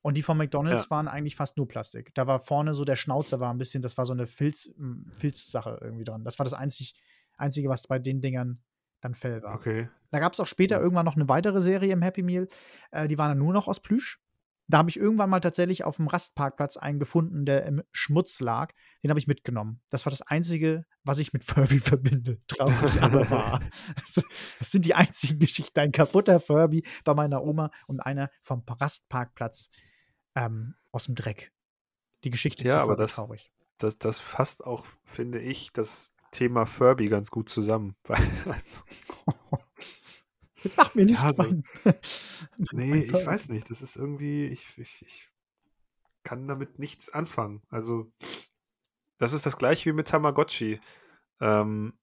Und 0.03 0.17
die 0.19 0.23
von 0.23 0.37
McDonalds 0.37 0.85
Ja. 0.85 0.91
waren 0.91 1.09
eigentlich 1.09 1.37
fast 1.37 1.57
nur 1.57 1.69
Plastik. 1.69 2.15
Da 2.15 2.27
war 2.27 2.41
vorne 2.41 2.75
so 2.75 2.85
der 2.85 2.97
Schnauzer 2.97 3.41
war 3.41 3.53
ein 3.53 3.59
bisschen, 3.59 3.83
das 3.83 3.97
war 3.97 4.05
so 4.05 4.13
eine 4.13 4.27
Filz, 4.27 4.67
m, 4.79 5.07
Filzsache 5.17 5.79
irgendwie 5.81 6.05
dran. 6.05 6.25
Das 6.25 6.39
war 6.39 6.45
das 6.45 6.55
einzig, 6.55 6.95
Einzige, 7.39 7.71
was 7.71 7.87
bei 7.87 7.99
den 7.99 8.21
Dingern 8.21 8.61
dann 9.01 9.15
Fell 9.15 9.43
war. 9.43 9.55
Okay. 9.55 9.89
Da 10.11 10.19
gab 10.19 10.33
es 10.33 10.41
auch 10.41 10.47
später 10.47 10.77
Ja. 10.77 10.83
irgendwann 10.83 11.05
noch 11.07 11.17
eine 11.17 11.29
weitere 11.29 11.61
Serie 11.61 11.93
im 11.93 12.03
Happy 12.03 12.23
Meal. 12.23 12.49
Äh, 12.91 13.09
die 13.09 13.17
waren 13.19 13.31
dann 13.31 13.39
nur 13.39 13.53
noch 13.53 13.69
aus 13.69 13.81
Plüsch. 13.81 14.19
Da 14.69 14.79
habe 14.79 14.89
ich 14.91 14.97
irgendwann 14.99 15.31
mal 15.31 15.41
tatsächlich 15.41 15.83
auf 15.83 15.97
dem 15.97 16.07
Rastparkplatz 16.07 16.77
einen 16.77 17.01
gefunden, 17.01 17.45
der 17.45 17.65
im 17.67 17.83
Schmutz 17.91 18.39
lag. 18.41 18.73
Den 19.03 19.11
habe 19.11 19.19
ich 19.19 19.27
mitgenommen. 19.27 19.83
Das 19.91 20.07
war 20.07 20.11
das 20.11 20.23
Einzige, 20.23 20.85
was 21.03 21.19
ich 21.19 21.33
mit 21.33 21.43
Furby 21.79 21.81
verbinde. 21.81 22.39
Traurig, 22.47 23.03
aber 23.03 23.29
wahr. 23.31 23.61
Also, 24.01 24.23
das 24.61 24.71
sind 24.71 24.85
die 24.85 24.95
einzigen 24.95 25.41
Geschichten. 25.41 25.81
Ein 25.81 25.91
kaputter 25.93 26.39
Furby 26.39 26.87
bei 27.05 27.15
meiner 27.15 27.43
Oma 27.43 27.71
und 27.89 27.99
einer 28.01 28.31
vom 28.43 28.63
Rastparkplatz 28.69 29.71
ähm, 30.37 30.75
aus 30.93 31.07
dem 31.07 31.15
Dreck. 31.17 31.53
Die 32.25 32.31
Geschichte 32.31 32.63
Ja, 32.65 32.75
zu 32.75 32.79
aber 32.81 32.97
das- 32.97 33.17
traurig. 33.17 33.53
Das, 33.79 33.97
das 33.99 34.21
fasst 34.21 34.63
auch, 34.65 34.85
finde 35.05 35.41
ich, 35.41 35.73
das 35.73 36.13
Thema 36.31 36.67
Furby 36.67 37.09
ganz 37.09 37.31
gut 37.31 37.49
zusammen. 37.49 37.95
Jetzt 40.63 40.77
macht 40.77 40.95
mir 40.95 41.05
nicht 41.07 41.21
Ja, 41.23 41.33
so- 41.33 41.45
mein, 41.45 41.65
nee, 42.71 42.91
mein 42.91 43.03
ich 43.03 43.13
weiß 43.27 43.49
nicht. 43.49 43.71
Das 43.71 43.83
ist 43.83 43.97
irgendwie, 43.97 44.47
ich, 44.47 44.77
ich, 44.79 45.03
ich 45.03 45.29
kann 46.25 46.49
damit 46.49 46.79
nichts 46.79 47.11
anfangen. 47.11 47.63
Also, 47.71 48.13
das 49.19 49.33
ist 49.33 49.47
das 49.47 49.59
gleiche 49.59 49.91
wie 49.91 49.95
mit 49.95 50.09
Tamagotchi. 50.09 50.81
Ähm, 51.41 51.95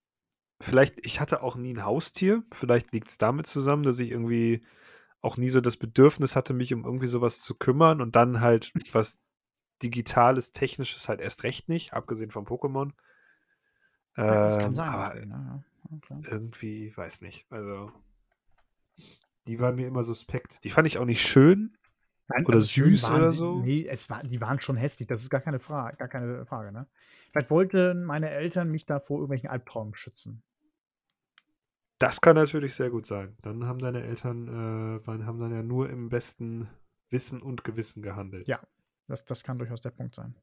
vielleicht, 0.61 1.05
ich 1.05 1.21
hatte 1.21 1.43
auch 1.43 1.57
nie 1.57 1.75
ein 1.75 1.85
Haustier. 1.85 2.43
Vielleicht 2.53 2.93
liegt 2.93 3.09
es 3.09 3.19
damit 3.19 3.47
zusammen, 3.47 3.83
dass 3.83 3.99
ich 3.99 4.11
irgendwie 4.11 4.65
auch 5.21 5.37
nie 5.37 5.49
so 5.49 5.61
das 5.61 5.77
Bedürfnis 5.77 6.35
hatte, 6.35 6.53
mich 6.53 6.73
um 6.73 6.85
irgendwie 6.85 7.07
sowas 7.07 7.41
zu 7.41 7.55
kümmern 7.55 8.01
und 8.01 8.15
dann 8.15 8.41
halt 8.41 8.71
was 8.93 9.19
Digitales, 9.83 10.53
Technisches 10.53 11.09
halt 11.09 11.21
erst 11.21 11.43
recht 11.43 11.69
nicht, 11.69 11.93
abgesehen 11.93 12.31
von 12.31 12.45
Pokémon. 12.45 12.91
Ja, 14.17 14.47
das 14.47 14.57
kann 14.57 14.67
Ähm, 14.67 14.73
sein. 14.73 14.89
aber? 14.89 15.15
Ja, 15.25 15.63
irgendwie, 16.31 16.95
weiß 16.95 17.21
nicht. 17.21 17.45
Also, 17.49 17.91
die 19.45 19.59
waren 19.59 19.75
mir 19.75 19.87
immer 19.87 20.03
suspekt. 20.03 20.63
Die 20.63 20.69
fand 20.69 20.87
ich 20.87 20.97
auch 20.97 21.05
nicht 21.05 21.21
schön. 21.21 21.77
Nein, 22.29 22.45
Oder 22.45 22.55
also 22.55 22.65
süß 22.67 23.03
waren 23.03 23.15
oder 23.15 23.31
so? 23.31 23.59
Nee, 23.61 23.87
es 23.87 24.09
war, 24.09 24.21
die 24.21 24.41
waren 24.41 24.59
schon 24.59 24.75
hässlich, 24.75 25.07
das 25.07 25.21
ist 25.23 25.29
gar 25.29 25.39
keine 25.39 25.59
Frage, 25.59 25.95
gar 25.95 26.09
keine 26.09 26.45
Frage, 26.45 26.73
ne? 26.73 26.85
Vielleicht 27.31 27.49
wollten 27.49 28.03
meine 28.03 28.29
Eltern 28.29 28.69
mich 28.69 28.85
da 28.85 28.99
vor 28.99 29.17
irgendwelchen 29.19 29.49
Albträumen 29.49 29.95
schützen. 29.95 30.43
Das 31.99 32.21
kann 32.21 32.35
natürlich 32.35 32.75
sehr 32.75 32.89
gut 32.89 33.05
sein. 33.05 33.35
Dann 33.41 33.65
haben 33.65 33.79
deine 33.79 34.03
Eltern, 34.03 34.47
äh, 34.47 35.23
haben 35.23 35.39
dann 35.39 35.51
ja 35.51 35.63
nur 35.63 35.89
im 35.89 36.09
besten 36.09 36.67
Wissen 37.09 37.41
und 37.41 37.63
Gewissen 37.63 38.03
gehandelt. 38.03 38.47
Ja. 38.47 38.59
Das, 39.07 39.23
das 39.23 39.43
kann 39.43 39.57
durchaus 39.57 39.79
der 39.81 39.91
Punkt 39.91 40.15
sein. 40.15 40.35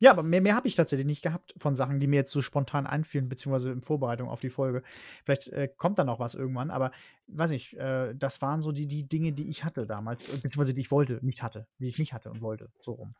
Ja, 0.00 0.12
aber 0.12 0.22
mehr, 0.22 0.40
mehr 0.40 0.54
habe 0.54 0.68
ich 0.68 0.76
tatsächlich 0.76 1.06
nicht 1.06 1.22
gehabt 1.22 1.54
von 1.58 1.74
Sachen, 1.74 1.98
die 1.98 2.06
mir 2.06 2.16
jetzt 2.16 2.30
so 2.30 2.40
spontan 2.40 2.86
einfielen, 2.86 3.28
beziehungsweise 3.28 3.72
in 3.72 3.82
Vorbereitung 3.82 4.28
auf 4.28 4.40
die 4.40 4.50
Folge. 4.50 4.82
Vielleicht 5.24 5.48
äh, 5.48 5.68
kommt 5.68 5.98
da 5.98 6.04
noch 6.04 6.20
was 6.20 6.34
irgendwann, 6.34 6.70
aber 6.70 6.92
weiß 7.26 7.50
nicht, 7.50 7.74
äh, 7.74 8.14
das 8.14 8.40
waren 8.40 8.60
so 8.60 8.70
die, 8.70 8.86
die 8.86 9.08
Dinge, 9.08 9.32
die 9.32 9.48
ich 9.48 9.64
hatte 9.64 9.86
damals, 9.86 10.28
äh, 10.28 10.36
beziehungsweise 10.36 10.74
die 10.74 10.82
ich 10.82 10.90
wollte, 10.90 11.18
nicht 11.22 11.42
hatte, 11.42 11.66
die 11.78 11.88
ich 11.88 11.98
nicht 11.98 12.12
hatte 12.12 12.30
und 12.30 12.42
wollte, 12.42 12.70
so 12.80 12.92
rum. 12.92 13.14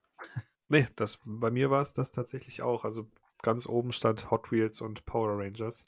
Nee, 0.69 0.87
das, 0.97 1.19
bei 1.25 1.51
mir 1.51 1.71
war 1.71 1.81
es 1.81 1.95
das 1.95 2.11
tatsächlich 2.11 2.63
auch. 2.63 2.85
Also 2.85 3.09
ganz 3.43 3.67
oben 3.67 3.91
stand 3.91 4.31
Hot 4.31 4.53
Wheels 4.53 4.81
und 4.81 5.07
Power 5.07 5.39
Rangers. 5.39 5.87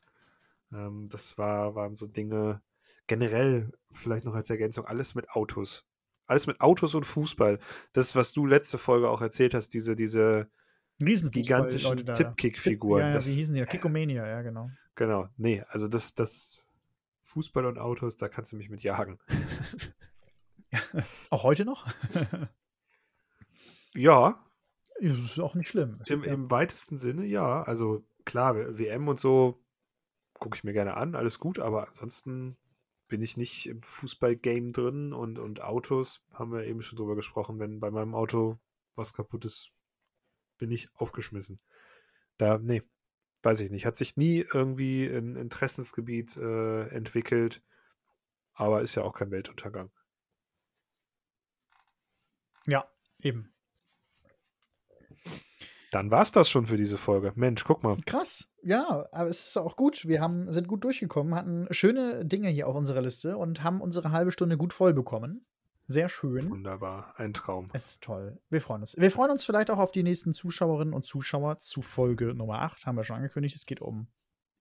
Ähm, 0.73 1.09
das 1.11 1.37
war, 1.39 1.75
waren 1.75 1.95
so 1.95 2.07
Dinge, 2.07 2.63
generell 3.07 3.73
vielleicht 3.93 4.25
noch 4.25 4.35
als 4.35 4.51
Ergänzung, 4.51 4.87
alles 4.87 5.15
mit 5.15 5.29
Autos. 5.31 5.87
Alles 6.27 6.47
mit 6.47 6.61
Autos 6.61 6.95
und 6.95 7.05
Fußball. 7.05 7.59
Das, 7.93 8.17
was 8.17 8.33
du 8.33 8.47
letzte 8.47 8.79
Folge 8.79 9.11
auch 9.11 9.21
erzählt 9.21 9.53
hast, 9.53 9.75
diese, 9.75 9.97
diese 9.97 10.49
Riesenfußball, 11.01 11.69
gigantischen. 11.69 12.07
Tippkick-Figuren. 12.13 13.01
Ja, 13.01 13.09
ja, 13.09 13.15
das, 13.15 13.29
wie 13.29 13.35
hießen 13.35 13.55
die? 13.55 13.65
Kickomania, 13.65 14.27
ja, 14.27 14.43
genau. 14.43 14.71
genau, 14.95 15.29
nee, 15.37 15.63
also 15.69 15.89
das, 15.89 16.15
das 16.15 16.63
Fußball 17.23 17.67
und 17.67 17.79
Autos, 17.79 18.17
da 18.17 18.29
kannst 18.29 18.53
du 18.53 18.57
mich 18.57 18.71
mit 18.71 18.83
jagen. 18.83 19.19
Auch 21.31 21.43
heute 21.43 21.65
noch? 21.65 21.87
ja, 23.95 24.45
Das 25.01 25.19
ist 25.19 25.41
auch 25.41 25.55
nicht 25.55 25.69
schlimm. 25.69 26.01
Im, 26.07 26.23
im 26.25 26.51
weitesten 26.51 26.97
Sinne 26.97 27.27
ja. 27.27 27.63
Also 27.63 28.05
klar, 28.25 28.55
WM 28.79 29.09
und 29.09 29.19
so 29.19 29.63
gucke 30.35 30.57
ich 30.57 30.65
mir 30.65 30.73
gerne 30.73 30.97
an, 30.97 31.15
alles 31.15 31.39
gut, 31.39 31.59
aber 31.59 31.89
ansonsten 31.89 32.57
bin 33.09 33.23
ich 33.23 33.37
nicht 33.37 33.69
im 33.69 33.83
Fußballgame 33.83 34.73
drin 34.73 35.13
und, 35.13 35.39
und 35.39 35.63
Autos, 35.63 36.25
haben 36.33 36.53
wir 36.53 36.65
eben 36.65 36.81
schon 36.81 36.97
drüber 36.97 37.17
gesprochen, 37.17 37.59
wenn 37.59 37.81
bei 37.81 37.91
meinem 37.91 38.15
Auto 38.15 38.59
was 38.95 39.13
kaputt 39.13 39.45
ist, 39.45 39.71
bin 40.61 40.71
ich 40.71 40.89
aufgeschmissen. 40.95 41.59
Da, 42.39 42.59
nee, 42.59 42.83
weiß 43.43 43.61
ich 43.61 43.71
nicht. 43.71 43.87
Hat 43.87 43.97
sich 43.97 44.17
nie 44.17 44.45
irgendwie 44.53 45.07
ein 45.07 45.37
Interessensgebiet 45.37 46.37
äh, 46.37 46.89
entwickelt, 46.89 47.63
aber 48.55 48.83
ist 48.83 48.95
ja 48.95 49.03
auch 49.03 49.15
kein 49.15 49.31
Weltuntergang. 49.31 49.91
ja, 52.67 52.85
eben. 53.21 53.53
Dann 55.91 56.11
war's 56.13 56.31
das 56.31 56.49
schon 56.49 56.67
für 56.67 56.77
diese 56.77 56.97
Folge. 56.97 57.33
Mensch, 57.35 57.65
guck 57.65 57.83
mal. 57.83 57.97
Krass, 58.07 58.53
ja, 58.63 59.09
aber 59.11 59.29
es 59.29 59.49
ist 59.49 59.57
auch 59.57 59.77
gut. 59.77 60.07
Wir 60.07 60.21
haben, 60.21 60.53
sind 60.53 60.69
gut 60.69 60.85
durchgekommen, 60.85 61.35
hatten 61.35 61.67
schöne 61.73 62.25
Dinge 62.25 62.49
hier 62.49 62.69
auf 62.69 62.77
unserer 62.77 63.03
Liste 63.03 63.37
und 63.37 63.65
haben 63.65 63.81
unsere 63.81 64.13
halbe 64.13 64.31
Stunde 64.31 64.57
gut 64.57 64.73
voll 64.73 64.95
bekommen. 64.95 65.45
Sehr 65.91 66.09
schön. 66.09 66.49
Wunderbar, 66.49 67.15
ein 67.17 67.35
Traum. 67.35 67.69
Es 67.73 67.87
ist 67.87 68.03
toll. 68.05 68.39
Wir 68.49 68.61
freuen 68.61 68.83
uns. 68.83 68.97
Wir 68.97 69.11
freuen 69.11 69.33
uns 69.33 69.45
vielleicht 69.45 69.71
auch 69.73 69.79
auf 69.79 69.91
die 69.91 70.05
nächsten 70.05 70.35
Zuschauerinnen 70.35 70.95
und 70.95 71.05
Zuschauer 71.05 71.59
zu 71.59 71.83
Folge 71.83 72.33
Nummer 72.35 72.61
8. 72.63 72.87
Haben 72.87 72.97
wir 72.97 73.03
schon 73.03 73.17
angekündigt. 73.17 73.57
Es 73.57 73.67
geht 73.67 73.81
um 73.81 74.07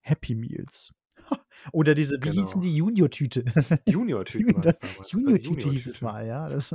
Happy 0.02 0.34
Meals. 0.34 0.92
Oder 1.72 1.94
diese, 1.94 2.16
wie 2.16 2.20
Genau. 2.30 2.34
hießen 2.42 2.62
die 2.62 2.76
Junior-Tüte? 2.76 3.46
Junior-Tüten 3.86 4.56
waren 4.56 4.68
es 4.68 4.80
damals. 4.80 4.98
War 5.14 5.20
Junior-Tüte 5.20 5.70
hieß 5.70 5.86
es 5.88 6.00
Junior-Tüte. 6.00 6.06
mal, 6.06 6.26
ja. 6.26 6.48
Das, 6.48 6.74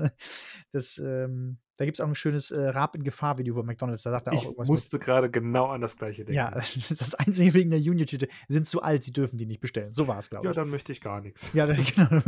das, 0.71 0.99
ähm, 0.99 1.59
da 1.77 1.85
gibt 1.87 1.97
es 1.99 2.01
auch 2.01 2.07
ein 2.07 2.14
schönes 2.14 2.53
äh, 2.53 2.61
Rab 2.69 2.95
in 2.95 3.03
Gefahr-Video 3.03 3.55
von 3.55 3.67
McDonalds. 3.67 4.03
Da 4.05 4.12
sagt 4.12 4.29
er 4.29 4.35
auch 4.35 4.53
Ich 4.62 4.69
musste 4.69 5.01
gerade 5.01 5.33
genau 5.33 5.67
an 5.67 5.81
das 5.81 5.97
gleiche 5.97 6.25
denken. 6.25 6.35
ja, 6.37 6.51
das 6.55 6.77
ist 6.77 7.01
das 7.01 7.17
Einzige 7.17 7.55
wegen 7.55 7.71
der 7.71 7.81
Junior-Tüte. 7.81 8.29
Sind 8.47 8.69
zu 8.69 8.83
alt, 8.83 9.03
sie 9.03 9.12
dürfen 9.12 9.37
die 9.37 9.47
nicht 9.47 9.61
bestellen. 9.61 9.93
So 9.93 10.07
war 10.07 10.19
es, 10.21 10.31
glaube 10.31 10.45
Ja, 10.45 10.53
ich. 10.53 10.55
dann 10.55 10.71
möchte 10.71 10.93
ich 10.93 11.01
gar 11.01 11.21
nichts. 11.21 11.53
Ja, 11.55 11.67
dann, 11.67 11.83
genau. 11.83 12.21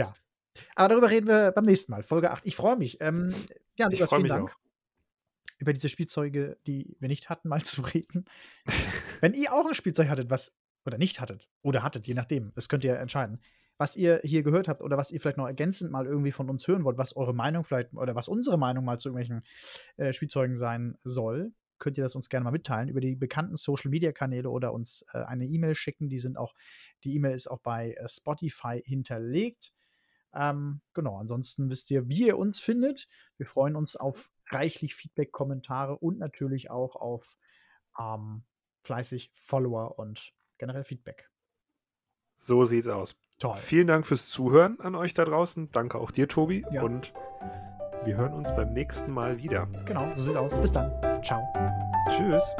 Ja. 0.00 0.12
Aber 0.74 0.88
darüber 0.88 1.10
reden 1.10 1.28
wir 1.28 1.52
beim 1.52 1.64
nächsten 1.64 1.92
Mal, 1.92 2.02
Folge 2.02 2.30
8. 2.30 2.46
Ich 2.46 2.56
freue 2.56 2.76
mich. 2.76 3.00
Ähm, 3.00 3.32
ja, 3.76 3.88
Ich 3.90 4.02
freue 4.02 4.20
mich 4.20 4.30
Dank, 4.30 4.50
auch. 4.50 4.56
über 5.58 5.72
diese 5.72 5.88
Spielzeuge, 5.88 6.58
die 6.66 6.96
wir 6.98 7.08
nicht 7.08 7.30
hatten, 7.30 7.48
mal 7.48 7.62
zu 7.62 7.82
reden. 7.82 8.24
Wenn 9.20 9.34
ihr 9.34 9.52
auch 9.52 9.66
ein 9.66 9.74
Spielzeug 9.74 10.08
hattet, 10.08 10.30
was, 10.30 10.56
oder 10.84 10.98
nicht 10.98 11.20
hattet, 11.20 11.48
oder 11.62 11.82
hattet, 11.82 12.06
je 12.06 12.14
nachdem, 12.14 12.52
das 12.54 12.68
könnt 12.68 12.84
ihr 12.84 12.98
entscheiden, 12.98 13.40
was 13.78 13.96
ihr 13.96 14.20
hier 14.24 14.42
gehört 14.42 14.68
habt 14.68 14.82
oder 14.82 14.98
was 14.98 15.10
ihr 15.10 15.20
vielleicht 15.20 15.38
noch 15.38 15.46
ergänzend 15.46 15.90
mal 15.90 16.06
irgendwie 16.06 16.32
von 16.32 16.50
uns 16.50 16.66
hören 16.66 16.84
wollt, 16.84 16.98
was 16.98 17.16
eure 17.16 17.34
Meinung 17.34 17.64
vielleicht 17.64 17.94
oder 17.94 18.14
was 18.14 18.28
unsere 18.28 18.58
Meinung 18.58 18.84
mal 18.84 18.98
zu 18.98 19.08
irgendwelchen 19.08 19.42
äh, 19.96 20.12
Spielzeugen 20.12 20.56
sein 20.56 20.98
soll, 21.02 21.52
könnt 21.78 21.96
ihr 21.96 22.04
das 22.04 22.14
uns 22.14 22.28
gerne 22.28 22.44
mal 22.44 22.50
mitteilen 22.50 22.88
über 22.88 23.00
die 23.00 23.16
bekannten 23.16 23.56
Social 23.56 23.90
Media 23.90 24.12
Kanäle 24.12 24.50
oder 24.50 24.72
uns 24.72 25.04
äh, 25.14 25.18
eine 25.18 25.46
E-Mail 25.46 25.74
schicken. 25.74 26.08
Die 26.10 26.18
sind 26.18 26.36
auch, 26.36 26.54
die 27.04 27.14
E-Mail 27.14 27.32
ist 27.32 27.50
auch 27.50 27.60
bei 27.60 27.94
äh, 27.94 28.06
Spotify 28.06 28.82
hinterlegt. 28.84 29.72
Ähm, 30.34 30.80
genau, 30.94 31.18
ansonsten 31.18 31.70
wisst 31.70 31.90
ihr, 31.90 32.08
wie 32.08 32.26
ihr 32.26 32.38
uns 32.38 32.60
findet. 32.60 33.08
Wir 33.36 33.46
freuen 33.46 33.76
uns 33.76 33.96
auf 33.96 34.30
reichlich 34.48 34.94
Feedback, 34.94 35.32
Kommentare 35.32 35.96
und 35.96 36.18
natürlich 36.18 36.70
auch 36.70 36.96
auf 36.96 37.36
ähm, 37.98 38.44
fleißig 38.82 39.30
Follower 39.34 39.98
und 39.98 40.32
generell 40.58 40.84
Feedback. 40.84 41.30
So 42.34 42.64
sieht's 42.64 42.86
aus. 42.86 43.16
Toll. 43.38 43.54
Vielen 43.54 43.86
Dank 43.86 44.06
fürs 44.06 44.28
Zuhören 44.28 44.80
an 44.80 44.94
euch 44.94 45.14
da 45.14 45.24
draußen. 45.24 45.70
Danke 45.72 45.98
auch 45.98 46.10
dir, 46.10 46.28
Tobi. 46.28 46.64
Ja. 46.70 46.82
Und 46.82 47.12
wir 48.04 48.16
hören 48.16 48.32
uns 48.32 48.54
beim 48.54 48.70
nächsten 48.70 49.12
Mal 49.12 49.38
wieder. 49.38 49.66
Genau, 49.86 50.06
so 50.14 50.22
sieht's 50.22 50.36
aus. 50.36 50.58
Bis 50.60 50.72
dann. 50.72 50.90
Ciao. 51.22 51.42
Tschüss. 52.10 52.54